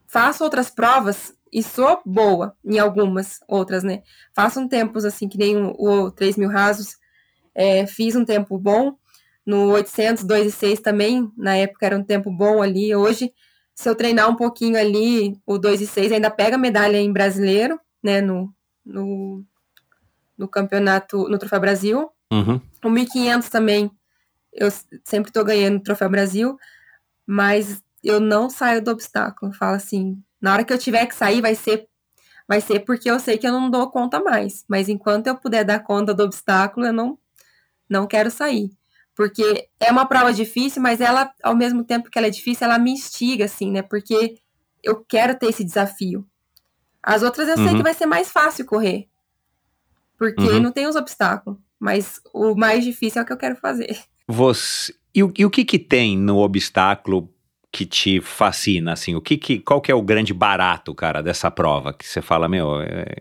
[0.07, 4.05] faço outras provas e sou boa em algumas outras, né?
[4.33, 6.97] Faço um tempos assim, que nem o, o 3 mil rasos,
[7.53, 8.97] é, fiz um tempo bom.
[9.45, 12.95] No 800, 2 e 6 também, na época era um tempo bom ali.
[12.95, 13.33] Hoje,
[13.75, 17.81] se eu treinar um pouquinho ali, o 2 e 6 ainda pega medalha em brasileiro,
[18.01, 18.21] né?
[18.21, 18.55] No,
[18.85, 19.45] no,
[20.39, 22.11] no campeonato, no Troféu Brasil.
[22.33, 22.61] Uhum.
[22.85, 23.91] O 1500 também,
[24.53, 24.69] eu
[25.05, 26.57] sempre tô ganhando o Troféu Brasil,
[27.27, 29.51] mas eu não saio do obstáculo.
[29.53, 31.87] Eu falo assim, na hora que eu tiver que sair, vai ser
[32.47, 34.65] vai ser porque eu sei que eu não dou conta mais.
[34.67, 37.19] Mas enquanto eu puder dar conta do obstáculo, eu não
[37.89, 38.71] não quero sair.
[39.15, 42.79] Porque é uma prova difícil, mas ela, ao mesmo tempo que ela é difícil, ela
[42.79, 43.83] me instiga, assim, né?
[43.83, 44.39] Porque
[44.83, 46.25] eu quero ter esse desafio.
[47.03, 47.77] As outras eu sei Uhum.
[47.79, 49.09] que vai ser mais fácil correr.
[50.19, 50.61] Porque Uhum.
[50.61, 51.59] não tem os obstáculos.
[51.81, 53.97] Mas o mais difícil é o que eu quero fazer.
[54.29, 57.33] Você e, o- e o que que tem no obstáculo
[57.73, 59.15] que te fascina assim?
[59.15, 62.49] O que que qual que é o grande barato, cara, dessa prova que você fala,
[62.49, 63.17] meu, é...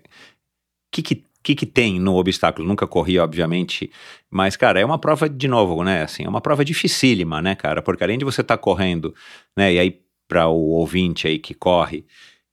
[0.91, 2.67] que que que que tem no obstáculo?
[2.67, 3.89] Nunca corri, obviamente,
[4.29, 6.03] mas cara, é uma prova de novo, né?
[6.03, 7.81] Assim, é uma prova dificílima, né, cara?
[7.81, 9.15] Porque além de você estar correndo,
[9.55, 9.73] né?
[9.73, 12.05] E aí para o ouvinte aí que corre,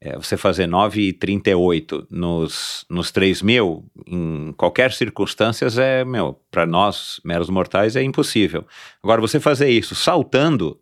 [0.04, 7.20] é, você fazer 9,38 nos, nos 3 mil, em qualquer circunstância, é, meu, para nós,
[7.24, 8.66] meros mortais, é impossível.
[9.02, 10.78] Agora, você fazer isso saltando,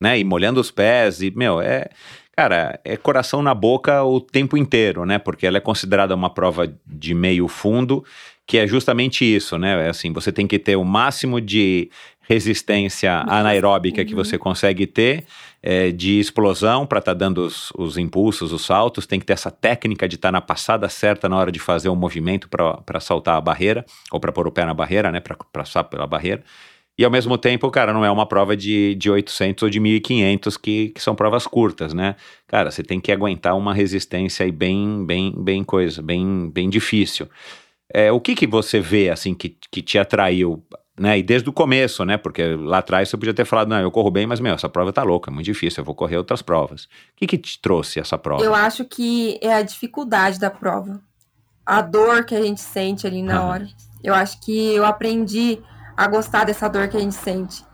[0.00, 1.88] né, e molhando os pés, e, meu, é,
[2.36, 6.72] cara, é coração na boca o tempo inteiro, né, porque ela é considerada uma prova
[6.86, 8.04] de meio fundo,
[8.46, 11.90] que é justamente isso, né, é assim, você tem que ter o máximo de
[12.20, 14.22] resistência anaeróbica que Uhum.
[14.22, 15.24] você consegue ter,
[15.62, 19.50] é, de explosão para estar dando os, os impulsos, os saltos, tem que ter essa
[19.50, 23.40] técnica de estar na passada certa na hora de fazer um movimento para saltar a
[23.40, 26.42] barreira, ou para pôr o pé na barreira, né, para passar pela barreira.
[26.98, 30.56] E ao mesmo tempo, cara, não é uma prova de, de 800 ou de 1500
[30.56, 32.16] que, que são provas curtas, né?
[32.48, 37.28] Cara, você tem que aguentar uma resistência aí bem, bem, bem coisa, bem, bem difícil.
[37.94, 40.60] É, o que que você vê, assim, que, que te atraiu,
[40.98, 41.18] né?
[41.18, 42.16] E desde o começo, né?
[42.16, 44.92] Porque lá atrás você podia ter falado, não, eu corro bem, mas, meu, essa prova
[44.92, 46.84] tá louca, é muito difícil, eu vou correr outras provas.
[46.84, 48.42] O que que te trouxe essa prova?
[48.44, 51.00] Eu acho que é a dificuldade da prova.
[51.64, 53.48] A dor que a gente sente ali na Aham.
[53.48, 53.68] hora.
[54.02, 55.60] Eu acho que eu aprendi
[55.96, 57.64] a gostar dessa dor que a gente sente.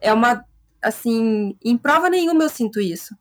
[0.00, 0.44] É uma,
[0.82, 3.16] assim, em prova nenhuma eu sinto isso.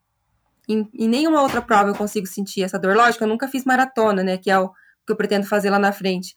[0.67, 2.95] Em, em nenhuma outra prova eu consigo sentir essa dor.
[2.95, 4.38] Lógico, eu nunca fiz maratona, né?
[4.38, 4.69] Que é o
[5.05, 6.35] que eu pretendo fazer lá na frente.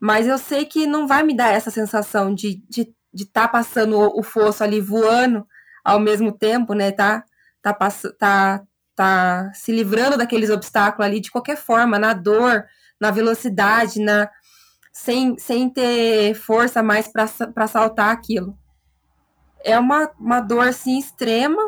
[0.00, 3.46] Mas eu sei que não vai me dar essa sensação de estar de, de tá
[3.46, 5.46] passando o, o fosso ali voando
[5.84, 6.90] ao mesmo tempo, né?
[6.90, 7.24] Tá,
[7.62, 7.74] tá,
[8.18, 8.62] tá,
[8.96, 12.64] tá se livrando daqueles obstáculos ali de qualquer forma, na dor,
[12.98, 14.30] na velocidade, na
[14.92, 18.58] sem, sem ter força mais para saltar aquilo.
[19.62, 21.62] É uma, uma dor assim extrema,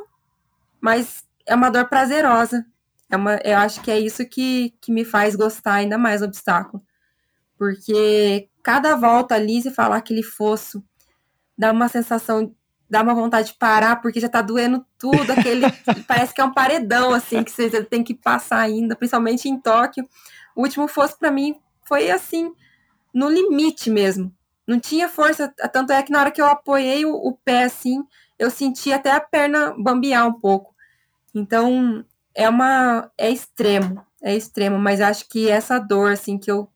[0.81, 2.65] mas é uma dor prazerosa.
[3.11, 6.27] É uma, eu acho que é isso que, que me faz gostar ainda mais do
[6.27, 6.83] obstáculo.
[7.63, 10.83] Porque cada volta ali, você falar aquele fosso,
[11.57, 12.53] dá uma sensação,
[12.91, 15.67] dá uma vontade de parar, porque já tá doendo tudo, aquele.
[16.09, 20.09] parece que é um paredão, assim, que você tem que passar ainda, principalmente em Tóquio.
[20.57, 22.53] O último fosso, para mim, foi assim,
[23.15, 24.35] no limite mesmo.
[24.67, 28.03] Não tinha força, tanto é que na hora que eu apoiei o, o pé assim,
[28.41, 30.75] eu senti até a perna bambear um pouco.
[31.33, 36.72] Então, é uma é extremo, é extremo, mas acho que essa dor assim que eu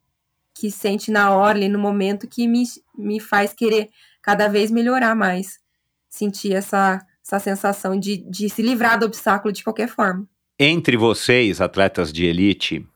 [0.59, 2.65] que sente na hora ali no momento que me,
[2.97, 3.91] me faz querer
[4.23, 5.59] cada vez melhorar mais.
[6.09, 10.27] Sentir essa, essa sensação de, de se livrar do obstáculo de qualquer forma.
[10.59, 12.87] Entre vocês, atletas de elite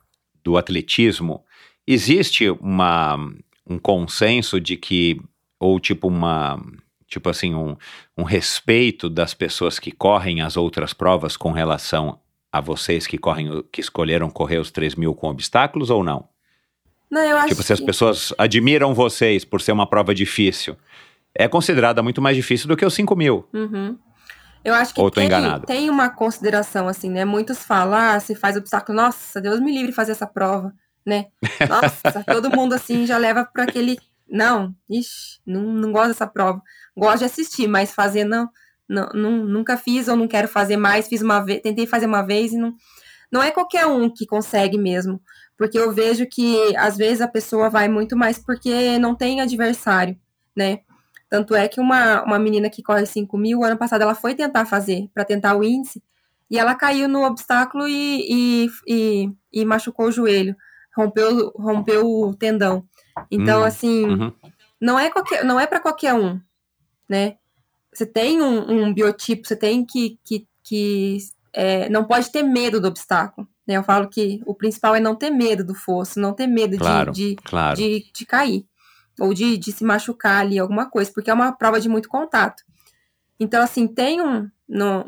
[0.42, 1.44] do atletismo,
[1.86, 3.16] existe uma,
[3.66, 5.20] um consenso de que,
[5.58, 6.58] ou tipo uma,
[7.06, 7.76] tipo assim, um,
[8.16, 12.18] um respeito das pessoas que correm as outras provas com relação
[12.50, 16.26] a vocês que correm, que escolheram correr os 3 mil com obstáculos ou não?
[17.10, 20.76] Não, eu acho Tipo, se as que- pessoas admiram vocês por ser uma prova difícil,
[21.34, 23.48] é considerada muito mais difícil do que os 5 mil.
[23.52, 23.98] Uhum.
[24.64, 25.66] Eu acho que Ou tô tem, enganado?
[25.66, 27.24] tem uma consideração, assim, né?
[27.24, 30.72] Muitos falam, ah, se faz obstáculo, nossa, Deus me livre de fazer essa prova,
[31.04, 31.26] né?
[31.68, 33.98] Nossa, todo mundo, assim, já leva para aquele.
[34.28, 36.60] Não, ixi, não, não gosto dessa prova.
[36.96, 38.48] Gosto de assistir, mas fazer não,
[38.88, 41.08] não, não- nunca fiz ou não quero fazer mais.
[41.08, 42.74] Fiz uma vez, tentei fazer uma vez e não.
[43.32, 45.20] Não é qualquer um que consegue mesmo.
[45.60, 50.18] Porque eu vejo que, às vezes, a pessoa vai muito mais porque não tem adversário,
[50.56, 50.78] né?
[51.28, 54.64] Tanto é que uma, uma menina que corre 5 mil, ano passado ela foi tentar
[54.64, 56.02] fazer, para tentar o índice,
[56.50, 60.56] e ela caiu no obstáculo e, e, e, e machucou o joelho,
[60.96, 62.82] rompeu, rompeu o tendão.
[63.30, 64.32] Então, Hum, assim, uhum.
[64.80, 66.40] não é, qualquer, não é para qualquer um,
[67.06, 67.36] né?
[67.92, 71.18] Você tem um, um biotipo, você tem que, que, que
[71.52, 73.46] é, não pode ter medo do obstáculo?
[73.74, 77.12] Eu falo que o principal é não ter medo do fosso, não ter medo Claro,
[77.12, 77.76] de, de, claro.
[77.76, 78.64] de, de cair
[79.18, 82.62] ou de, de se machucar ali, alguma coisa, porque é uma prova de muito contato.
[83.38, 84.50] Então, assim, tem um,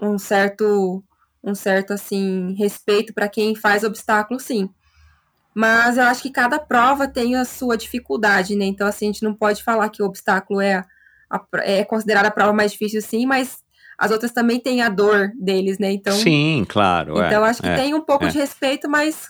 [0.03, 1.03] um certo,
[1.43, 4.69] um certo, assim, respeito para quem faz obstáculo, sim.
[5.55, 8.65] Mas eu acho que cada prova tem a sua dificuldade, né?
[8.65, 10.85] Então, assim, a gente não pode falar que o obstáculo é,
[11.29, 13.63] a, é considerada a prova mais difícil, sim, mas
[13.99, 15.93] as outras também têm a dor deles, né?
[15.93, 17.21] Então, Sim, claro.
[17.21, 17.77] é, então acho que é.
[17.77, 18.29] tem um pouco é.
[18.29, 19.29] de respeito, mas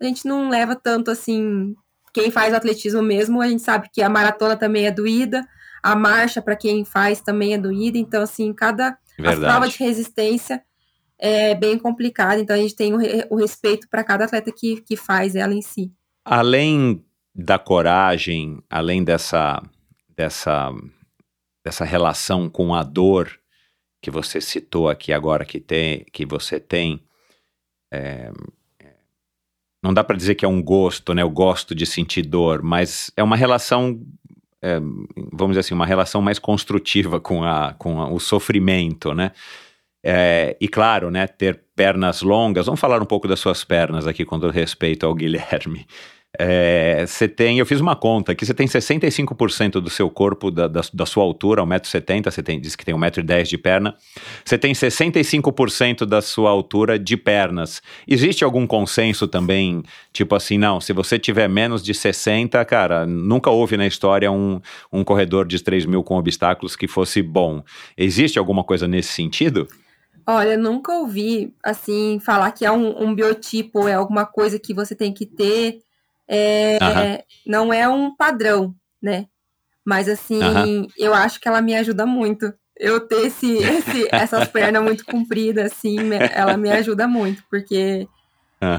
[0.00, 1.74] a gente não leva tanto assim.
[2.12, 5.46] Quem faz o atletismo mesmo, a gente sabe que a maratona também é doída,
[5.82, 10.62] a marcha para quem faz também é doída, então assim, cada provas de resistência
[11.18, 12.98] é bem complicada, então a gente tem o,
[13.30, 15.92] o respeito para cada atleta que, que faz ela em si.
[16.24, 17.02] Além
[17.34, 19.62] da coragem, além dessa,
[20.16, 20.70] dessa,
[21.64, 23.38] dessa relação com a dor
[24.02, 27.02] que você citou aqui agora que, tem, que você tem,
[27.92, 28.32] é,
[29.82, 31.22] não dá para dizer que é um gosto, né?
[31.22, 34.00] Eu gosto de sentir dor, mas é uma relação,
[34.60, 34.78] é,
[35.32, 39.32] vamos dizer assim, uma relação mais construtiva com, a, com a- o sofrimento, né?
[40.04, 42.66] É, e claro, né, ter pernas longas.
[42.66, 45.86] Vamos falar um pouco das suas pernas aqui com respeito ao Guilherme.
[46.38, 50.66] É, Você tem, eu fiz uma conta que você tem 65% do seu corpo, da,
[50.66, 53.94] da, da sua altura, 1,70m, você tem, diz que tem 1,10m de perna,
[54.42, 57.82] você tem 65% da sua altura de pernas.
[58.08, 63.50] Existe algum consenso também, tipo assim, não, se você tiver menos de 60, cara, nunca
[63.50, 64.58] houve na história um,
[64.90, 67.62] um corredor de 3 mil com obstáculos que fosse bom.
[67.94, 69.68] Existe alguma coisa nesse sentido?
[70.26, 74.94] Olha, nunca ouvi assim falar que é um, um biotipo, é alguma coisa que você
[74.94, 75.80] tem que ter.
[76.34, 77.24] É.
[77.46, 79.26] Não é um padrão, né?
[79.84, 82.52] Mas assim, eu acho que ela me ajuda muito.
[82.78, 85.98] Eu ter esse, esse- essas pernas muito compridas, assim,
[86.32, 88.08] ela me ajuda muito, porque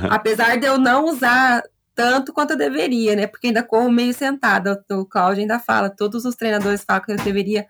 [0.10, 1.62] apesar de eu não usar
[1.94, 3.28] tanto quanto eu deveria, né?
[3.28, 4.84] Porque ainda corro meio sentada.
[4.92, 7.68] O Cláudio ainda fala, todos os treinadores falam que eu deveria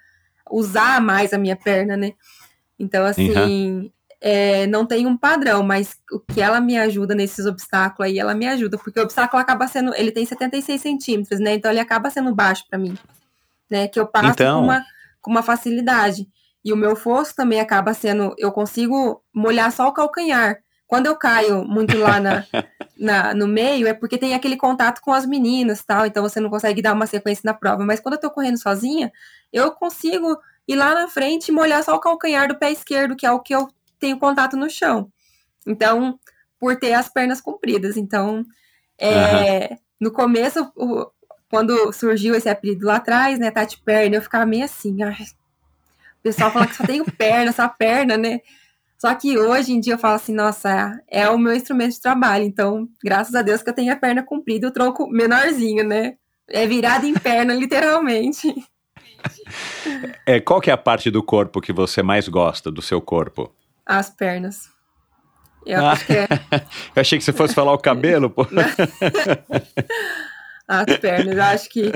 [0.49, 2.13] usar mais a minha perna, né?
[2.79, 3.91] Então, assim,
[4.25, 8.33] é, não tem um padrão, mas o que ela me ajuda nesses obstáculos aí, ela
[8.33, 11.55] me ajuda, porque o obstáculo acaba sendo, ele tem 76 centímetros, né?
[11.55, 12.97] Então ele acaba sendo baixo para mim,
[13.69, 13.89] né?
[13.89, 14.59] Que eu passo Então.
[14.59, 14.85] com, uma,
[15.21, 16.25] com uma facilidade.
[16.63, 20.57] E o meu fosso também acaba sendo, eu consigo molhar só o calcanhar.
[20.87, 22.45] Quando eu caio muito lá na,
[22.97, 26.49] na- no meio, é porque tem aquele contato com as meninas tal, então você não
[26.49, 27.83] consegue dar uma sequência na prova.
[27.83, 29.11] Mas quando eu tô correndo sozinha,
[29.51, 33.25] eu consigo ir lá na frente e molhar só o calcanhar do pé esquerdo, que
[33.25, 33.67] é o que eu
[34.03, 35.09] tenho contato no chão.
[35.65, 36.19] Então,
[36.59, 37.95] por ter as pernas compridas.
[37.95, 38.45] Então,
[38.99, 41.09] é, no começo, o-
[41.49, 45.13] quando surgiu esse apelido lá atrás, né, Tati Perna, eu ficava meio assim, ai,
[46.19, 48.41] o pessoal fala que só tenho perna, só perna, né?
[48.97, 52.43] Só que hoje em dia eu falo assim, nossa, é o meu instrumento de trabalho,
[52.43, 56.15] então, graças a Deus que eu tenho a perna comprida e o tronco menorzinho, né?
[56.49, 58.53] É virado em perna, literalmente.
[60.25, 63.49] É, qual que é a parte do corpo que você mais gosta do seu corpo?
[63.85, 64.69] As pernas.
[65.65, 65.91] Eu Ah.
[65.93, 66.27] acho que é
[66.95, 68.45] Eu achei que você fosse falar o cabelo, pô.
[70.67, 71.35] as pernas.
[71.35, 71.91] Eu acho que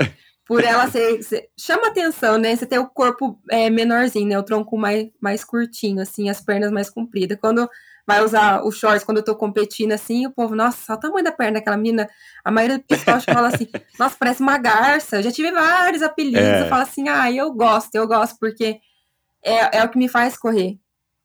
[0.46, 2.56] por ela ser, ser- chama atenção, né?
[2.56, 4.38] Você ter o corpo é, menorzinho, né?
[4.38, 7.36] O tronco mais, mais curtinho, assim, as pernas mais compridas.
[7.40, 7.68] Quando
[8.06, 11.24] vai usar o shorts, quando eu tô competindo, assim, o povo, nossa, olha o tamanho
[11.24, 12.08] da perna daquela menina.
[12.42, 15.16] A maioria do pessoal fala assim, nossa, parece uma garça.
[15.16, 16.40] Eu já tive vários apelidos.
[16.40, 16.62] É.
[16.62, 18.80] Eu falo assim, ah, eu gosto, eu gosto, porque
[19.44, 20.78] é, é o que me faz correr,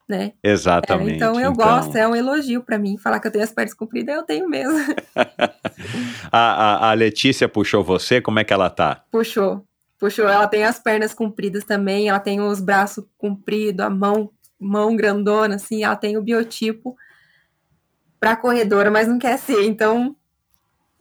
[0.08, 0.34] né?
[0.44, 1.16] É, Exatamente.
[1.16, 2.98] então eu gosto, é um elogio pra mim.
[2.98, 4.78] Falar que eu tenho as pernas compridas, eu tenho mesmo.
[6.32, 9.04] A, a, a Letícia puxou você, como é que ela tá?
[9.12, 9.64] Puxou.
[10.00, 10.28] Puxou.
[10.28, 15.56] Ela tem as pernas compridas também, ela tem os braços compridos, a mão, mão grandona,
[15.56, 16.96] assim, ela tem o biotipo
[18.20, 19.64] pra corredora, mas não quer ser.
[19.66, 20.16] Então,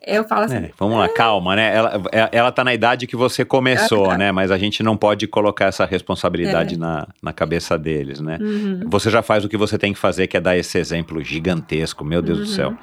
[0.06, 0.56] eu falo assim.
[0.56, 1.74] É, vamos lá, calma, né?
[1.74, 4.18] Ela, é- ela tá na idade que você começou, Ela tá.
[4.18, 4.32] né?
[4.32, 6.78] Mas a gente não pode colocar essa responsabilidade É.
[6.78, 8.38] na, na cabeça deles, né?
[8.40, 11.22] uhum, Você já faz o que você tem que fazer, que é dar esse exemplo
[11.22, 12.50] gigantesco, meu Deus do Uhum.
[12.54, 12.76] céu.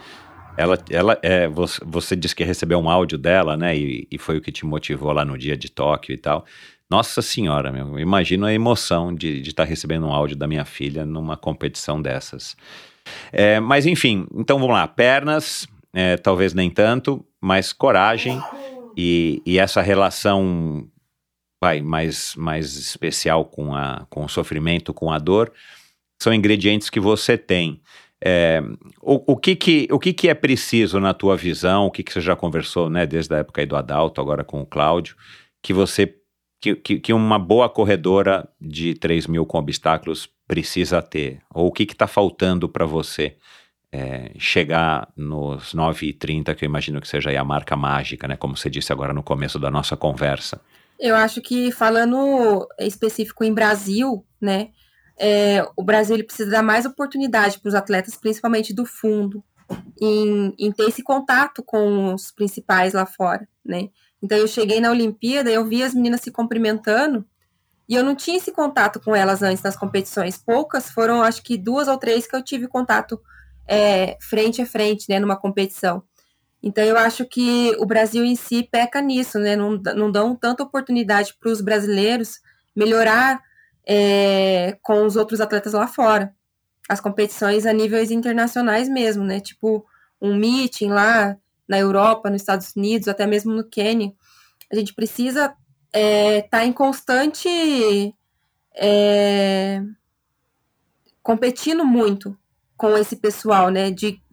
[0.58, 3.78] Ela, ela é, você, você disse que recebeu um áudio dela, né?
[3.78, 6.44] E, e foi o que te motivou lá no dia de Tóquio e tal.
[6.90, 11.06] Nossa senhora, meu, eu imagino a emoção de estar recebendo um áudio da minha filha
[11.06, 12.58] numa competição dessas.
[13.32, 14.88] É, mas enfim, então vamos lá.
[14.88, 18.41] Pernas, é, talvez nem tanto, mas coragem
[18.95, 20.88] e, e essa relação
[21.61, 25.52] vai, mais, mais especial com, a, com o sofrimento, com a dor,
[26.22, 27.82] são ingredientes que você tem.
[28.22, 28.61] É,
[29.02, 32.11] o, o, que, que, o que, que é preciso na tua visão, o que, que
[32.11, 35.16] você já conversou, né, desde a época do Adalto, agora com o Cláudio,
[35.61, 36.16] que você
[36.61, 41.41] que, que, que uma boa corredora de 3 mil com obstáculos precisa ter?
[41.53, 43.38] Ou o que está faltando para você
[43.91, 48.38] é, chegar nos 9h30, que eu imagino que seja a marca mágica, né?
[48.38, 50.61] Como você disse agora no começo da nossa conversa.
[50.99, 54.70] Eu acho que falando específico em Brasil, né?
[55.18, 59.44] É, o Brasil ele precisa dar mais oportunidade para os atletas, principalmente do fundo,
[60.02, 63.90] em, em, ter esse contato com os principais lá fora, né?
[64.22, 67.26] Então eu cheguei na Olimpíada, eu vi as meninas se cumprimentando
[67.88, 70.38] e eu não tinha esse contato com elas antes nas competições.
[70.38, 73.20] Poucas foram, acho que duas ou três que eu tive contato
[73.70, 76.04] é, frente a frente, né, numa competição.
[76.62, 79.56] Então eu acho que o Brasil em si peca nisso, né?
[79.56, 82.40] Não, não dão tanta oportunidade para os brasileiros
[82.76, 83.41] melhorar
[83.88, 86.34] é, com os outros atletas lá fora.
[86.90, 89.40] As competições a níveis internacionais mesmo, né?
[89.40, 89.86] Tipo
[90.22, 91.38] um meeting lá
[91.68, 94.12] na Europa, nos Estados Unidos, até mesmo no Quênia.
[94.72, 95.58] A gente precisa estar
[95.94, 98.14] é, tá em constante
[98.76, 99.82] é,
[101.24, 102.38] competindo muito
[102.80, 103.91] com esse pessoal, né?
[103.91, 104.23] De,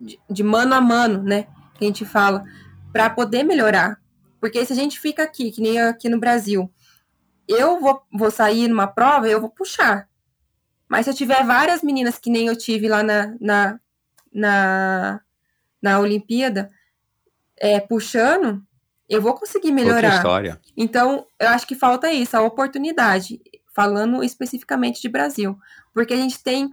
[0.00, 1.46] de, de mano a mano, né?
[1.74, 2.44] Que a gente fala,
[2.92, 4.00] para poder melhorar.
[4.40, 6.68] Porque se a gente fica aqui, que nem aqui no Brasil,
[7.46, 10.08] eu vou, vou sair numa prova, eu vou puxar.
[10.88, 13.80] Mas se eu tiver várias meninas que nem eu tive lá na, na,
[14.32, 15.20] na,
[15.80, 16.72] na Olimpíada,
[17.56, 18.60] é, puxando,
[19.08, 20.20] eu vou conseguir melhorar.
[20.76, 23.40] Então, eu acho que falta isso, a oportunidade,
[23.72, 25.56] falando especificamente de Brasil.
[25.92, 26.70] Porque a gente tem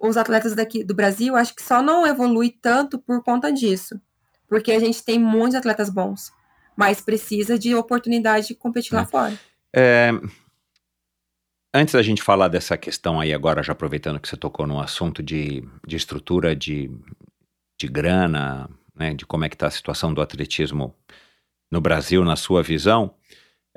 [0.00, 4.00] os atletas daqui do Brasil, acho que só não evolui tanto por conta disso.
[4.48, 6.30] Porque a gente tem muitos atletas bons,
[6.76, 8.96] mas precisa de oportunidade de competir é.
[8.98, 9.38] lá fora.
[9.72, 10.10] É,
[11.72, 15.22] antes da gente falar dessa questão aí agora, já aproveitando que você tocou no assunto
[15.22, 16.90] de, de estrutura de,
[17.78, 20.94] de grana, né, de como é que está a situação do atletismo
[21.70, 23.14] no Brasil, na sua visão,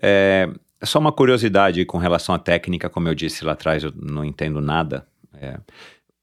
[0.02, 0.48] é,
[0.80, 4.23] é só uma curiosidade com relação à técnica, como eu disse lá atrás, eu não
[4.23, 5.07] entendo nada.
[5.34, 5.60] É,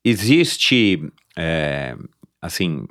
[0.05, 1.03] existe,
[1.37, 1.97] é,
[2.41, 2.87] assim,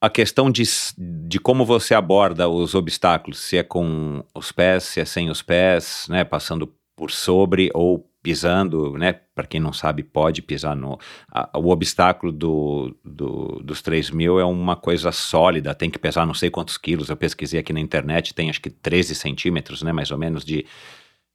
[0.00, 0.62] a questão de,
[0.98, 5.42] de como você aborda os obstáculos, se é com os pés, se é sem os
[5.42, 9.14] pés, né, passando por sobre ou pisando, né?
[9.34, 10.98] Para quem não sabe, pode pisar no.
[11.30, 16.26] A, o obstáculo do, do, dos 3 mil é uma coisa sólida, tem que pesar
[16.26, 17.08] não sei quantos quilos.
[17.08, 19.92] Eu pesquisei aqui na internet, tem acho que 13 centímetros, né?
[19.92, 20.66] Mais ou menos de,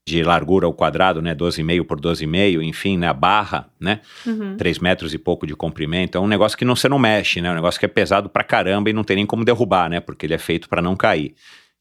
[0.07, 1.33] de largura ao quadrado, né?
[1.33, 3.07] 12,5 por 12,5, enfim, né?
[3.07, 4.01] A barra, né?
[4.25, 4.55] Uhum.
[4.55, 6.15] 3 metros e pouco de comprimento.
[6.15, 7.49] É um negócio que não, você não mexe, né?
[7.49, 9.99] É um negócio que é pesado pra caramba e não tem nem como derrubar, né?
[9.99, 11.33] Porque ele é feito para não cair.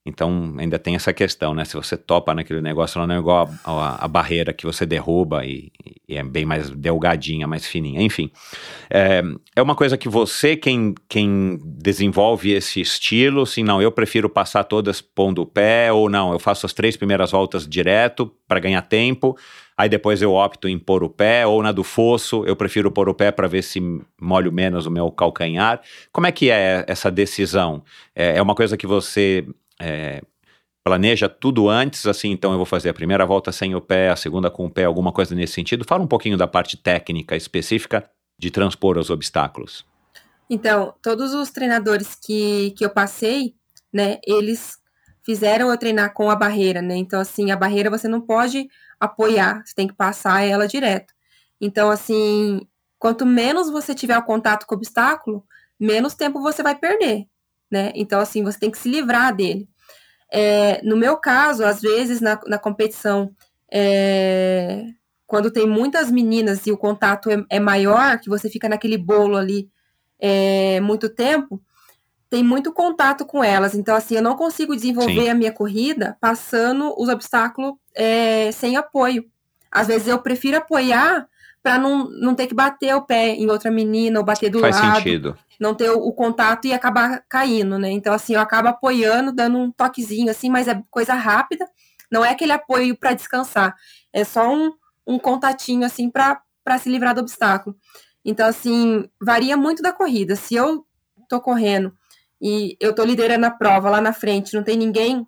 [0.07, 1.65] Então ainda tem essa questão, né?
[1.65, 5.47] Se você topa naquele negócio, não é igual a, a, a barreira que você derruba
[5.47, 5.73] e,
[6.07, 8.03] e, é bem mais delgadinha, mais fininha.
[8.03, 8.31] Enfim,
[8.91, 9.23] é,
[9.57, 14.65] é uma coisa que você, quem, quem desenvolve esse estilo, assim, não, eu prefiro passar
[14.65, 18.83] todas pondo o pé, ou não, eu faço as três primeiras voltas direto para ganhar
[18.83, 19.35] tempo,
[19.75, 23.09] aí depois eu opto em pôr o pé, ou na do fosso, eu prefiro pôr
[23.09, 23.81] o pé para ver se
[24.21, 25.81] molho menos o meu calcanhar.
[26.13, 27.83] Como é que é essa decisão?
[28.15, 29.47] É, é uma coisa que você
[29.81, 30.23] é,
[30.85, 34.17] planeja tudo antes, assim, então eu vou fazer a primeira volta sem o pé, a
[34.17, 35.85] segunda com o pé, alguma coisa nesse sentido.
[35.85, 39.87] Fala um pouquinho da parte técnica específica de transpor os obstáculos.
[40.49, 43.55] Então, todos os treinadores que, que eu passei,
[43.91, 44.79] né, eles
[45.25, 46.97] fizeram eu treinar com a barreira, né?
[46.97, 48.69] Então, assim, a barreira você não pode
[49.01, 51.15] apoiar, você tem que passar ela direto.
[51.59, 52.61] Então, assim,
[52.99, 55.47] quanto menos você tiver o contato com o obstáculo,
[55.81, 57.27] menos tempo você vai perder
[57.71, 57.93] né?
[57.95, 59.69] Então, assim, você tem que se livrar dele.
[60.33, 63.31] É, no meu caso, às vezes, na, na competição,
[63.73, 64.85] é,
[65.27, 69.37] quando tem muitas meninas e o contato é, é, maior, que você fica naquele bolo
[69.37, 69.69] ali
[70.19, 71.63] é, muito tempo,
[72.29, 73.75] tem muito contato com elas.
[73.75, 75.29] Então, assim, eu não consigo desenvolver Sim.
[75.29, 79.25] a minha corrida passando os obstáculos é, sem apoio.
[79.71, 81.29] Às vezes eu prefiro apoiar
[81.63, 84.77] para não, não ter que bater o pé em outra menina ou bater do Faz
[84.77, 84.85] lado.
[84.85, 87.91] Faz sentido não ter o, o, contato e acabar caindo, né?
[87.91, 91.67] Então, assim, eu acabo apoiando, dando um toquezinho, assim, mas é coisa rápida,
[92.13, 93.75] não é aquele apoio para descansar,
[94.13, 94.73] é só um,
[95.07, 96.43] um contatinho, assim, para
[96.79, 97.75] se livrar do obstáculo.
[98.23, 100.37] Então, assim, varia muito da corrida.
[100.37, 100.87] Se eu
[101.29, 101.93] tô correndo
[102.41, 105.27] e eu tô liderando a prova lá na frente, não tem ninguém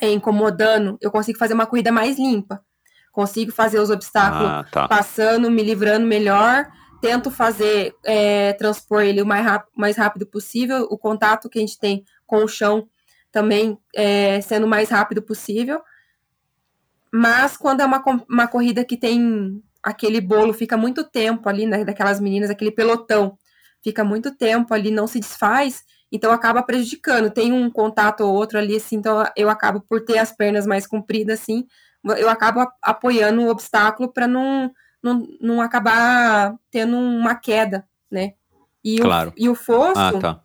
[0.00, 2.62] é, incomodando, eu consigo fazer uma corrida mais limpa.
[3.12, 4.88] Consigo fazer os obstáculos ah, tá.
[4.88, 6.66] passando, me livrando melhor
[7.04, 9.44] tento fazer, é, transpor ele o mais,
[9.76, 12.88] mais rápido possível, o contato que a gente tem com o chão
[13.30, 15.82] também é, sendo o mais rápido possível.
[17.12, 21.84] Mas quando é uma, uma corrida que tem aquele bolo, fica muito tempo ali, né,
[21.84, 23.36] daquelas meninas, aquele pelotão,
[23.82, 27.30] fica muito tempo ali, não se desfaz, então acaba prejudicando.
[27.30, 30.86] Tem um contato ou outro ali, assim, então eu acabo por ter as pernas mais
[30.86, 31.66] compridas, assim,
[32.16, 34.72] eu acabo apoiando o obstáculo para não
[35.04, 38.32] não, não acabar tendo uma queda, né?
[38.82, 39.30] E, Claro.
[39.30, 40.40] o, e o fosso, Ah, tá.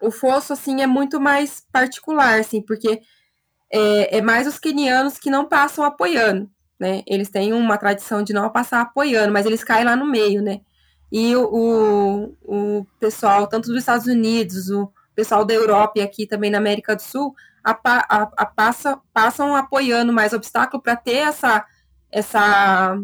[0.00, 3.02] o fosso, assim, é muito mais particular, assim, porque
[3.70, 7.02] é, é mais os quenianos que não passam apoiando, né?
[7.06, 10.60] Eles têm uma tradição de não passar apoiando, mas eles caem lá no meio, né?
[11.10, 11.44] E o,
[12.44, 16.58] o, o pessoal, tanto dos Estados Unidos, o pessoal da Europa e aqui também na
[16.58, 17.34] América do Sul,
[17.64, 21.64] a, a- a passa, passam apoiando mais obstáculo para ter essa,
[22.10, 22.96] essa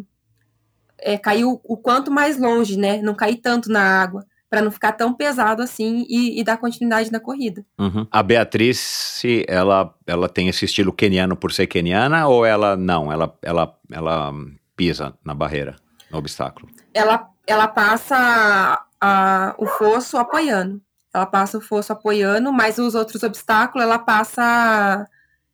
[1.03, 3.03] é, cair o, quanto mais longe, né?
[3.03, 7.11] Não cair tanto na água, para não ficar tão pesado assim e, e dar continuidade
[7.11, 7.65] na corrida.
[7.79, 8.07] Uhum.
[8.11, 13.11] A Beatriz, se ela, ela tem esse estilo queniano por ser queniana ou ela não?
[13.12, 14.33] Ela, ela, ela
[14.77, 15.77] pisa na barreira,
[16.11, 16.69] no obstáculo.
[16.95, 20.81] Ela, ela passa a- a- o fosso apoiando.
[21.15, 25.07] Ela passa o fosso apoiando, mas os outros obstáculos ela passa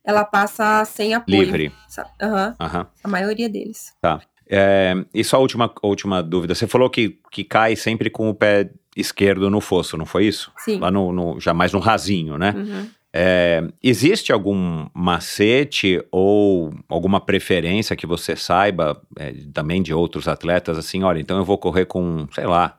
[0.05, 1.41] ela passa sem apoio.
[1.41, 1.71] Livre.
[2.21, 2.87] Aham, Aham.
[3.03, 3.93] a maioria deles.
[4.49, 6.55] É, e só a última, última dúvida.
[6.55, 10.51] Você falou que, que cai sempre com o pé esquerdo no fosso, não foi isso?
[10.57, 10.79] Sim.
[10.79, 12.53] Lá no, no já mais no rasinho, né?
[12.57, 12.87] Uhum.
[13.11, 20.77] É, existe algum macete ou alguma preferência que você saiba é, também de outros atletas
[20.77, 22.77] assim, olha, então eu vou correr com, sei lá,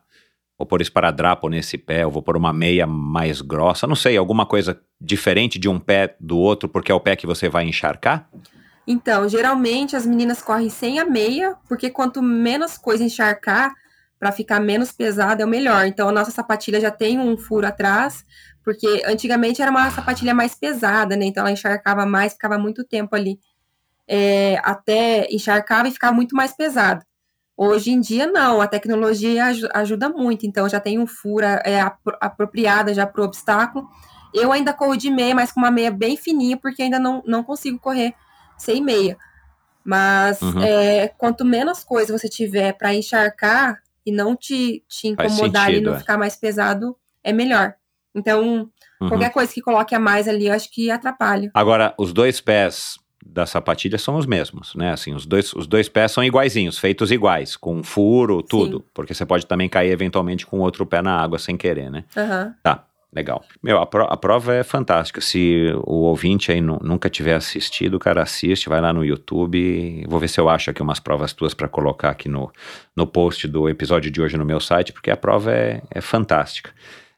[0.56, 4.46] vou pôr esparadrapo nesse pé, eu vou pôr uma meia mais grossa, não sei, alguma
[4.46, 8.28] coisa diferente de um pé do outro porque é o pé que você vai encharcar?
[8.86, 13.72] Então, geralmente as meninas correm sem a meia, porque quanto menos coisa encharcar,
[14.18, 15.86] para ficar menos pesada, é o melhor.
[15.86, 18.24] Então, a nossa sapatilha já tem um furo atrás,
[18.64, 21.24] porque antigamente era uma sapatilha mais pesada, né?
[21.24, 23.38] Então, ela encharcava mais, ficava muito tempo ali.
[24.08, 27.06] É, até encharcava e ficava muito mais pesada.
[27.56, 31.80] Hoje em dia, não, a tecnologia aju- ajuda muito, então já tem um furo é,
[32.94, 33.88] já para o obstáculo.
[34.34, 37.42] Eu ainda corro de meia, mas com uma meia bem fininha, porque ainda não, não
[37.44, 38.14] consigo correr
[38.60, 39.16] sem meia.
[39.84, 40.62] Mas Uhum.
[40.62, 45.90] é, quanto menos coisa você tiver para encharcar e não te, te incomodar e sentido,
[45.90, 45.98] não é.
[45.98, 47.74] ficar mais pesado, é melhor.
[48.14, 48.70] Então,
[49.00, 49.08] Uhum.
[49.08, 51.50] qualquer coisa que coloque a mais ali, eu acho que atrapalha.
[51.54, 54.92] Agora, os dois pés da sapatilha são os mesmos, né?
[54.92, 58.84] Assim, os dois, os dois pés são iguaizinhos, feitos iguais, com furo, tudo.
[58.92, 62.04] Porque você pode também cair eventualmente com outro pé na água sem querer, né?
[62.16, 62.54] Aham.
[62.62, 63.44] Tá, legal.
[63.62, 65.20] Meu, a, pro- a prova é fantástica.
[65.20, 70.04] Se o ouvinte aí nu- nunca tiver assistido, cara, assiste, vai lá no YouTube.
[70.08, 72.50] Vou ver se eu acho aqui umas provas tuas para colocar aqui no,
[72.94, 76.72] no post do episódio de hoje no meu site, porque a prova é, é fantástica.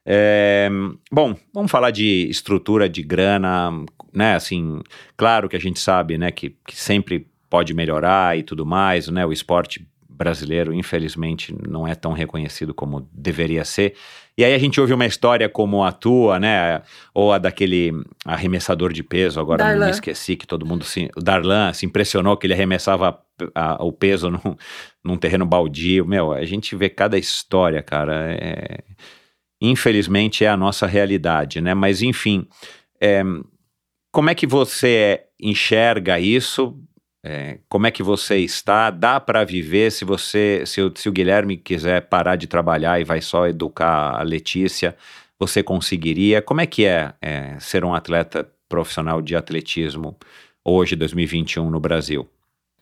[0.05, 0.69] É,
[1.11, 3.71] bom, vamos falar de estrutura de grana,
[4.13, 4.35] né?
[4.35, 4.81] Assim,
[5.17, 9.25] claro que a gente sabe, né, que, que sempre pode melhorar e tudo mais, né?
[9.25, 13.95] O esporte brasileiro, infelizmente, não é tão reconhecido como deveria ser.
[14.37, 16.81] E aí a gente ouve uma história como a tua, né?
[17.15, 17.93] Ou a daquele
[18.25, 19.85] arremessador de peso, agora Darlan.
[19.87, 21.11] me esqueci que todo mundo se.
[21.17, 23.21] O Darlan se impressionou que ele arremessava
[23.55, 24.57] a- o peso num,
[25.05, 26.07] num terreno baldio.
[26.07, 28.33] Meu, a gente vê cada história, cara.
[28.33, 28.79] é-
[29.61, 31.73] Infelizmente é a nossa realidade, né?
[31.73, 32.47] Mas enfim,
[33.01, 33.23] é,
[34.11, 36.77] como é que você enxerga isso?
[37.25, 38.91] É, como é que você está?
[38.91, 43.05] Dá para viver se você, se o, se o Guilherme quiser parar de trabalhar e
[43.05, 44.97] vai só educar a Letícia,
[45.39, 46.43] você conseguiria?
[46.43, 50.17] Como é que é, é, ser um atleta profissional de atletismo
[50.65, 52.29] hoje, 2021, no Brasil?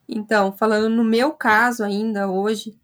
[0.09, 2.79] Então, falando no meu caso ainda hoje,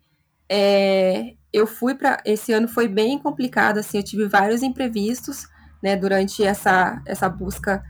[0.49, 5.49] é, eu fui para esse ano foi bem complicado, assim, eu tive vários imprevistos,
[5.83, 7.83] né, durante essa essa busca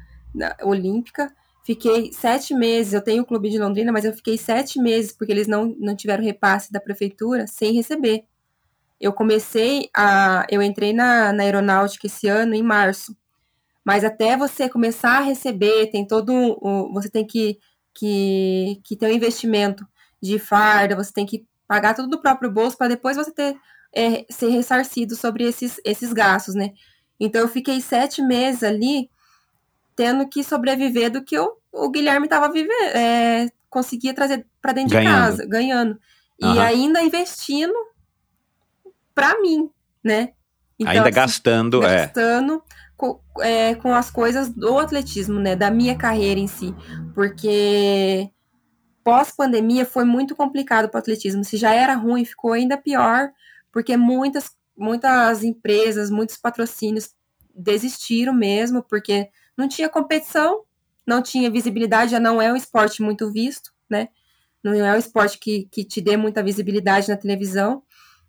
[0.63, 1.33] olímpica.
[1.67, 5.33] Fiquei sete meses, eu tenho o clube de Londrina, mas eu fiquei sete meses porque
[5.33, 8.25] eles não, não tiveram repasse da prefeitura sem receber.
[9.01, 10.47] Eu comecei a.
[10.49, 13.17] Eu entrei na, na aeronáutica esse ano, em março.
[13.85, 16.93] Mas até você começar a receber, tem todo o.
[16.95, 17.59] Você tem que,
[17.93, 19.85] que, que ter um investimento
[20.23, 23.57] de farda, você tem que pagar tudo do próprio bolso para depois você ter
[23.93, 26.75] é, ser ressarcido sobre esses, esses gastos, né?
[27.19, 29.11] Então eu fiquei sete meses ali
[29.97, 34.97] tendo que sobreviver do que o, o Guilherme estava vivendo, é, conseguia trazer para dentro
[34.97, 35.15] Ganhando.
[35.15, 35.99] de casa, ganhando.
[36.39, 36.63] E Aham.
[36.63, 37.75] ainda investindo
[39.15, 39.71] para mim,
[40.05, 40.33] né?
[40.79, 42.07] Então, Ainda assim, gastando, é.
[42.07, 42.63] gastando
[42.97, 45.57] com, é, com as coisas do atletismo, né?
[45.57, 46.75] Da minha carreira em si.
[47.15, 48.31] Porque
[49.03, 51.43] pós-pandemia foi muito complicado para o atletismo.
[51.45, 53.31] Se já era ruim, ficou ainda pior,
[53.73, 57.15] porque muitas, muitas empresas, muitos patrocínios
[57.55, 60.63] desistiram mesmo, porque não tinha competição,
[61.07, 64.09] não tinha visibilidade, já não é um esporte muito visto, né?
[64.63, 67.83] Não é um esporte que, que te dê muita visibilidade na televisão.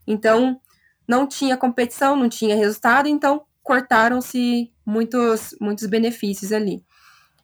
[0.06, 0.62] Então,
[1.08, 6.84] não tinha competição, não tinha resultado, então cortaram-se muitos, muitos benefícios ali.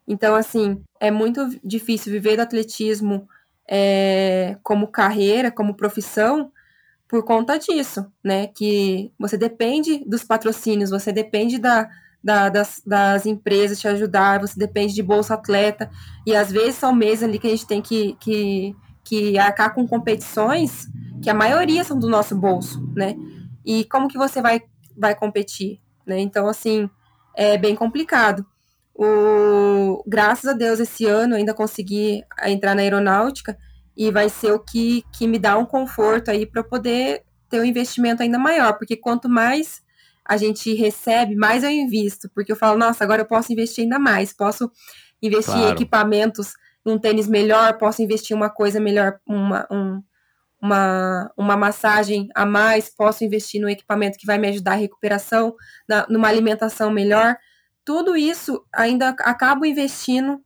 [0.08, 3.28] Então, assim, é muito difícil viver do atletismo
[3.68, 6.52] é, como carreira, como profissão,
[7.08, 8.48] por conta disso, né?
[8.48, 11.90] Que você depende dos patrocínios, você depende da,
[12.24, 15.90] da, das, das, empresas te ajudar, você depende de bolsa atleta,
[16.26, 19.88] e às vezes são meses ali que a gente tem que, que, que arcar com
[19.88, 20.88] competições
[21.22, 23.16] que a maioria são do nosso bolso, né?
[23.66, 24.62] E como que você vai,
[24.98, 26.20] vai competir, né?
[26.20, 26.90] Então, assim,
[27.36, 28.45] é bem complicado.
[28.95, 33.58] O, graças a Deus, esse ano ainda consegui entrar na aeronáutica
[33.95, 37.66] e vai ser o que, que me dá um conforto aí para poder ter um
[37.66, 39.83] investimento ainda maior, porque quanto mais
[40.26, 44.00] a gente recebe, mais eu invisto, porque eu falo, nossa, agora eu posso investir ainda
[44.00, 44.72] mais, posso
[45.22, 45.70] investir claro.
[45.70, 46.54] em equipamentos,
[46.86, 50.02] um tênis melhor, posso investir uma coisa melhor, uma, um,
[50.62, 55.56] uma, uma massagem a mais, posso investir no equipamento que vai me ajudar a recuperação,
[55.88, 57.36] na, numa alimentação melhor.
[57.84, 60.41] Tudo isso ainda acabo investindo.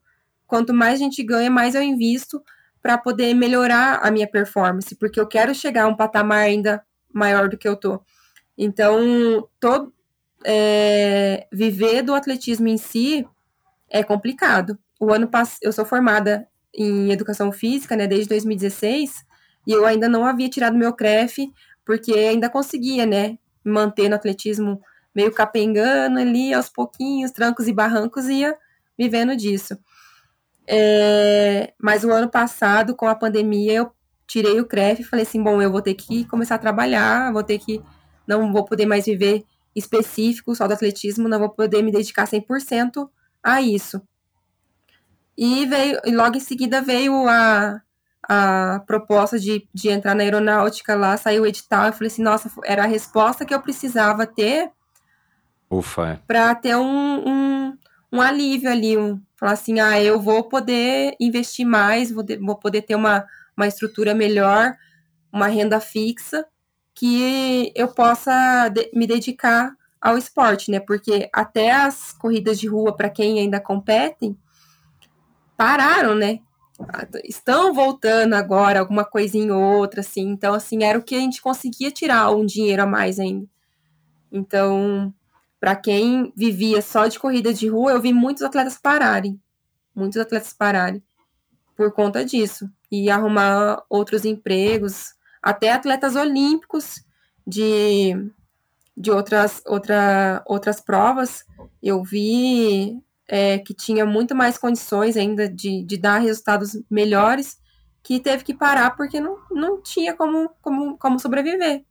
[0.48, 2.41] Quanto mais a gente ganha, mais eu invisto
[2.82, 6.84] para poder melhorar a minha performance, porque eu quero chegar a um patamar ainda
[7.14, 8.02] maior do que eu tô.
[8.58, 9.94] Então, todo,
[10.46, 13.28] é, viver do atletismo em si
[13.90, 14.78] é complicado.
[15.00, 19.26] O ano passado, eu sou formada em educação física, né, desde 2016,
[19.66, 21.52] e eu ainda não havia tirado meu CREF,
[21.86, 24.82] porque ainda conseguia, né, manter no atletismo
[25.14, 28.56] meio capengando ali, aos pouquinhos, trancos e barrancos, ia
[28.98, 29.78] vivendo disso.
[30.68, 33.92] É, mas o ano passado, com a pandemia, eu
[34.28, 37.44] tirei o CREF e falei assim, bom, eu vou ter que começar a trabalhar, vou
[37.44, 37.82] ter que
[38.28, 39.44] não vou poder mais viver
[39.76, 43.10] específico só do atletismo, não vou poder me dedicar 100%
[43.44, 44.02] a isso.
[45.38, 47.80] E veio, e logo em seguida veio a,
[48.28, 52.52] a proposta de, de entrar na aeronáutica lá, saiu o edital, eu falei assim, nossa,
[52.66, 54.72] era a resposta que eu precisava ter
[55.70, 56.08] Ufa.
[56.08, 56.20] É.
[56.28, 57.78] para ter um, um,
[58.12, 62.56] um, alívio ali, um, falar assim, ah, eu vou poder investir mais, vou, de, vou
[62.56, 63.26] poder ter uma,
[63.56, 64.76] uma estrutura melhor,
[65.32, 66.45] uma renda fixa,
[66.98, 69.72] que eu possa de, me dedicar
[70.02, 70.80] ao esporte, né?
[70.80, 74.36] Porque até as corridas de rua, para quem ainda competem,
[75.56, 76.40] pararam, né?
[77.24, 80.28] Estão voltando agora, alguma coisinha ou outra, assim.
[80.28, 83.48] Então, assim, era o que a gente conseguia tirar um dinheiro a mais ainda.
[84.32, 85.14] Então,
[85.60, 89.40] para quem vivia só de corrida de rua, eu vi muitos atletas pararem.
[89.95, 91.03] Muitos atletas pararem
[91.76, 92.68] por conta disso.
[92.91, 97.04] E arrumar outros empregos, até atletas olímpicos
[97.46, 98.14] de,
[98.96, 101.46] de outras, outra, outras provas,
[101.82, 107.58] eu vi é, que tinha muito mais condições ainda de, de dar resultados melhores,
[108.02, 111.84] que teve que parar porque não, não tinha como, como, como sobreviver.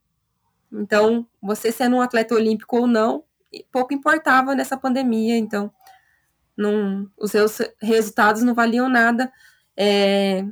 [0.73, 3.23] Então, você sendo um atleta olímpico ou não,
[3.71, 5.71] pouco importava nessa pandemia, então
[6.57, 9.31] não, os seus resultados não valiam nada,
[9.77, 10.45] é,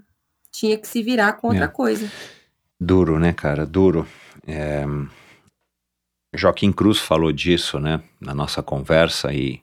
[0.50, 1.68] tinha que se virar com outra é.
[1.68, 2.10] coisa.
[2.84, 3.64] Duro, né, cara?
[3.64, 4.06] Duro.
[4.46, 4.84] É...
[6.34, 9.62] Joaquim Cruz falou disso, né, na nossa conversa e,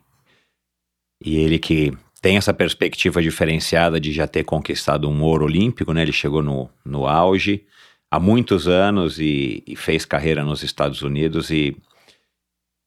[1.24, 1.92] e ele que
[2.22, 6.04] tem essa perspectiva diferenciada de já ter conquistado um ouro olímpico, né?
[6.04, 7.66] Ele chegou no, no auge
[8.10, 11.76] há muitos anos e, e fez carreira nos Estados Unidos e,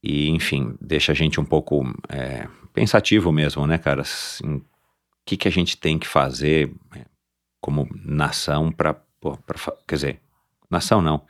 [0.03, 4.03] e enfim, deixa a gente um pouco é, pensativo mesmo, né, cara?
[4.03, 4.65] Assim, o
[5.27, 7.05] que, que a gente tem que fazer é,
[7.61, 8.97] como nação para
[9.87, 10.21] quer dizer,
[10.75, 11.23] nação não,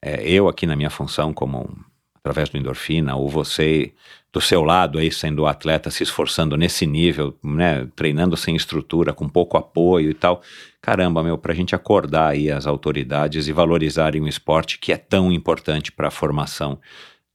[0.00, 1.76] é, eu aqui na minha função como
[2.22, 3.92] através do endorfina, ou você
[4.32, 9.28] do seu lado aí sendo atleta se esforçando nesse nível, né, treinando sem estrutura, com
[9.28, 10.40] pouco apoio e tal.
[10.80, 14.96] Caramba, meu, para a gente acordar aí as autoridades e valorizarem o esporte que é
[14.96, 16.78] tão importante para a formação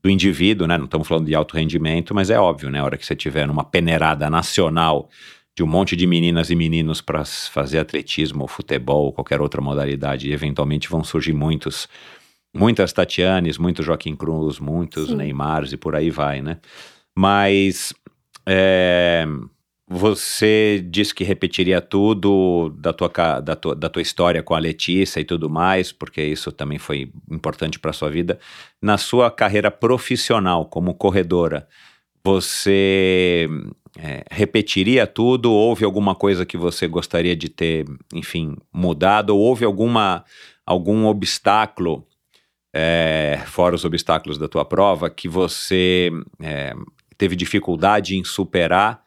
[0.01, 0.77] do indivíduo, né?
[0.77, 2.79] Não estamos falando de alto rendimento, mas é óbvio, né?
[2.79, 5.09] A hora que você tiver numa peneirada nacional
[5.57, 10.31] de um monte de meninas e meninos para fazer atletismo, futebol, qualquer outra modalidade, e
[10.31, 11.89] eventualmente vão surgir muitos,
[12.55, 15.15] muitas Tatianes, muitos Joaquim Cruz, muitos Sim.
[15.15, 16.59] Neymars e por aí vai, né?
[17.17, 17.91] Mas
[18.47, 19.25] é,
[19.89, 25.19] você disse que repetiria tudo da tua, da, tua, da tua história com a Letícia
[25.19, 28.37] e tudo mais, porque isso também foi importante para sua vida.
[28.79, 31.67] Na sua carreira profissional como corredora,
[32.27, 33.47] você
[33.97, 35.49] é, repetiria tudo?
[35.49, 39.29] Houve alguma coisa que você gostaria de ter, enfim, mudado?
[39.29, 40.25] Ou houve alguma,
[40.65, 42.05] algum obstáculo,
[42.75, 46.73] é, fora os obstáculos da tua prova, que você é,
[47.17, 49.01] teve dificuldade em superar,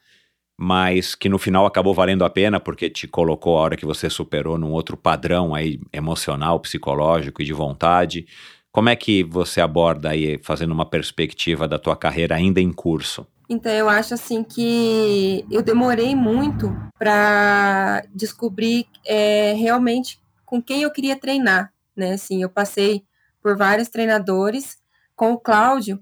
[0.59, 4.09] mas que no final acabou valendo a pena porque te colocou a hora que você
[4.09, 8.27] superou num outro padrão aí emocional, psicológico e de vontade?
[8.73, 13.27] Como é que você aborda aí, fazendo uma perspectiva da tua carreira ainda em curso?
[13.49, 20.91] Então, eu acho assim que eu demorei muito para descobrir é, realmente com quem eu
[20.93, 22.13] queria treinar, né?
[22.13, 23.03] Assim, eu passei
[23.43, 24.79] por vários treinadores.
[25.17, 26.01] Com o Cláudio,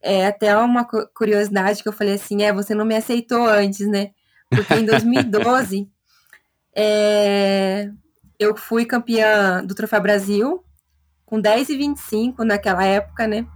[0.00, 4.12] é até uma curiosidade que eu falei assim, é, você não me aceitou antes, né?
[4.48, 5.88] Porque em 2012
[6.74, 7.90] é,
[8.38, 10.64] eu fui campeã do Troféu Brasil
[11.24, 13.46] com 10 e 25 naquela época, né?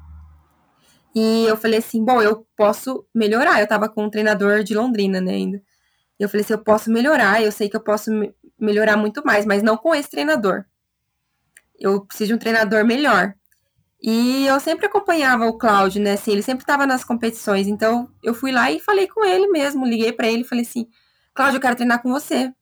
[1.14, 3.60] E eu falei assim, bom, eu posso melhorar.
[3.60, 5.62] Eu tava com um treinador de Londrina, né, ainda.
[6.18, 8.10] E eu falei assim, eu posso melhorar, eu sei que eu posso
[8.58, 10.64] melhorar muito mais, mas não com esse treinador.
[11.78, 13.34] Eu preciso de um treinador melhor.
[14.00, 16.12] E eu sempre acompanhava o Cláudio, né?
[16.12, 17.66] Assim, ele sempre estava nas competições.
[17.66, 20.86] Então eu fui lá e falei com ele mesmo, liguei para ele e falei assim:
[21.34, 22.52] Cláudio, eu quero treinar com você.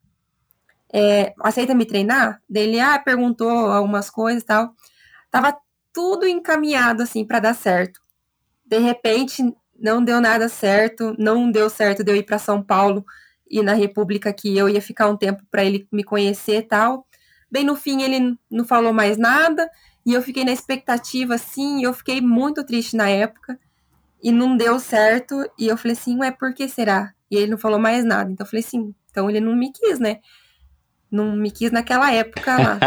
[0.93, 2.41] É, aceita me treinar?
[2.49, 4.73] Dele, ah, perguntou algumas coisas e tal.
[5.31, 5.57] Tava
[5.93, 8.01] tudo encaminhado, assim, para dar certo.
[8.65, 9.43] De repente,
[9.79, 13.05] não deu nada certo, não deu certo de eu ir para São Paulo
[13.49, 17.07] e na República que eu ia ficar um tempo para ele me conhecer e tal.
[17.51, 19.71] Bem no fim, ele não falou mais nada
[20.05, 23.59] e eu fiquei na expectativa, assim, eu fiquei muito triste na época
[24.23, 25.49] e não deu certo.
[25.59, 27.13] E eu falei assim, ué, por que será?
[27.31, 28.31] E ele não falou mais nada.
[28.31, 30.21] Então eu falei assim, então ele não me quis, né?
[31.11, 32.79] Não me quis naquela época lá.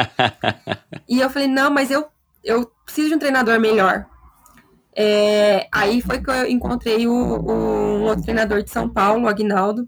[1.08, 2.08] e eu falei, não, mas eu,
[2.44, 4.06] eu preciso de um treinador melhor.
[4.96, 9.28] É, aí foi que eu encontrei o, o, um outro treinador de São Paulo, o
[9.28, 9.88] Agnaldo.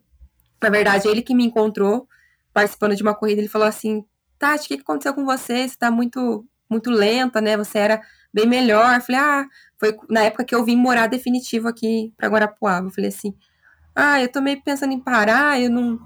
[0.61, 2.07] Na verdade, ele que me encontrou
[2.53, 3.41] participando de uma corrida.
[3.41, 4.05] Ele falou assim:
[4.37, 5.67] Tati, o que aconteceu com você?
[5.67, 7.57] Você tá muito, muito lenta, né?
[7.57, 8.01] Você era
[8.33, 8.95] bem melhor.
[8.95, 9.45] Eu falei: Ah,
[9.79, 12.87] foi na época que eu vim morar definitivo aqui para Guarapuava.
[12.87, 13.33] Eu falei assim:
[13.95, 15.99] Ah, eu tô meio pensando em parar, eu não,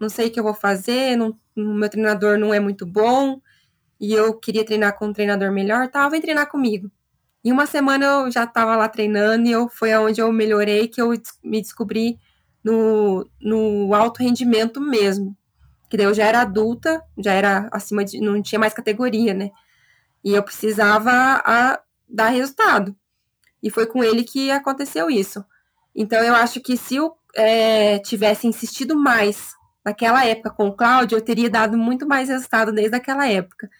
[0.00, 3.40] não sei o que eu vou fazer, não, meu treinador não é muito bom
[4.00, 6.08] e eu queria treinar com um treinador melhor, tá?
[6.08, 6.90] Vem treinar comigo.
[7.44, 11.00] Em uma semana eu já estava lá treinando e eu, foi onde eu melhorei, que
[11.00, 11.12] eu
[11.42, 12.18] me descobri
[12.62, 15.36] no, no alto rendimento mesmo.
[15.88, 18.20] Que daí eu já era adulta, já era acima de.
[18.20, 19.50] não tinha mais categoria, né?
[20.22, 22.94] E eu precisava a, dar resultado.
[23.62, 25.44] E foi com ele que aconteceu isso.
[25.94, 29.54] Então eu acho que se eu é, tivesse insistido mais
[29.84, 33.70] naquela época com o Cláudio, eu teria dado muito mais resultado desde aquela época.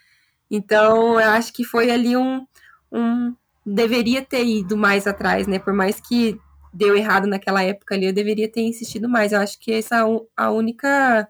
[0.50, 2.46] Então eu acho que foi ali um,
[2.90, 3.34] um
[3.64, 5.58] deveria ter ido mais atrás, né?
[5.58, 6.38] Por mais que
[6.72, 9.32] deu errado naquela época ali, eu deveria ter insistido mais.
[9.32, 11.28] Eu acho que essa é a única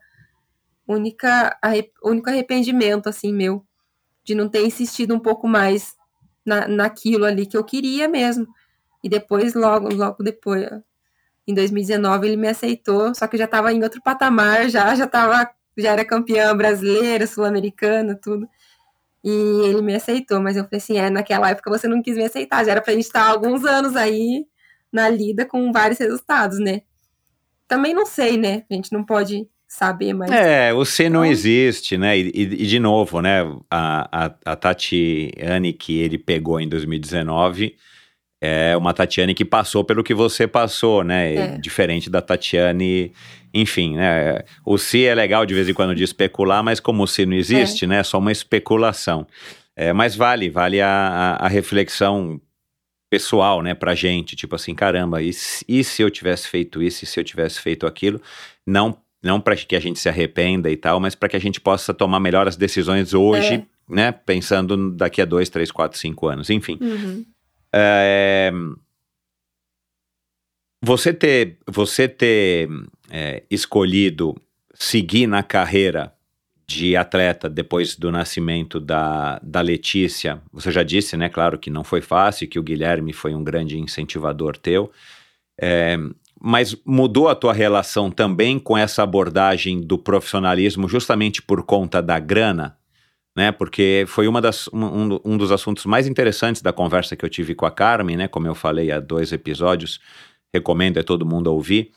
[0.87, 1.59] única
[2.03, 3.65] único arrependimento assim meu
[4.25, 5.95] de não ter insistido um pouco mais
[6.45, 8.47] na, naquilo ali que eu queria mesmo.
[9.03, 10.69] E depois logo logo depois
[11.47, 15.07] em 2019 ele me aceitou, só que eu já estava em outro patamar, já já
[15.07, 18.49] tava já era campeã brasileira, sul-americana, tudo.
[19.25, 22.25] E ele me aceitou, mas eu falei assim: é, naquela época você não quis me
[22.25, 24.45] aceitar, já era pra gente estar há alguns anos aí
[24.93, 26.83] na lida com vários resultados, né?
[27.67, 28.65] Também não sei, né?
[28.71, 30.31] A gente não pode saber, mas.
[30.31, 32.19] É, o C não então existe, né?
[32.19, 33.41] E, e, de novo, né?
[33.71, 37.77] A, a, a Tatiane que ele pegou em 2019
[38.41, 41.35] é uma Tatiane que passou pelo que você passou, né?
[41.35, 41.59] É.
[41.59, 43.13] Diferente da Tatiane
[43.53, 44.43] enfim, né?
[44.65, 47.37] O se é legal de vez em quando de especular, mas como o se não
[47.37, 47.89] existe, é.
[47.89, 47.99] né?
[47.99, 49.27] É só uma especulação.
[49.77, 52.41] É, mas vale, vale a, a, reflexão
[53.09, 55.31] pessoal, né, pra gente, tipo assim, caramba, e,
[55.69, 58.21] e se eu tivesse feito isso, e se eu tivesse feito aquilo,
[58.67, 61.61] não não para que a gente se arrependa e tal, mas para que a gente
[61.61, 63.67] possa tomar melhores decisões hoje, é.
[63.89, 66.79] né, pensando daqui a dois, três, quatro, cinco anos, enfim.
[66.81, 67.25] Uhum.
[67.73, 68.53] É,
[70.83, 72.69] você ter, você ter
[73.11, 74.35] é, escolhido
[74.75, 76.13] seguir na carreira
[76.69, 81.83] de atleta depois do nascimento da, da Letícia, você já disse, né, claro, que não
[81.83, 84.93] foi fácil, que o Guilherme foi um grande incentivador teu,
[85.59, 85.97] é,
[86.39, 92.19] mas mudou a tua relação também com essa abordagem do profissionalismo justamente por conta da
[92.19, 92.77] grana?
[93.35, 97.29] Né, porque foi uma das, um, um dos assuntos mais interessantes da conversa que eu
[97.29, 100.01] tive com a Carmen, né, como eu falei há dois episódios,
[100.53, 101.93] recomendo a todo mundo ouvir.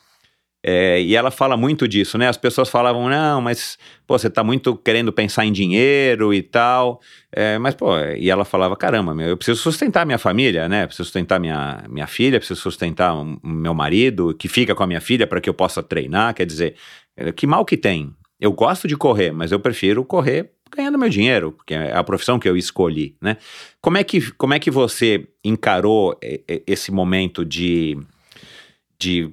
[0.64, 2.28] É, e ela fala muito disso, né?
[2.28, 3.76] As pessoas falavam, não, mas
[4.06, 7.00] pô, você tá muito querendo pensar em dinheiro e tal.
[7.32, 10.86] É, mas, pô, e ela falava, caramba, meu, eu preciso sustentar minha família, né?
[10.86, 15.00] Preciso sustentar minha, minha filha, preciso sustentar o meu marido, que fica com a minha
[15.00, 16.32] filha para que eu possa treinar.
[16.34, 16.76] Quer dizer,
[17.16, 18.14] é, que mal que tem.
[18.40, 22.38] Eu gosto de correr, mas eu prefiro correr ganhando meu dinheiro, porque é a profissão
[22.38, 23.36] que eu escolhi, né?
[23.80, 26.18] Como é que, como é que você encarou
[26.66, 27.98] esse momento de
[29.02, 29.28] de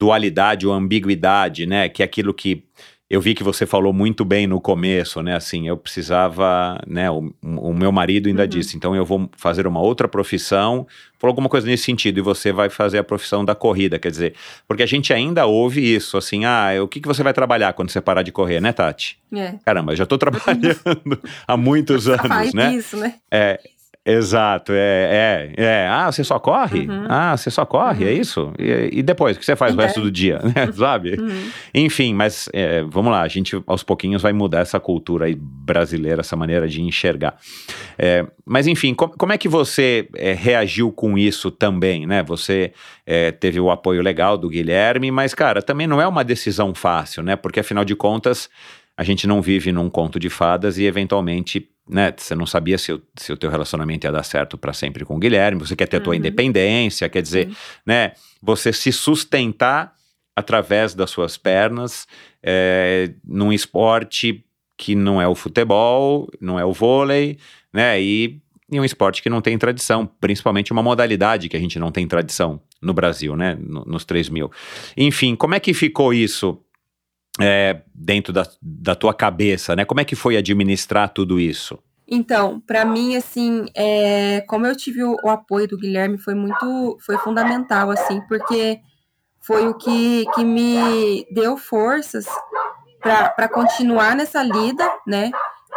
[0.00, 1.88] dualidade ou ambiguidade, né?
[1.88, 2.64] Que é aquilo que
[3.08, 5.34] eu vi que você falou muito bem no começo, né?
[5.34, 7.10] Assim, eu precisava, né?
[7.10, 8.48] O, o meu marido ainda Uhum.
[8.48, 10.86] disse, então eu vou fazer uma outra profissão,
[11.18, 14.34] falou alguma coisa nesse sentido, e você vai fazer a profissão da corrida, quer dizer,
[14.66, 17.90] porque a gente ainda ouve isso, assim, ah, o que, que você vai trabalhar quando
[17.90, 19.18] você parar de correr, né, Tati?
[19.34, 19.54] É.
[19.66, 22.72] Caramba, eu já tô trabalhando há muitos anos, né?
[22.74, 23.14] isso, né?
[23.28, 23.58] É,
[24.04, 25.88] exato, é, é, é.
[25.88, 26.80] Ah, você só corre?
[26.88, 27.04] Uhum.
[27.08, 28.52] Ah, você só corre, é isso?
[28.58, 29.84] E, e depois, o que você faz o É.
[29.84, 30.70] resto do dia, né?
[30.72, 31.16] Sabe?
[31.20, 31.50] Uhum.
[31.74, 36.20] Enfim, mas é, vamos lá, a gente aos pouquinhos vai mudar essa cultura aí brasileira,
[36.20, 37.36] essa maneira de enxergar.
[37.98, 42.22] É, mas enfim, com- como é que você é, reagiu com isso também, né?
[42.24, 42.72] Você
[43.06, 47.22] é, teve o apoio legal do Guilherme, mas cara, também não é uma decisão fácil,
[47.22, 47.36] né?
[47.36, 48.48] Porque afinal de contas,
[48.96, 52.92] a gente não vive num conto de fadas e eventualmente, né, você não sabia se
[52.92, 55.86] o, se o teu relacionamento ia dar certo para sempre com o Guilherme, você quer
[55.88, 56.18] ter a tua Uhum.
[56.18, 57.56] independência, quer dizer, Sim.
[57.84, 58.12] né,
[58.42, 59.92] você se sustentar
[60.36, 62.06] através das suas pernas
[62.42, 64.44] é, num esporte
[64.76, 67.38] que não é o futebol, não é o vôlei,
[67.72, 68.40] né, e
[68.72, 72.06] em um esporte que não tem tradição, principalmente uma modalidade que a gente não tem
[72.06, 74.50] tradição no Brasil, né, no- nos 3 mil.
[74.96, 76.58] Enfim, como é que ficou isso
[77.40, 79.84] é, dentro da, da tua cabeça, né?
[79.84, 81.78] Como é que foi administrar tudo isso?
[82.06, 86.98] Então, para mim, assim, é, como eu tive o, o apoio do Guilherme, foi muito,
[87.00, 88.80] foi fundamental, assim, porque
[89.40, 92.26] foi o que, que me deu forças
[93.00, 95.30] para continuar nessa lida, né,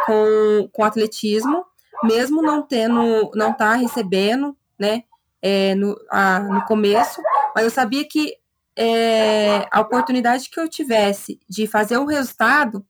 [0.06, 1.64] com, com atletismo,
[2.02, 5.04] mesmo não tendo, não tá recebendo, né,
[5.40, 7.22] é, no, a, no começo,
[7.54, 8.34] mas eu sabia que
[8.76, 12.84] é, a oportunidade que eu tivesse de fazer o resultado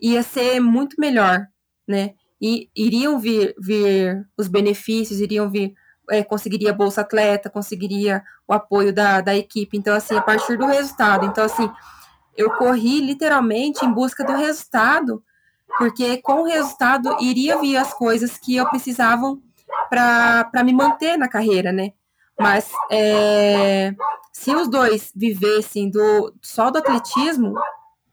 [0.00, 1.46] ia ser muito melhor,
[1.86, 5.74] né, e iriam vir, vir os benefícios, iriam vir,
[6.10, 9.76] é, conseguiria bolsa atleta, conseguiria o apoio da, da equipe.
[9.76, 11.24] Então, assim, a partir do resultado.
[11.24, 11.70] Então, assim,
[12.36, 15.22] eu corri literalmente em busca do resultado,
[15.78, 19.40] porque com o resultado iria vir as coisas que eu precisavam
[19.88, 21.92] para me manter na carreira, né?
[22.38, 23.94] Mas é,
[24.32, 27.54] se os dois vivessem do, só do atletismo,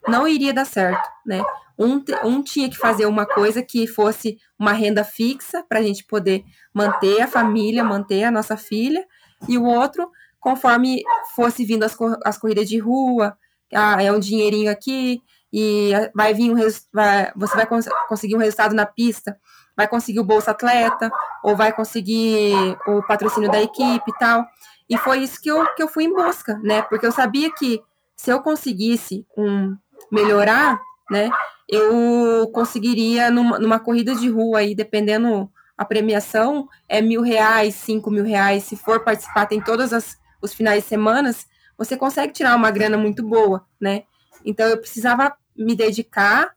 [0.07, 1.41] não iria dar certo, né?
[1.77, 6.03] Um, um tinha que fazer uma coisa que fosse uma renda fixa para a gente
[6.05, 6.43] poder
[6.73, 9.05] manter a família, manter a nossa filha,
[9.49, 10.09] e o outro,
[10.39, 11.01] conforme
[11.35, 13.35] fosse vindo as, as corridas de rua,
[13.73, 15.21] ah, é um dinheirinho aqui,
[15.51, 16.55] e vai vir um
[16.93, 19.37] vai- você vai cons- conseguir um resultado na pista,
[19.75, 21.11] vai conseguir o Bolsa Atleta,
[21.43, 22.53] ou vai conseguir
[22.87, 24.45] o patrocínio da equipe e tal.
[24.89, 26.81] E foi isso que eu, que eu fui em busca, né?
[26.83, 27.81] Porque eu sabia que
[28.15, 29.75] se eu conseguisse um,
[30.11, 30.79] melhorar,
[31.09, 31.29] né?
[31.67, 38.11] Eu conseguiria numa, numa corrida de rua aí, dependendo a premiação, é mil reais, cinco
[38.11, 38.63] mil reais.
[38.63, 41.47] Se for participar, tem todos as, os finais de semanas,
[41.77, 44.03] você consegue tirar uma grana muito boa, né?
[44.45, 46.53] Então eu precisava me dedicar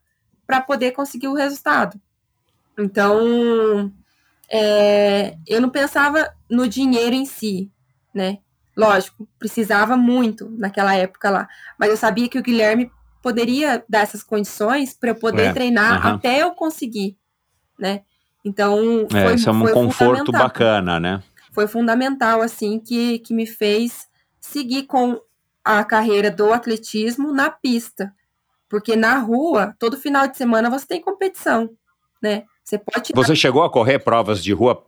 [0.46, 2.00] para poder conseguir o resultado.
[2.78, 3.92] Então,
[4.50, 7.70] é, eu não pensava no dinheiro em si,
[8.14, 8.38] né?
[8.76, 11.48] Lógico, precisava muito naquela época lá,
[11.78, 12.90] mas eu sabia que o Guilherme
[13.22, 16.14] poderia dar essas condições para eu poder É, treinar aham.
[16.14, 17.16] até eu conseguir,
[17.78, 18.02] né?
[18.44, 21.22] Então, É, foi, isso é um conforto bacana, né?
[21.52, 24.06] Foi fundamental, assim, que, que me fez
[24.38, 25.18] seguir com
[25.64, 28.14] a carreira do atletismo na pista.
[28.68, 31.70] Porque na rua, todo final de semana você tem competição,
[32.22, 32.44] né?
[32.66, 34.84] Você pode Você chegou a correr provas de rua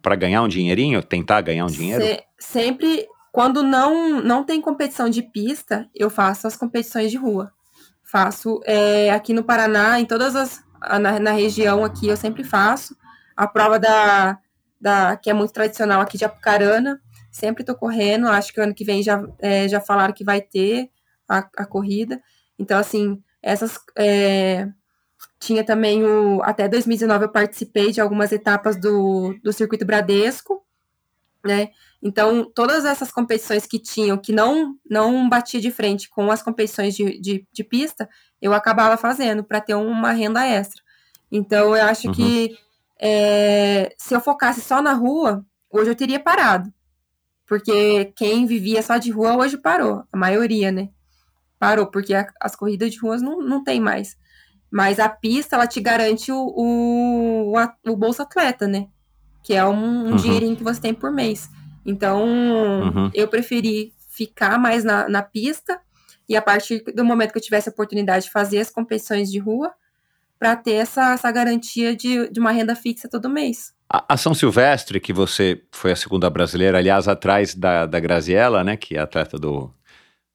[0.00, 1.02] para ganhar um dinheirinho?
[1.02, 2.02] Tentar ganhar um dinheiro?
[2.02, 7.52] Se- sempre, quando não, não tem competição de pista, eu faço as competições de rua.
[8.02, 10.66] Faço é, aqui no Paraná, em todas as.
[11.00, 12.96] Na, na região aqui, eu sempre faço.
[13.36, 14.38] A prova da,
[14.80, 15.14] da.
[15.18, 16.98] que é muito tradicional aqui de Apucarana.
[17.30, 18.26] Sempre tô correndo.
[18.28, 20.88] Acho que ano que vem já, é, já falaram que vai ter
[21.28, 22.18] a, a corrida.
[22.58, 23.78] Então, assim, essas.
[23.98, 24.66] é,
[25.38, 26.42] tinha também o.
[26.42, 30.64] Até 2019 eu participei de algumas etapas do, do circuito Bradesco,
[31.44, 31.70] né?
[32.02, 36.94] Então, todas essas competições que tinham, que não, não batia de frente com as competições
[36.94, 38.08] de, de, de pista,
[38.40, 40.80] eu acabava fazendo para ter uma renda extra.
[41.30, 42.14] Então, eu acho Uhum.
[42.14, 42.56] que
[43.00, 46.72] é, se eu focasse só na rua, hoje eu teria parado.
[47.46, 50.90] Porque quem vivia só de rua hoje parou, a maioria, né?
[51.58, 54.16] Parou, porque a- as corridas de ruas não, não tem mais.
[54.70, 57.54] Mas a pista, ela te garante o, o,
[57.86, 58.86] o, Bolsa Atleta, né?
[59.42, 60.16] Que é um, um Uhum.
[60.16, 61.48] dinheirinho que você tem por mês.
[61.86, 63.10] Então, Uhum.
[63.14, 65.80] eu preferi ficar mais na, na pista
[66.28, 69.38] e a partir do momento que eu tivesse a oportunidade de fazer as competições de
[69.38, 69.72] rua,
[70.38, 73.72] para ter essa, essa garantia de, de uma renda fixa todo mês.
[73.90, 78.62] A, a São Silvestre, que você foi a segunda brasileira, aliás, atrás da, da Graziella,
[78.62, 78.76] né?
[78.76, 79.72] Que é atleta do,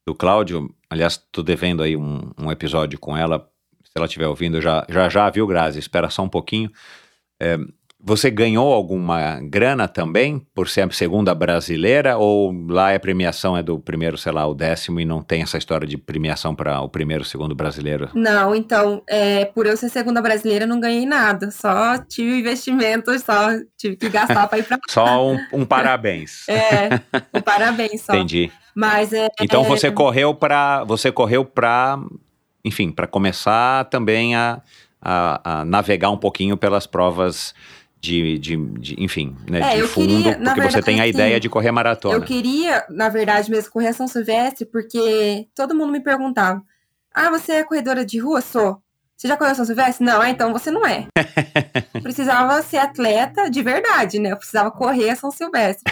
[0.05, 0.73] do Cláudio.
[0.89, 3.49] aliás, tô devendo aí um, um episódio com ela.
[3.93, 5.77] Se ela estiver ouvindo, já, já já, viu, Grazi?
[5.77, 6.71] Espera só um pouquinho.
[7.39, 7.59] É,
[7.99, 13.61] você ganhou alguma grana também por ser a segunda brasileira ou lá a premiação é
[13.61, 16.89] do primeiro, sei lá, o décimo e não tem essa história de premiação para o
[16.89, 18.09] primeiro, segundo brasileiro?
[18.15, 21.51] Não, então, é, por eu ser segunda brasileira, não ganhei nada.
[21.51, 26.49] Só tive investimentos, só tive que gastar para ir para Só um, um parabéns.
[26.49, 26.89] É,
[27.31, 28.15] um parabéns só.
[28.15, 28.51] Entendi.
[28.75, 29.27] Mas é.
[29.39, 31.99] Então é, você correu para você correu para,
[32.63, 34.61] enfim, para começar também a,
[35.01, 37.53] a, a navegar um pouquinho pelas provas
[37.99, 41.07] de, de, de enfim, né, É, de fundo, queria, porque na você verdade, tem a
[41.07, 42.15] ideia de correr maratona.
[42.15, 46.61] Eu queria, na verdade, mesmo correr a São Silvestre, porque todo mundo me perguntava:
[47.13, 48.41] Ah, você é corredora de rua?
[48.41, 48.77] Sou.
[49.15, 50.05] Você já correu São Silvestre?
[50.05, 51.07] Não, ah, então você não é.
[52.03, 54.31] precisava ser atleta de verdade, né?
[54.31, 55.83] Eu precisava correr a São Silvestre.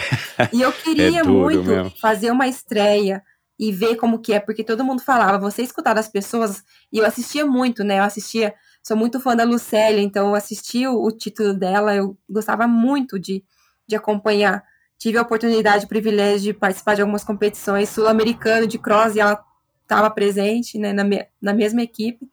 [0.52, 1.90] E eu queria É muito mesmo.
[1.98, 3.22] fazer uma estreia
[3.62, 7.06] e ver como que é, porque todo mundo falava, você escutar das pessoas, e eu
[7.06, 8.00] assistia muito, né?
[8.00, 12.18] Eu assistia, sou muito fã da Lucélia, então eu assisti o, o título dela, eu
[12.28, 13.44] gostava muito de,
[13.86, 14.64] de acompanhar.
[14.98, 19.40] Tive a oportunidade, o privilégio de participar de algumas competições sul-americano de cross e ela
[19.82, 22.28] estava presente, né, na, me- na mesma equipe.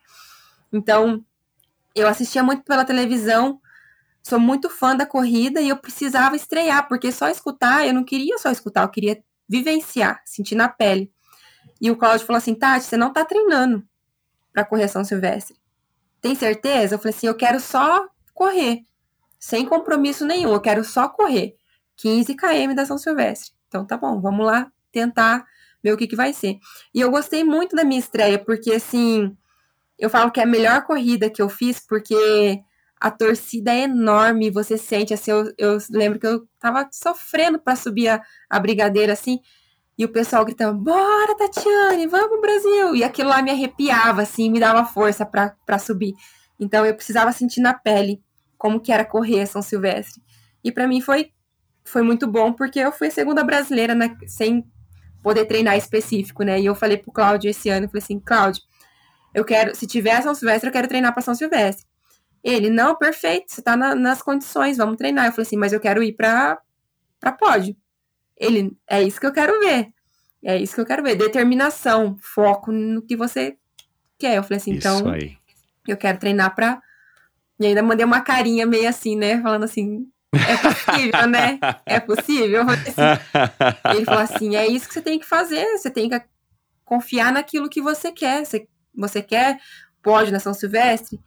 [0.72, 1.23] Então,
[1.95, 3.60] eu assistia muito pela televisão,
[4.23, 8.38] sou muito fã da corrida e eu precisava estrear, porque só escutar, eu não queria
[8.39, 11.11] só escutar, eu queria vivenciar, sentir na pele.
[11.80, 13.84] E o Cláudio falou assim: Tati, você não tá treinando
[14.51, 15.56] para correr São Silvestre.
[16.22, 16.95] Tem certeza?
[16.95, 18.81] Eu falei assim: eu quero só correr,
[19.39, 21.56] sem compromisso nenhum, eu quero só correr
[21.97, 23.51] 15 km da São Silvestre.
[23.68, 25.45] Então tá bom, vamos lá tentar
[25.84, 26.57] ver o que, que vai ser.
[26.93, 29.35] E eu gostei muito da minha estreia, porque assim,
[29.97, 32.60] eu falo que é a melhor corrida que eu fiz, porque
[32.99, 37.76] a torcida é enorme, você sente assim, eu, eu lembro que eu tava sofrendo para
[37.76, 39.39] subir a, a brigadeira assim,
[40.00, 44.60] e o pessoal gritando, bora Tatiane, vamos Brasil, e aquilo lá me arrepiava assim, me
[44.60, 46.14] dava força para subir.
[46.60, 48.24] Então eu precisava sentir na pele
[48.58, 50.24] como que era correr São Silvestre.
[50.64, 51.32] E para mim foi
[51.86, 54.64] foi muito bom porque eu fui a segunda brasileira né, sem
[55.24, 56.60] poder treinar específico, né?
[56.62, 58.62] E eu falei pro Cláudio esse ano, eu falei assim, Cláudio,
[59.34, 61.86] eu quero, se tiver São Silvestre, eu quero treinar para São Silvestre.
[62.44, 65.28] Ele, não, perfeito, você tá na- nas condições, vamos treinar.
[65.28, 66.60] Eu falei assim, mas eu quero ir pra,
[67.20, 67.76] pra pódio.
[68.40, 69.90] Ele, é isso que eu quero ver.
[70.44, 71.16] É isso que eu quero ver.
[71.16, 73.57] Determinação, foco no que você
[74.18, 74.38] quer.
[74.38, 75.36] Eu falei assim, Isso então aí.
[75.88, 76.82] eu quero treinar pra.
[77.60, 79.41] E ainda mandei uma carinha meio assim, né?
[79.41, 81.60] Falando assim, é possível, né?
[81.86, 82.61] É possível?
[82.70, 82.94] Assim,
[83.95, 86.22] ele falou assim: é isso que você tem que fazer, você tem que
[86.86, 88.45] confiar naquilo que você quer.
[88.45, 89.60] Você, você quer
[90.02, 91.20] pódio na São Silvestre,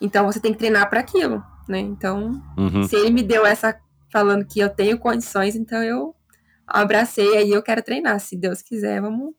[0.00, 1.78] então você tem que treinar para aquilo, né?
[1.80, 2.88] Então, Uhum.
[2.88, 3.78] se ele me deu essa
[4.10, 6.14] falando que eu tenho condições, então eu
[6.66, 8.18] abracei aí, eu quero treinar.
[8.20, 9.34] Se Deus quiser, vamos.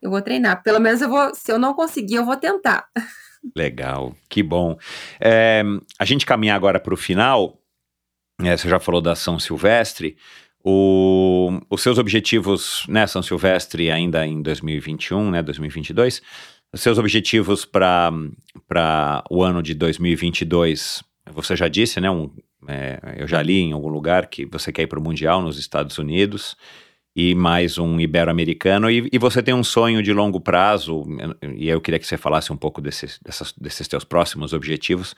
[0.00, 0.62] Eu vou treinar.
[0.62, 1.34] Pelo menos eu vou.
[1.34, 2.86] Se eu não conseguir, eu vou tentar.
[3.56, 4.76] Legal, que bom.
[5.20, 5.62] É,
[5.98, 7.58] a gente caminhar agora para o final.
[8.40, 10.16] é, você já falou da São Silvestre.
[10.64, 16.20] O- os seus objetivos, né, São Silvestre ainda em 2021, né, 2022.
[16.72, 18.12] Os seus objetivos para
[19.30, 21.02] o ano de 2022,
[21.32, 22.10] você já disse, né?
[22.10, 22.30] um-
[22.68, 25.58] é, eu já li em algum lugar que você quer ir para o Mundial nos
[25.58, 26.54] Estados Unidos
[27.16, 28.90] e mais um ibero-americano.
[28.90, 31.02] E, e você tem um sonho de longo prazo,
[31.56, 35.16] e eu queria que você falasse um pouco desses, dessas, desses teus próximos objetivos,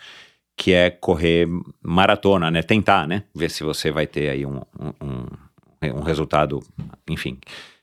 [0.56, 1.48] que é correr
[1.82, 2.62] maratona, né?
[2.62, 3.24] Tentar, né?
[3.35, 4.60] Ver se você vai ter aí um,
[5.02, 5.27] um,
[5.82, 6.60] um, resultado,
[7.09, 7.39] enfim,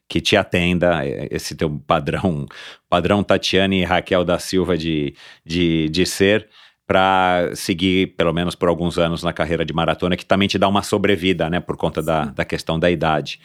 [0.07, 2.45] que te atenda eh, esse teu padrão,
[2.89, 5.14] padrão Tatiane e Raquel da Silva de,
[5.45, 6.48] de, de ser
[6.88, 10.68] para seguir pelo menos por alguns anos na carreira de maratona, que também te dá
[10.69, 13.41] uma sobrevida, né, por conta da, da questão da idade.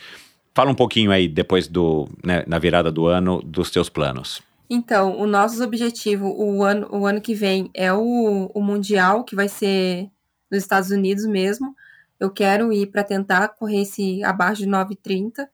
[0.54, 4.40] Fala um pouquinho aí, depois do, né, na virada do ano, dos teus planos.
[4.70, 9.34] Então, o nosso objetivo, o ano, o ano que vem, é o, o Mundial, que
[9.34, 10.08] vai ser
[10.50, 11.74] nos Estados Unidos mesmo.
[12.20, 15.48] Eu quero ir para tentar correr esse abaixo de 9,30,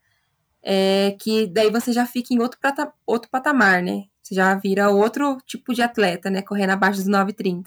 [0.62, 4.04] é, que daí você já fica em outro, prata- outro patamar, né?
[4.28, 6.42] Você já vira outro tipo de atleta, né?
[6.42, 7.64] Correndo abaixo dos 9,30.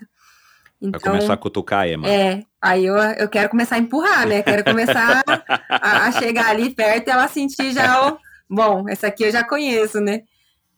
[0.91, 2.07] Vai Então, começar a cutucar, Emma.
[2.07, 4.43] é, aí eu, eu quero começar a empurrar, né?
[4.43, 5.23] Quero começar
[5.69, 8.17] a, a chegar ali perto e ela sentir já o.
[8.47, 10.21] Bom, essa aqui eu já conheço, né?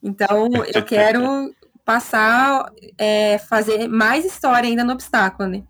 [0.01, 1.53] Então, eu quero
[1.83, 2.65] passar,
[2.97, 5.63] é, fazer mais história ainda no obstáculo, né?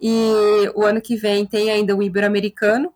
[0.00, 2.94] E o ano que vem tem ainda o Ibero-Americano.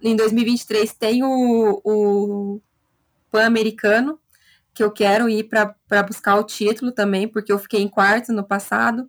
[0.00, 2.60] Em 2023 tem o, o
[3.32, 4.18] Pan-Americano,
[4.76, 8.44] que eu quero ir para buscar o título também, porque eu fiquei em quarto no
[8.44, 9.08] passado.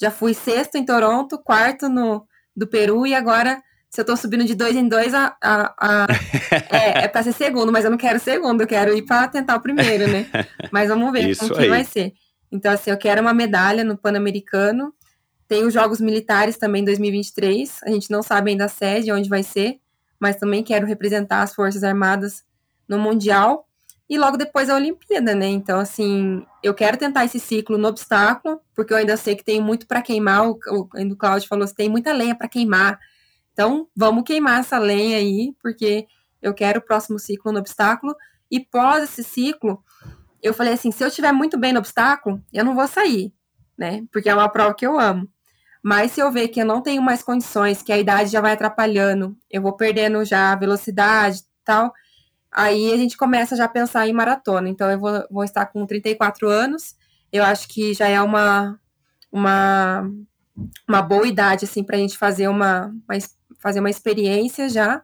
[0.00, 2.26] Já fui sexto em Toronto, quarto no
[2.56, 6.06] do Peru e agora se eu tô subindo de dois em dois, a, a, a
[6.74, 9.56] é, é para ser segundo, mas eu não quero segundo, eu quero ir para tentar
[9.56, 10.26] o primeiro, né?
[10.72, 11.68] Mas vamos ver Isso como que aí.
[11.68, 12.12] vai ser.
[12.50, 14.92] Então, assim, eu quero uma medalha no Pan-Americano.
[15.46, 17.80] Tem os Jogos Militares também em 2023.
[17.84, 19.78] A gente não sabe ainda a sede, onde vai ser,
[20.18, 22.42] mas também quero representar as Forças Armadas
[22.88, 23.68] no Mundial.
[24.08, 25.46] E logo depois a Olimpíada, né?
[25.46, 29.60] Então, assim, eu quero tentar esse ciclo no obstáculo, porque eu ainda sei que tem
[29.60, 30.46] muito para queimar.
[30.48, 32.98] O, o, Cláudio falou que tem muita lenha para queimar.
[33.52, 36.06] Então, vamos queimar essa lenha aí, porque
[36.42, 38.14] eu quero o próximo ciclo no obstáculo.
[38.50, 39.82] E pós esse ciclo,
[40.42, 43.32] eu falei assim: se eu estiver muito bem no obstáculo, eu não vou sair,
[43.76, 44.04] né?
[44.12, 45.26] Porque é uma prova que eu amo.
[45.82, 48.52] Mas se eu ver que eu não tenho mais condições, que a idade já vai
[48.52, 51.92] atrapalhando, eu vou perdendo já a velocidade tal,
[52.54, 54.68] aí a gente começa já a pensar em maratona.
[54.68, 56.94] Então, eu vou, vou estar com 34 anos,
[57.32, 58.78] eu acho que já é uma,
[59.30, 60.08] uma,
[60.88, 63.18] uma boa idade, assim, para a gente fazer uma, uma,
[63.58, 65.02] fazer uma experiência já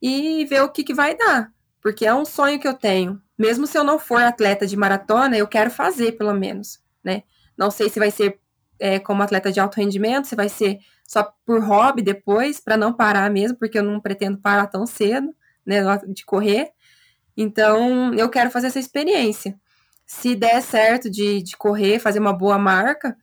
[0.00, 1.52] e ver o que, que vai dar.
[1.82, 3.20] Porque é um sonho que eu tenho.
[3.38, 7.22] Mesmo se eu não for atleta de maratona, eu quero fazer, pelo menos, né?
[7.56, 8.40] Não sei se vai ser
[8.78, 12.92] é, como atleta de alto rendimento, se vai ser só por hobby depois, para não
[12.92, 15.34] parar mesmo, porque eu não pretendo parar tão cedo,
[15.64, 16.70] né, de correr.
[17.40, 19.54] Então, eu quero fazer essa experiência.
[20.04, 23.16] Se der certo de, de correr, fazer uma boa marca,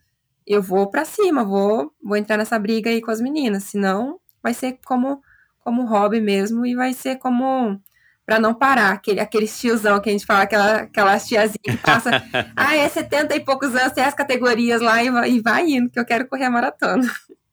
[0.47, 3.65] eu vou para cima, vou, vou entrar nessa briga aí com as meninas.
[3.65, 5.21] Senão, vai ser como,
[5.59, 7.77] como hobby mesmo e vai ser como
[8.25, 12.09] para não parar, aquele, aquele tiozão que a gente fala, aquela, aquela tiazinha que passa,
[12.55, 15.91] ah, é 70 e poucos anos, tem as categorias lá e vai, e vai indo,
[15.91, 17.07] que eu quero correr a maratona.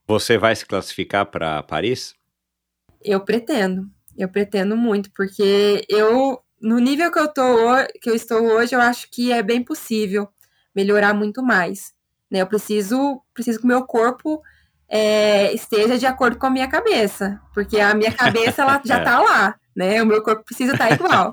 [0.06, 2.14] Você vai se classificar para Paris?
[3.02, 3.86] Eu pretendo,
[4.16, 7.42] eu pretendo muito, porque eu, no nível que eu, tô,
[8.00, 10.28] que eu estou hoje, eu acho que é bem possível
[10.74, 11.92] melhorar muito mais.
[12.30, 12.40] Né?
[12.40, 14.40] Eu preciso, preciso que o meu corpo
[14.88, 19.20] é, esteja de acordo com a minha cabeça, porque a minha cabeça ela já está
[19.20, 20.02] lá né?
[20.02, 21.32] O meu corpo precisa estar igual.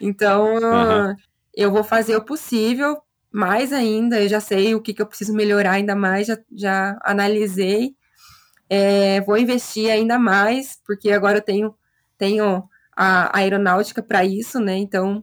[0.00, 1.16] Então, uhum.
[1.54, 2.98] eu vou fazer o possível,
[3.32, 6.98] mais ainda, eu já sei o que, que eu preciso melhorar ainda mais, já, já
[7.02, 7.96] analisei.
[8.70, 11.74] É, vou investir ainda mais, porque agora eu tenho,
[12.16, 12.62] tenho
[12.98, 14.76] a, a aeronáutica para isso, né?
[14.76, 15.22] Então,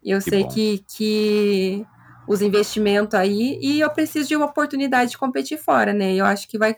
[0.00, 1.86] eu que sei que, que
[2.28, 6.14] os investimentos aí, e eu preciso de uma oportunidade de competir fora, né?
[6.14, 6.76] Eu acho que vai,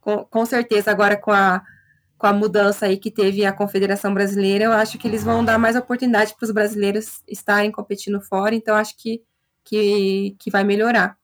[0.00, 1.62] com, com certeza, agora com a
[2.18, 5.58] com a mudança aí que teve a Confederação Brasileira, eu acho que eles vão dar
[5.58, 9.20] mais oportunidade para os brasileiros estarem competindo fora, então acho que,
[9.64, 11.16] que, que vai melhorar.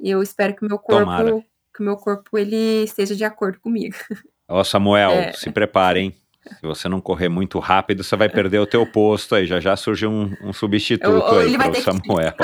[0.00, 1.44] E eu espero que o meu corpo, Tomara.
[1.76, 3.94] que meu corpo ele esteja de acordo comigo.
[4.48, 5.32] Ó, Samuel, é.
[5.34, 6.14] se prepare, hein?
[6.54, 9.46] Se você não correr muito rápido, você vai perder o teu posto aí.
[9.46, 12.34] Já já surge um, um substituto eu, aí para o Samuel.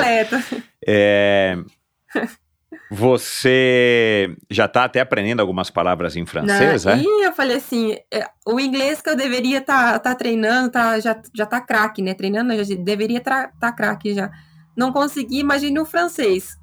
[0.85, 1.57] É,
[2.91, 6.97] você já está até aprendendo algumas palavras em francês, é?
[6.97, 10.99] E eu falei assim, é, o inglês que eu deveria estar tá, tá treinando, tá,
[10.99, 12.13] já, já tá craque, né?
[12.13, 14.29] Treinando, eu já deveria estar tá craque já.
[14.75, 16.57] Não consegui, imagine o francês.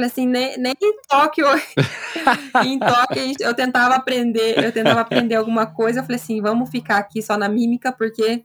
[0.00, 1.44] Falei assim, nem, nem em Tóquio,
[2.64, 6.96] em Tóquio eu tentava aprender, eu tentava aprender alguma coisa, eu falei assim, vamos ficar
[6.96, 8.42] aqui só na mímica, porque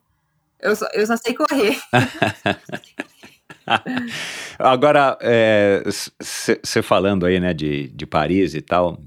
[0.60, 1.80] eu só, eu só sei correr.
[4.60, 5.18] Agora,
[6.20, 9.02] você é, falando aí, né, de, de Paris e tal,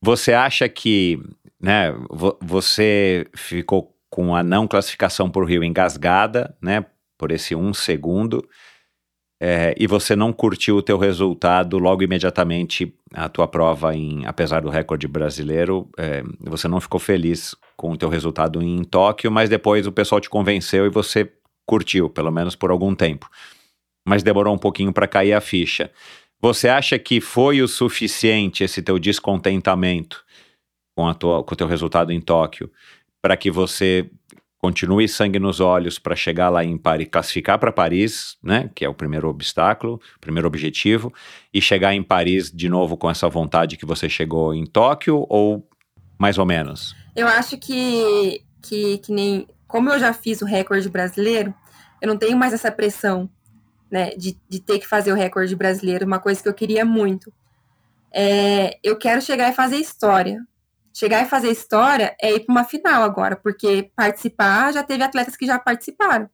[0.00, 1.18] você acha que,
[1.60, 1.92] né,
[2.40, 6.86] você ficou com a não classificação por Rio engasgada, né,
[7.18, 8.48] por esse um segundo,
[9.42, 14.60] é, e você não curtiu o teu resultado logo imediatamente a tua prova em, apesar
[14.60, 19.50] do recorde brasileiro, é, você não ficou feliz com o teu resultado em Tóquio, mas
[19.50, 21.32] depois o pessoal te convenceu e você
[21.66, 23.28] curtiu, pelo menos por algum tempo
[24.04, 25.90] mas demorou um pouquinho para cair a ficha.
[26.40, 30.24] Você acha que foi o suficiente esse teu descontentamento
[30.96, 32.70] com, a tua, com o teu resultado em Tóquio
[33.22, 34.10] para que você
[34.62, 38.88] continue sangue nos olhos para chegar lá em Paris, classificar para Paris, né, que é
[38.88, 41.12] o primeiro obstáculo, primeiro objetivo,
[41.52, 45.68] e chegar em Paris de novo com essa vontade que você chegou em Tóquio ou
[46.16, 46.94] mais ou menos?
[47.16, 51.52] Eu acho que que, que nem como eu já fiz o recorde brasileiro,
[52.00, 53.28] eu não tenho mais essa pressão
[53.90, 57.32] né, de, de ter que fazer o recorde brasileiro, uma coisa que eu queria muito.
[58.12, 60.40] É, eu quero chegar e fazer história.
[60.94, 65.36] Chegar e fazer história é ir para uma final agora, porque participar já teve atletas
[65.36, 66.28] que já participaram,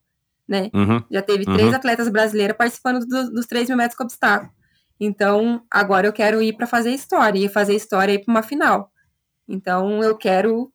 [0.48, 0.70] né?
[0.74, 1.55] Uhum, já teve uhum.
[1.55, 4.51] três atletas brasileiras participando do, dos 3 mil metros com obstáculo.
[5.01, 8.43] Então, agora eu quero ir para fazer história, e fazer história e ir para uma
[8.43, 8.90] final.
[9.48, 10.72] Então, eu quero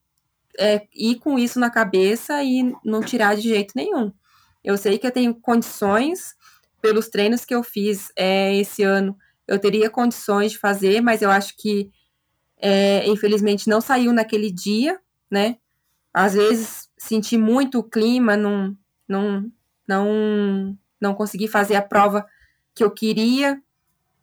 [0.58, 4.12] é, ir com isso na cabeça e não tirar de jeito nenhum.
[4.64, 6.36] Eu sei que eu tenho condições,
[6.82, 11.30] pelos treinos que eu fiz é, esse ano, eu teria condições de fazer, mas eu
[11.30, 11.92] acho que,
[12.66, 14.98] é, infelizmente, não saiu naquele dia,
[15.30, 15.58] né?
[16.14, 18.74] Às vezes senti muito o clima, não,
[19.06, 19.52] não,
[19.86, 22.26] não, não consegui fazer a prova
[22.74, 23.62] que eu queria,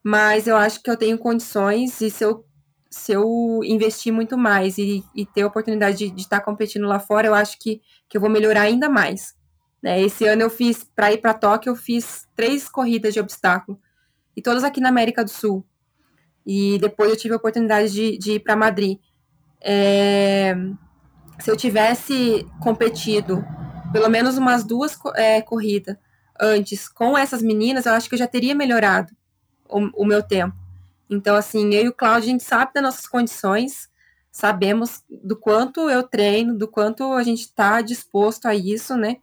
[0.02, 2.42] mas eu acho que eu tenho condições e se eu,
[2.88, 7.26] se eu investir muito mais e, e ter a oportunidade de, estar competindo lá fora,
[7.26, 9.34] eu acho que, que eu vou melhorar ainda mais.
[9.82, 10.00] Né?
[10.00, 13.78] Esse ano eu fiz, para ir para Tóquio, eu fiz três corridas de obstáculo,
[14.34, 15.62] e todas aqui na América do Sul.
[16.52, 18.98] E depois eu tive a oportunidade de, de ir para Madrid.
[19.62, 20.52] É,
[21.38, 23.44] se eu tivesse competido
[23.92, 25.96] pelo menos umas duas é, corridas
[26.40, 29.12] antes com essas meninas, eu acho que eu já teria melhorado
[29.68, 30.56] o, o meu tempo.
[31.08, 33.88] Então, assim, eu e o Cláudio, a gente sabe das nossas condições,
[34.32, 39.18] sabemos do quanto eu treino, do quanto a gente está disposto a isso, né?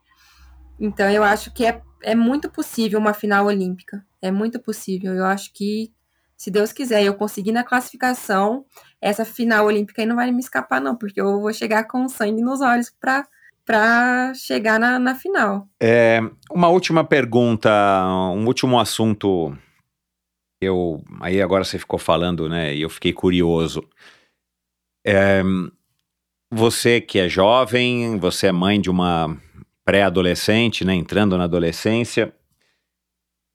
[0.79, 4.01] Então, eu acho que é, é muito possível uma final olímpica.
[4.21, 5.13] É muito possível.
[5.13, 5.91] Eu acho que,
[6.37, 8.63] se Deus quiser, eu conseguir na classificação,
[9.01, 12.41] essa final olímpica aí não vai me escapar, não, porque eu vou chegar com sangue
[12.41, 13.27] nos olhos para
[13.65, 15.67] para chegar na, na final.
[15.77, 17.69] É, uma última pergunta,
[18.33, 19.53] um último assunto.
[20.61, 22.73] Eu aí agora você ficou falando, né?
[22.73, 23.83] E eu fiquei curioso.
[25.05, 25.43] É,
[26.49, 29.37] você que é jovem, você é mãe de uma
[29.83, 30.93] pré-adolescente, né?
[30.95, 32.33] Entrando na adolescência.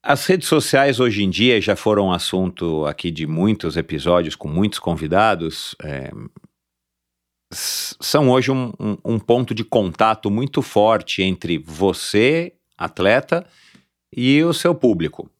[0.04, 4.80] As redes sociais hoje em dia já foram assunto aqui de muitos episódios com muitos
[4.80, 5.76] convidados.
[5.80, 6.10] É,
[7.52, 13.46] são hoje um, um, um, ponto de contato muito forte entre você, atleta,
[14.12, 15.30] e o seu público.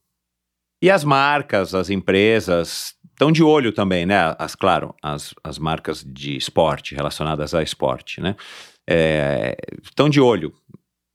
[0.81, 4.37] E as marcas, as empresas estão de olho também, né?
[4.39, 8.37] As, claro, as, as marcas de esporte, relacionadas a esporte, né?
[8.89, 10.55] É, estão de olho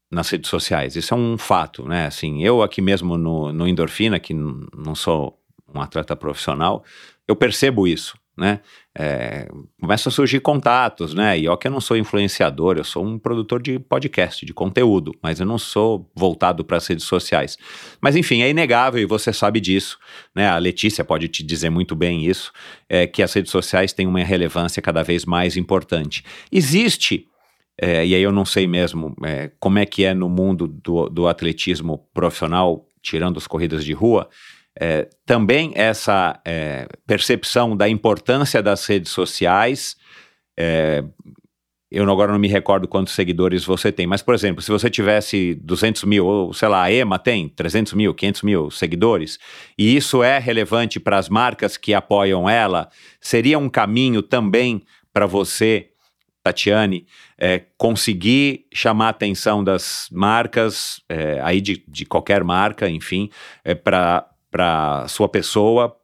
[0.10, 0.96] nas redes sociais.
[0.96, 2.06] Isso é um fato, né?
[2.06, 5.40] Assim, eu aqui mesmo no, no Endorfina, que não sou
[5.74, 6.84] um atleta profissional,
[7.28, 8.60] eu percebo isso né?
[8.96, 9.48] É,
[9.82, 11.38] começam a surgir contatos, né?
[11.40, 15.12] E ó que eu não sou influenciador, eu sou um produtor de podcast, de conteúdo,
[15.22, 17.58] mas eu não sou voltado para as redes sociais.
[18.00, 19.98] Mas enfim, é inegável e você sabe disso,
[20.36, 20.48] né?
[20.48, 22.52] A Letícia pode te dizer muito bem isso,
[22.88, 26.24] é, que as redes sociais têm uma relevância cada vez mais importante.
[26.52, 27.28] Existe
[27.80, 31.10] é, e aí eu não sei mesmo é, como é que é no mundo do,
[31.10, 34.30] do atletismo profissional, tirando as corridas de rua,
[34.80, 39.96] é, também essa é, percepção da importância das redes sociais.
[40.58, 41.04] É,
[41.90, 45.56] eu agora não me recordo quantos seguidores você tem, mas, por exemplo, se você tivesse
[45.56, 49.40] 200 mil, ou sei lá, a EMA tem 300 mil, 500 mil seguidores,
[49.78, 52.90] e isso é relevante para as marcas que apoiam ela,
[53.22, 54.84] seria um caminho também
[55.14, 55.88] para você,
[56.44, 57.08] Tatiane,
[57.38, 63.30] é, conseguir chamar a atenção das marcas, é, aí de, de qualquer marca, enfim,
[63.64, 65.96] é, para sua pessoa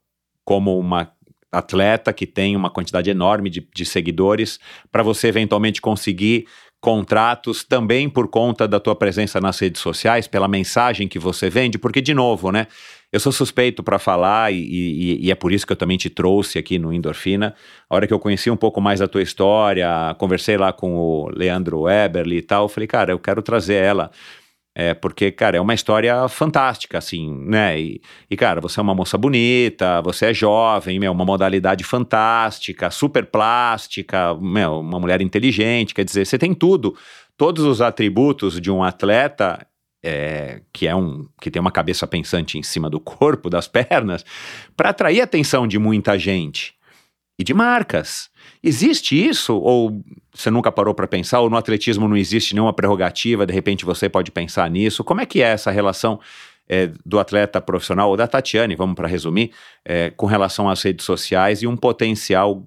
[0.45, 1.11] como uma
[1.51, 4.59] atleta que tem uma quantidade enorme de, de seguidores,
[4.91, 6.45] para você eventualmente conseguir
[6.81, 11.77] contratos também por conta da tua presença nas redes sociais, pela mensagem que você vende,
[11.77, 12.67] porque de novo, né?
[13.13, 16.09] Eu sou suspeito para falar e, e, e, é por isso que eu também te
[16.09, 17.53] trouxe aqui no Endorfina.
[17.87, 19.87] A hora que eu conheci um pouco mais da tua história,
[20.17, 24.09] conversei lá com o Leandro Eberly e tal, falei, cara, eu quero trazer ela
[24.75, 27.79] é, porque, cara, é uma história fantástica, assim, né?
[27.79, 32.89] E, e, cara, você é uma moça bonita, você é jovem, meu, uma modalidade fantástica,
[32.89, 36.97] super plástica, meu, uma mulher inteligente, quer dizer, você tem tudo,
[37.37, 39.63] todos os atributos de um atleta
[40.03, 44.25] é, que é um que tem uma cabeça pensante em cima do corpo, das pernas,
[44.75, 46.75] para atrair a atenção de muita gente
[47.39, 48.29] e de marcas.
[48.61, 49.55] Existe isso?
[49.55, 50.03] Ou
[50.33, 51.39] você nunca parou para pensar?
[51.39, 55.03] Ou no atletismo não existe nenhuma prerrogativa, de repente você pode pensar nisso?
[55.03, 56.19] Como é que é essa relação
[56.67, 59.51] é, do atleta profissional, ou da Tatiane, vamos para resumir,
[59.83, 62.65] é, com relação às redes sociais e um potencial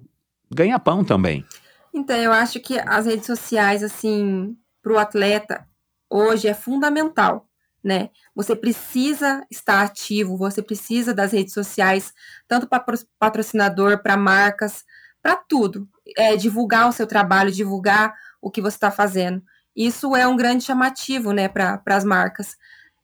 [0.53, 1.45] ganha-pão também?
[1.93, 5.65] Então, eu acho que as redes sociais, assim, para o atleta,
[6.09, 7.47] hoje é fundamental,
[7.83, 8.09] né?
[8.35, 12.13] Você precisa estar ativo, você precisa das redes sociais,
[12.47, 12.83] tanto para
[13.19, 14.83] patrocinador, para marcas,
[15.21, 15.87] para tudo.
[16.17, 19.41] É, divulgar o seu trabalho, divulgar o que você está fazendo.
[19.75, 22.55] Isso é um grande chamativo, né, para as marcas.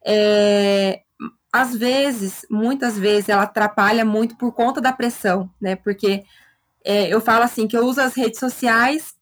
[0.04, 1.02] É,
[1.52, 5.76] às vezes, muitas vezes, ela atrapalha muito por conta da pressão, né?
[5.76, 6.24] Porque
[6.84, 9.14] é, eu falo assim que eu uso as redes sociais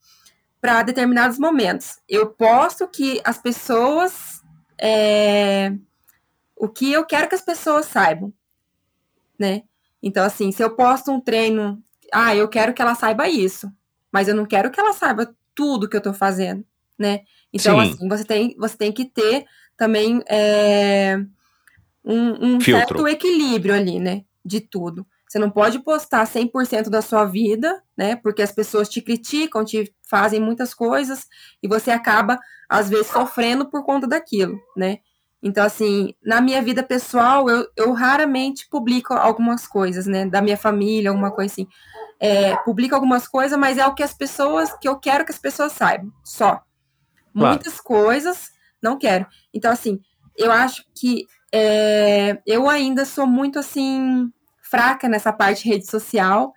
[0.63, 1.99] para determinados momentos.
[2.09, 4.41] Eu posto que as pessoas
[4.81, 5.73] é,
[6.57, 8.33] o que eu quero que as pessoas saibam,
[9.37, 9.65] né?
[10.01, 11.83] Então, assim, se eu posto um treino
[12.13, 13.73] ah, eu quero que ela saiba isso,
[14.13, 16.65] mas eu não quero que ela saiba tudo que eu tô fazendo,
[16.97, 17.23] né?
[17.53, 17.91] Então, Sim.
[17.91, 19.45] assim, você tem, você tem que ter
[19.77, 21.19] também é,
[22.05, 24.25] um, um certo equilíbrio ali, né?
[24.45, 25.05] De tudo.
[25.33, 28.17] Você não pode postar 100% da sua vida, né?
[28.17, 31.27] Porque as pessoas te criticam, te fazem muitas coisas
[31.63, 32.39] e você acaba,
[32.69, 34.99] às vezes, sofrendo por conta daquilo, né?
[35.43, 40.27] Então, assim, na minha vida pessoal, eu, eu raramente publico algumas coisas, né?
[40.27, 41.67] Da minha família, alguma coisa assim.
[42.21, 45.39] É, publico algumas coisas, mas é o que as pessoas, que eu quero que as
[45.39, 46.63] pessoas saibam, só.
[47.33, 47.55] Claro.
[47.55, 48.51] Muitas coisas,
[48.83, 49.27] não quero.
[49.55, 49.99] Então, assim,
[50.37, 54.31] eu acho que é, eu ainda sou muito, assim,
[54.73, 56.55] fraca nessa parte de rede social,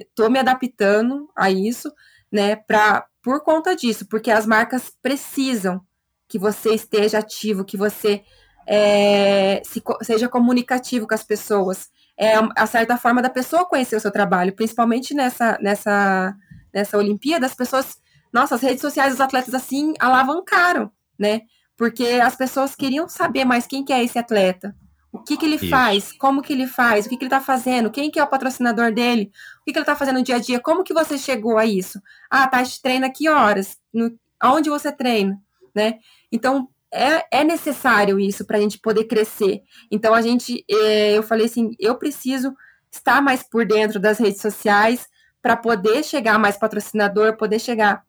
[0.00, 1.92] estou me adaptando a isso,
[2.30, 5.80] né, pra, por conta disso, porque as marcas precisam
[6.28, 8.22] que você esteja ativo, que você
[8.68, 11.88] é, se, seja comunicativo com as pessoas.
[12.16, 16.36] É a certa forma da pessoa conhecer o seu trabalho, principalmente nessa, nessa,
[16.72, 17.98] nessa Olimpíada, as pessoas,
[18.32, 21.42] nossa, as redes sociais dos atletas assim alavancaram, né?
[21.76, 24.74] Porque as pessoas queriam saber mais quem que é esse atleta,
[25.16, 25.68] o que, que ele Isso.
[25.68, 26.12] faz?
[26.12, 27.06] Como que ele faz?
[27.06, 27.90] O que, que ele está fazendo?
[27.90, 29.30] Quem que é o patrocinador dele?
[29.60, 30.60] O que, que ele está fazendo no dia a dia?
[30.60, 32.00] Como que você chegou a isso?
[32.30, 33.78] Ah, tá, treina que horas?
[33.92, 35.40] No, aonde você treina?
[35.74, 35.98] Né?
[36.30, 39.62] Então, é, é necessário isso para a gente poder crescer.
[39.90, 42.54] Então, a gente, é, eu falei assim, eu preciso
[42.90, 45.06] estar mais por dentro das redes sociais
[45.42, 48.04] para poder chegar mais patrocinador, poder chegar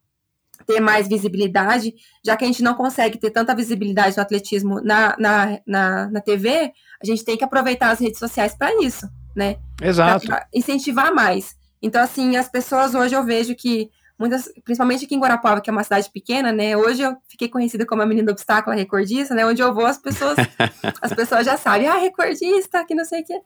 [0.65, 1.93] ter mais visibilidade,
[2.25, 6.21] já que a gente não consegue ter tanta visibilidade no atletismo na, na, na, na
[6.21, 6.71] TV,
[7.01, 9.57] a gente tem que aproveitar as redes sociais para isso, né?
[9.81, 10.25] Exato.
[10.25, 11.55] Pra incentivar mais.
[11.81, 15.73] Então, assim, as pessoas hoje eu vejo que muitas, principalmente aqui em Guarapuava, que é
[15.73, 16.75] uma cidade pequena, né?
[16.75, 19.45] Hoje eu fiquei conhecida como a menina do obstáculo, a recordista, né?
[19.45, 20.37] Onde eu vou, as pessoas,
[21.01, 23.39] as pessoas já sabem, ah, recordista, que não sei o quê.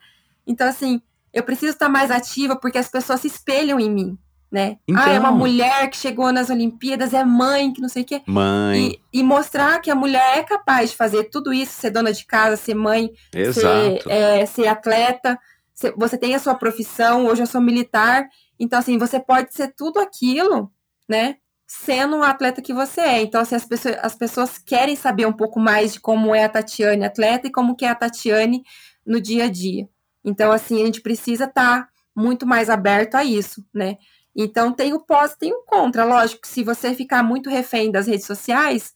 [0.48, 1.02] Então, assim,
[1.34, 4.18] eu preciso estar mais ativa porque as pessoas se espelham em mim,
[4.52, 4.78] né?
[4.88, 5.02] Então.
[5.03, 8.22] Ah, é uma mulher que chegou nas Olimpíadas, é mãe, que não sei o quê.
[8.28, 8.99] Mãe.
[9.14, 12.26] E, e mostrar que a mulher é capaz de fazer tudo isso, ser dona de
[12.26, 13.11] casa, ser mãe,
[13.53, 15.40] ser, é, ser atleta,
[15.73, 18.28] ser- você tem a sua profissão, hoje eu sou militar,
[18.60, 20.69] então assim, você pode ser tudo aquilo,
[21.07, 21.38] né?
[21.65, 23.22] Sendo um atleta que você é.
[23.22, 26.49] Então, assim, as pessoas, as pessoas querem saber um pouco mais de como é a
[26.49, 28.61] Tatiane atleta e como que é a Tatiane
[29.06, 29.88] no dia a dia.
[30.26, 33.95] Então, assim, a gente precisa estar muito mais aberto a isso, né?
[34.36, 36.06] Então, tem o pós, tem o contra.
[36.06, 38.94] Lógico que se você ficar muito refém das redes sociais,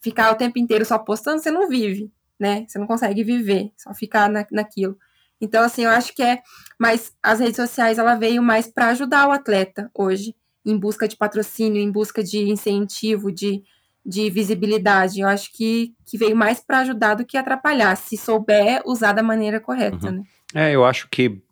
[0.00, 2.64] ficar o tempo inteiro só postando, você não vive, né?
[2.68, 4.98] Você não consegue viver, só ficar na, naquilo.
[5.40, 6.40] Então, assim, eu acho que é.
[6.78, 10.34] Mas as redes sociais, ela veio mais para ajudar o atleta hoje,
[10.64, 13.62] em busca de patrocínio, em busca de incentivo, de,
[14.04, 15.20] de visibilidade.
[15.20, 19.22] Eu acho que, que veio mais para ajudar do que atrapalhar, se souber usar da
[19.22, 20.12] maneira correta, Uhum.
[20.18, 20.22] né?
[20.54, 21.42] É, eu acho que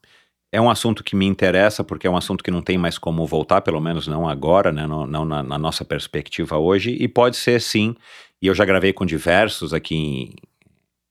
[0.52, 3.26] é um assunto que me interessa, porque é um assunto que não tem mais como
[3.26, 7.36] voltar, pelo menos não agora, né, não, não na, na nossa perspectiva hoje, e pode
[7.38, 7.96] ser sim,
[8.40, 10.34] e eu já gravei com diversos aqui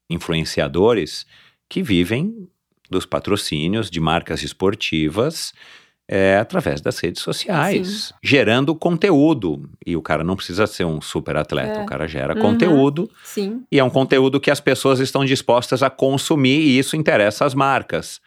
[0.09, 1.25] influenciadores
[1.69, 2.47] que vivem
[2.89, 5.53] dos patrocínios de marcas esportivas
[6.07, 9.69] é, através das redes sociais, gerando conteúdo.
[9.85, 11.83] E o cara não precisa ser um super atleta, É.
[11.83, 12.41] o cara gera Uhum.
[12.41, 13.63] conteúdo Sim.
[13.71, 17.53] e é um conteúdo que as pessoas estão dispostas a consumir e isso interessa às
[17.53, 18.19] marcas.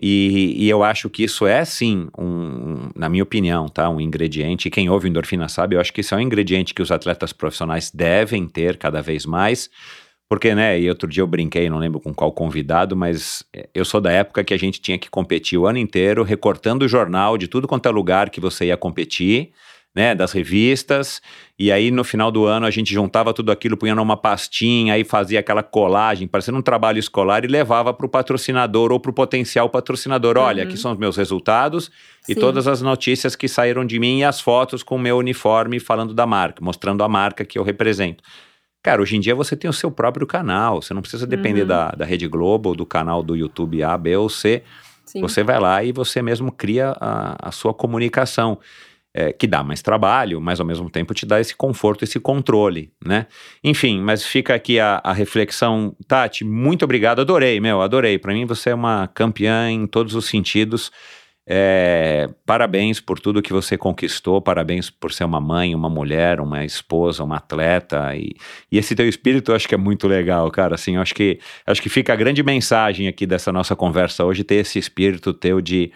[0.00, 3.88] E, e eu acho que isso é sim, um, na minha opinião, tá?
[3.88, 4.68] Um ingrediente.
[4.68, 7.90] Quem ouve endorfina sabe, eu acho que isso é um ingrediente que os atletas profissionais
[7.90, 9.70] devem ter cada vez mais.
[10.28, 13.84] Porque, né, e outro dia eu brinquei, não lembro com qual convidado, mas eh, eu
[13.84, 17.38] sou da época que a gente tinha que competir o ano inteiro, recortando o jornal
[17.38, 19.52] de tudo quanto é lugar que você ia competir,
[19.96, 21.22] né, das revistas,
[21.58, 25.04] e aí no final do ano a gente juntava tudo aquilo, punha numa pastinha, aí
[25.04, 29.14] fazia aquela colagem, parecendo um trabalho escolar e levava para o patrocinador ou para o
[29.14, 30.36] potencial patrocinador.
[30.36, 30.68] Olha, Uhum.
[30.68, 31.90] aqui são os meus resultados
[32.28, 32.40] e Sim.
[32.40, 36.12] todas as notícias que saíram de mim e as fotos com o meu uniforme falando
[36.12, 38.22] da marca, mostrando a marca que eu represento.
[38.82, 41.68] Cara, hoje em dia você tem o seu próprio canal, você não precisa depender Uhum.
[41.68, 44.62] da, da Rede Globo ou do canal do YouTube A, B ou C.
[45.06, 45.22] Sim.
[45.22, 48.58] Você vai lá e você mesmo cria a, a sua comunicação,
[49.16, 52.92] é, que dá mais trabalho, mas ao mesmo tempo te dá esse conforto, esse controle,
[53.02, 53.26] né?
[53.64, 55.96] Enfim, mas fica aqui a, a reflexão.
[56.06, 58.18] Tati, muito obrigado, adorei, meu, adorei.
[58.18, 60.92] Para mim você é uma campeã em todos os sentidos.
[61.48, 66.64] É, parabéns por tudo que você conquistou, parabéns por ser uma mãe, uma mulher, uma
[66.64, 68.34] esposa, uma atleta e,
[68.70, 70.74] e esse teu espírito eu acho que é muito legal, cara.
[70.74, 74.56] Assim, acho que acho que fica a grande mensagem aqui dessa nossa conversa hoje ter
[74.56, 75.90] esse espírito teu de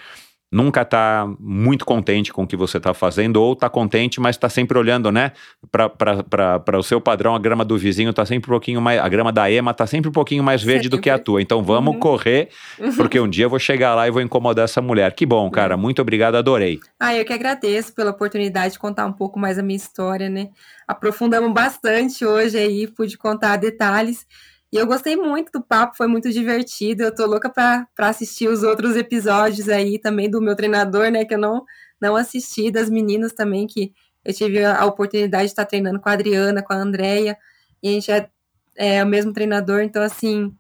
[0.53, 4.49] nunca tá muito contente com o que você tá fazendo ou tá contente, mas tá
[4.49, 5.33] sempre olhando, né,
[5.71, 9.31] para o seu padrão, a grama do vizinho tá sempre um pouquinho mais, a grama
[9.33, 11.25] da Ema tá sempre um pouquinho mais verde do que a Sempre.
[11.25, 11.43] tua.
[11.43, 12.01] Então vamos Uhum.
[12.01, 12.49] correr,
[12.97, 15.13] porque um dia eu vou chegar lá e vou incomodar essa mulher.
[15.15, 15.77] Que bom, cara.
[15.77, 16.81] Muito obrigado, adorei.
[16.99, 20.49] Ah, eu que agradeço pela oportunidade de contar um pouco mais a minha história, né?
[20.89, 24.27] Aprofundamos bastante hoje aí, pude contar detalhes.
[24.73, 27.03] E eu gostei muito do papo, foi muito divertido.
[27.03, 31.25] Eu tô louca para assistir os outros episódios aí também do meu treinador, né?
[31.25, 31.65] Que eu não,
[32.01, 33.93] não assisti, das meninas também, que
[34.25, 37.37] eu tive a oportunidade de estar treinando com a Adriana, com a Andrea,
[37.83, 38.29] e a gente é,
[38.77, 40.55] é o mesmo treinador, então assim,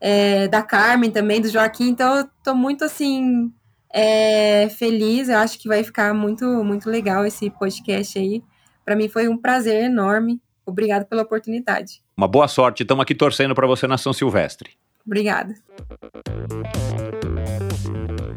[0.00, 3.52] é, da Carmen também, do Joaquim, então eu tô muito assim
[3.92, 8.42] é, feliz, eu acho que vai ficar muito, muito legal esse podcast aí.
[8.84, 10.40] Para mim foi um prazer enorme.
[10.70, 12.02] Obrigada pela oportunidade.
[12.16, 14.70] Uma boa sorte, estamos aqui torcendo para você na São Silvestre.
[15.04, 15.54] Obrigada.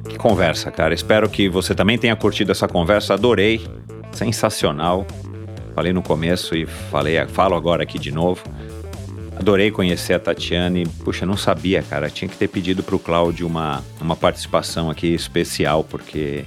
[0.10, 0.93] Que conversa, cara.
[0.93, 3.14] Espero que você também tenha curtido essa conversa.
[3.14, 3.61] Adorei.
[4.11, 5.05] Sensacional.
[5.73, 8.43] Falei no começo e falei, falo agora aqui de novo.
[9.35, 10.85] Adorei conhecer a Tatiane.
[11.03, 12.10] Puxa, não sabia, cara.
[12.10, 16.45] Tinha que ter pedido para o Cláudio uma, uma participação aqui especial, porque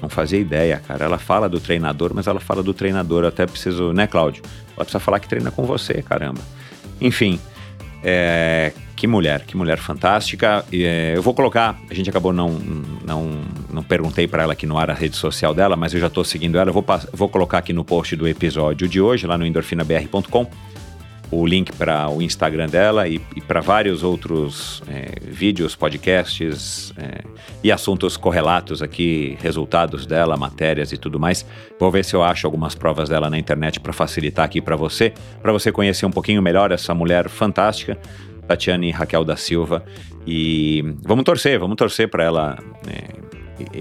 [0.00, 1.04] não fazia ideia, cara.
[1.04, 3.24] Ela fala do treinador, mas ela fala do treinador.
[3.24, 4.42] Eu até preciso, né, Cláudio?
[4.76, 6.40] Ela precisa falar que treina com você, caramba.
[7.00, 7.40] Enfim,
[8.02, 10.64] é, que mulher, que mulher fantástica.
[10.72, 12.50] É, eu vou colocar, a gente acabou não
[13.04, 13.42] não,
[13.72, 16.24] não perguntei para ela aqui no ar a rede social dela, mas eu já estou
[16.24, 16.70] seguindo ela.
[16.70, 20.50] Eu vou, vou colocar aqui no post do episódio de hoje, lá no endorfinabr.com
[21.30, 27.22] o link para o Instagram dela e, e para vários outros é, vídeos, podcasts é,
[27.62, 31.44] e assuntos correlatos aqui, resultados dela, matérias e tudo mais.
[31.78, 35.12] Vou ver se eu acho algumas provas dela na internet para facilitar aqui para você,
[35.42, 37.98] para você conhecer um pouquinho melhor essa mulher fantástica,
[38.46, 39.84] Tatiane Raquel da Silva.
[40.26, 42.58] E vamos torcer, vamos torcer para ela
[42.88, 43.35] é,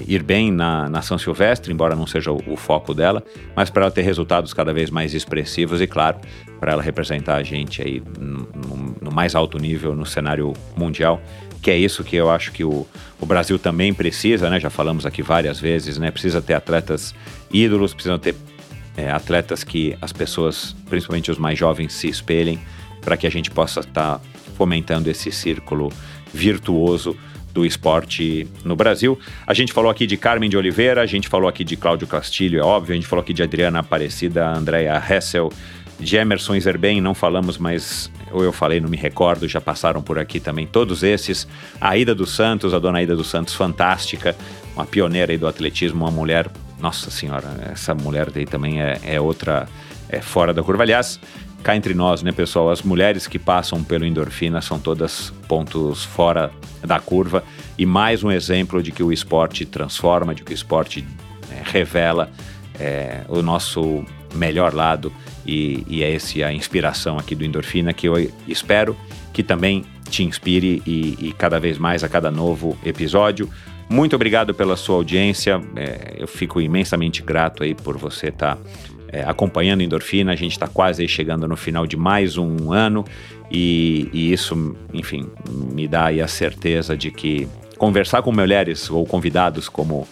[0.07, 3.23] ir bem na, na São Silvestre, embora não seja o, o foco dela,
[3.55, 6.17] mas para ela ter resultados cada vez mais expressivos e, claro,
[6.59, 11.21] para ela representar a gente aí no, no, mais alto nível no cenário mundial,
[11.61, 12.87] que é isso que eu acho que o,
[13.19, 14.59] o Brasil também precisa, né?
[14.59, 16.11] Já falamos aqui várias vezes, né?
[16.11, 17.13] Precisa ter atletas
[17.51, 18.35] ídolos, precisa ter
[18.95, 22.59] é, atletas que as pessoas, principalmente os mais jovens, se espelhem
[23.01, 24.21] para que a gente possa estar tá
[24.55, 25.91] fomentando esse círculo
[26.33, 27.15] virtuoso
[27.55, 29.17] do esporte no Brasil.
[29.47, 32.59] A gente falou aqui de Carmen de Oliveira, a gente falou aqui de Cláudio Castilho,
[32.59, 35.49] é óbvio, a gente falou aqui de Adriana Aparecida, Andréa Hessel,
[35.97, 40.19] de Emerson Zerben, não falamos, mas ou eu falei, não me recordo, já passaram por
[40.19, 41.47] aqui também todos esses.
[41.79, 44.35] A Ida dos Santos, a dona Ida dos Santos, fantástica,
[44.75, 49.21] uma pioneira aí do atletismo, uma mulher, nossa senhora, essa mulher daí também é, é
[49.21, 49.69] outra,
[50.09, 50.83] é fora da curva.
[50.83, 51.21] Aliás,
[51.65, 52.69] cá entre nós, né, pessoal?
[52.69, 56.51] As mulheres que passam pelo endorfina são todas pontos fora
[56.83, 57.43] da curva
[57.75, 61.03] e mais um exemplo de que o esporte transforma, de que o esporte
[61.51, 62.29] é, revela
[62.79, 64.05] é, o nosso
[64.35, 65.11] melhor lado
[65.43, 68.95] e, e é essa a inspiração aqui do endorfina que eu espero
[69.33, 73.49] que também te inspire e, e cada vez mais a cada novo episódio.
[73.89, 75.59] Muito obrigado pela sua audiência.
[75.75, 78.61] É, eu fico imensamente grato aí por você estar tá
[79.07, 80.31] é, acompanhando Endorfina.
[80.31, 83.05] A gente está quase chegando no final de mais um ano
[83.51, 89.69] e, e isso, enfim, me dá a certeza de que conversar com mulheres ou convidados
[89.69, 90.07] como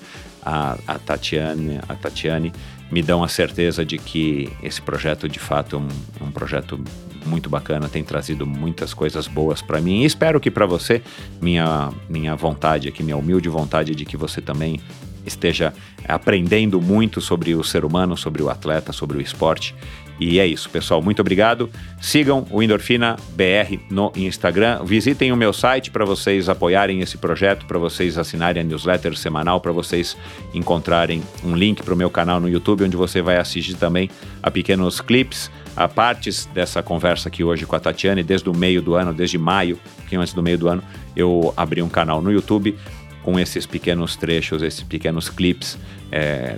[0.46, 2.52] a, a Tatiane, a Tatiane
[2.92, 6.80] me dão a certeza de que esse projeto de fato é um, um projeto
[7.26, 11.02] muito bacana, tem trazido muitas coisas boas para mim e espero que para você,
[11.42, 14.80] minha, minha vontade aqui, minha humilde vontade de que você também
[15.26, 15.74] esteja
[16.08, 19.76] aprendendo muito sobre o ser humano, sobre o atleta, sobre o esporte.
[20.20, 21.02] E é isso, pessoal.
[21.02, 21.70] Muito obrigado.
[22.00, 24.84] Sigam o Endorfina BR no Instagram.
[24.84, 29.60] Visitem o meu site para vocês apoiarem esse projeto, para vocês assinarem a newsletter semanal,
[29.60, 30.16] para vocês
[30.54, 34.10] encontrarem um link para o meu canal no YouTube, onde você vai assistir também
[34.42, 38.82] a pequenos clips, a partes dessa conversa aqui hoje com a Tatiane, desde o meio
[38.82, 40.84] do ano, desde maio, um pouquinho antes do meio do ano,
[41.16, 42.78] eu abri um canal no YouTube
[43.24, 45.78] com esses pequenos trechos, esses pequenos clips
[46.12, 46.58] é,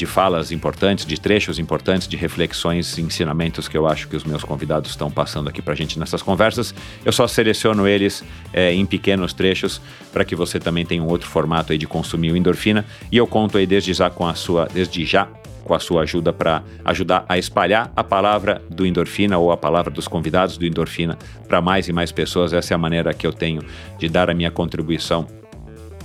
[0.00, 4.42] de falas importantes, de trechos importantes, de reflexões ensinamentos que eu acho que os meus
[4.42, 6.74] convidados estão passando aqui para a gente nessas conversas.
[7.04, 9.78] Eu só seleciono eles é, em pequenos trechos
[10.10, 12.84] para que você também tenha um outro formato aí de consumir o endorfina.
[13.12, 15.28] E eu conto aí desde já com a sua, desde já
[15.64, 19.90] com a sua ajuda para ajudar a espalhar a palavra do endorfina ou a palavra
[19.90, 22.54] dos convidados do endorfina para mais e mais pessoas.
[22.54, 23.62] Essa é a maneira que eu tenho
[23.98, 25.26] de dar a minha contribuição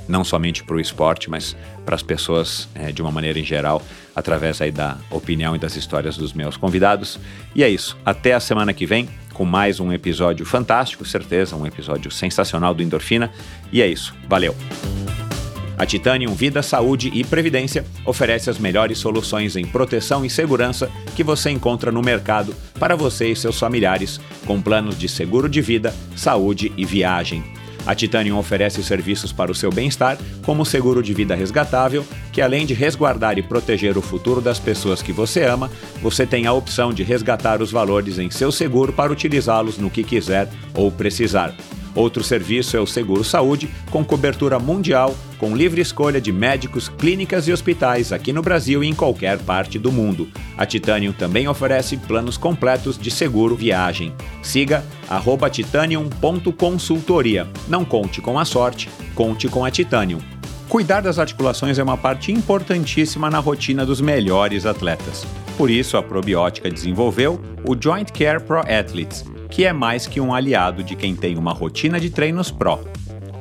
[0.08, 1.56] não somente para o esporte, mas
[1.86, 3.82] para as pessoas é, de uma maneira em geral,
[4.16, 7.20] através aí da opinião e das histórias dos meus convidados.
[7.54, 7.98] E é isso.
[8.06, 12.82] Até a semana que vem com mais um episódio fantástico, certeza, um episódio sensacional do
[12.82, 13.30] Endorfina.
[13.72, 14.16] E é isso.
[14.28, 14.56] Valeu.
[15.78, 21.24] A Titanium Vida, Saúde e Previdência oferece as melhores soluções em proteção e segurança que
[21.24, 25.94] você encontra no mercado para você e seus familiares, com planos de seguro de vida,
[26.16, 27.44] saúde e viagem
[27.86, 32.66] A Titanium oferece serviços para o seu bem-estar, como seguro de vida resgatável, que além
[32.66, 35.70] de resguardar e proteger o futuro das pessoas que você ama,
[36.02, 40.04] você tem a opção de resgatar os valores em seu seguro para utilizá-los no que
[40.04, 41.54] quiser ou precisar.
[41.96, 47.48] Outro serviço é o Seguro Saúde, com cobertura mundial, com livre escolha de médicos, clínicas
[47.48, 50.28] e hospitais aqui no Brasil e em qualquer parte do mundo.
[50.58, 54.14] A Titanium também oferece planos completos de seguro viagem.
[54.44, 54.84] Siga
[55.52, 57.48] titanium.consultoria.
[57.68, 60.20] Não conte com a sorte, conte com a Titanium.
[60.68, 65.26] Cuidar das articulações é uma parte importantíssima na rotina dos melhores atletas.
[65.58, 69.24] Por isso, a probiótica desenvolveu o Joint Care Pro Athletes
[69.56, 72.78] que é mais que um aliado de quem tem uma rotina de treinos pró.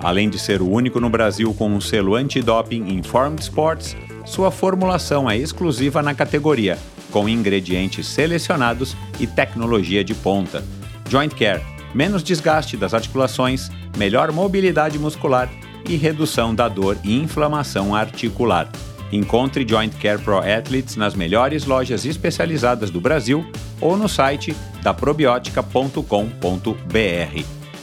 [0.00, 5.28] Além de ser o único no Brasil com um selo antidoping Informed Sports, sua formulação
[5.28, 6.78] é exclusiva na categoria,
[7.10, 10.64] com ingredientes selecionados e tecnologia de ponta.
[11.10, 11.60] Joint Care,
[11.92, 13.68] menos desgaste das articulações,
[13.98, 15.50] melhor mobilidade muscular
[15.88, 18.70] e redução da dor e inflamação articular.
[19.12, 23.44] Encontre Joint Care Pro Athletes nas melhores lojas especializadas do Brasil
[23.80, 26.04] ou no site da probiotica.com.br.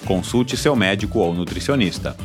[0.05, 2.15] Consulte seu médico ou nutricionista.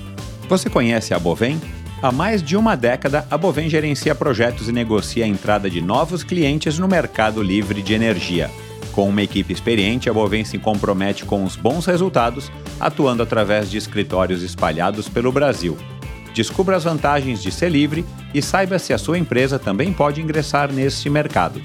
[0.48, 1.60] Você conhece a Bovem?
[2.02, 6.22] Há mais de uma década, a Bovem gerencia projetos e negocia a entrada de novos
[6.22, 8.50] clientes no mercado livre de energia.
[8.92, 12.50] Com uma equipe experiente, a Bovem se compromete com os bons resultados,
[12.80, 15.76] atuando através de escritórios espalhados pelo Brasil.
[16.36, 18.04] Descubra as vantagens de ser livre
[18.34, 21.62] e saiba se a sua empresa também pode ingressar neste mercado.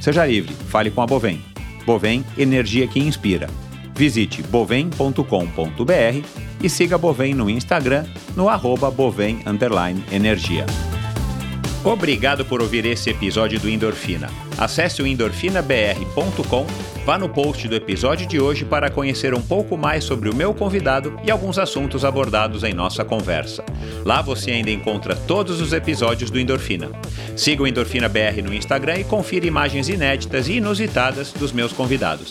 [0.00, 1.42] Seja livre, fale com a Bovem.
[1.84, 3.48] Bovem Energia que Inspira.
[3.96, 6.26] Visite bovem.com.br
[6.62, 8.04] e siga a Bovem no Instagram
[8.36, 9.42] no arroba Bovem
[10.12, 10.66] Energia.
[11.84, 14.30] Obrigado por ouvir esse episódio do Endorfina.
[14.56, 16.64] Acesse o endorfinabr.com,
[17.04, 20.54] vá no post do episódio de hoje para conhecer um pouco mais sobre o meu
[20.54, 23.64] convidado e alguns assuntos abordados em nossa conversa.
[24.04, 26.88] Lá você ainda encontra todos os episódios do Endorfina.
[27.36, 32.30] Siga o Endorfina BR no Instagram e confira imagens inéditas e inusitadas dos meus convidados.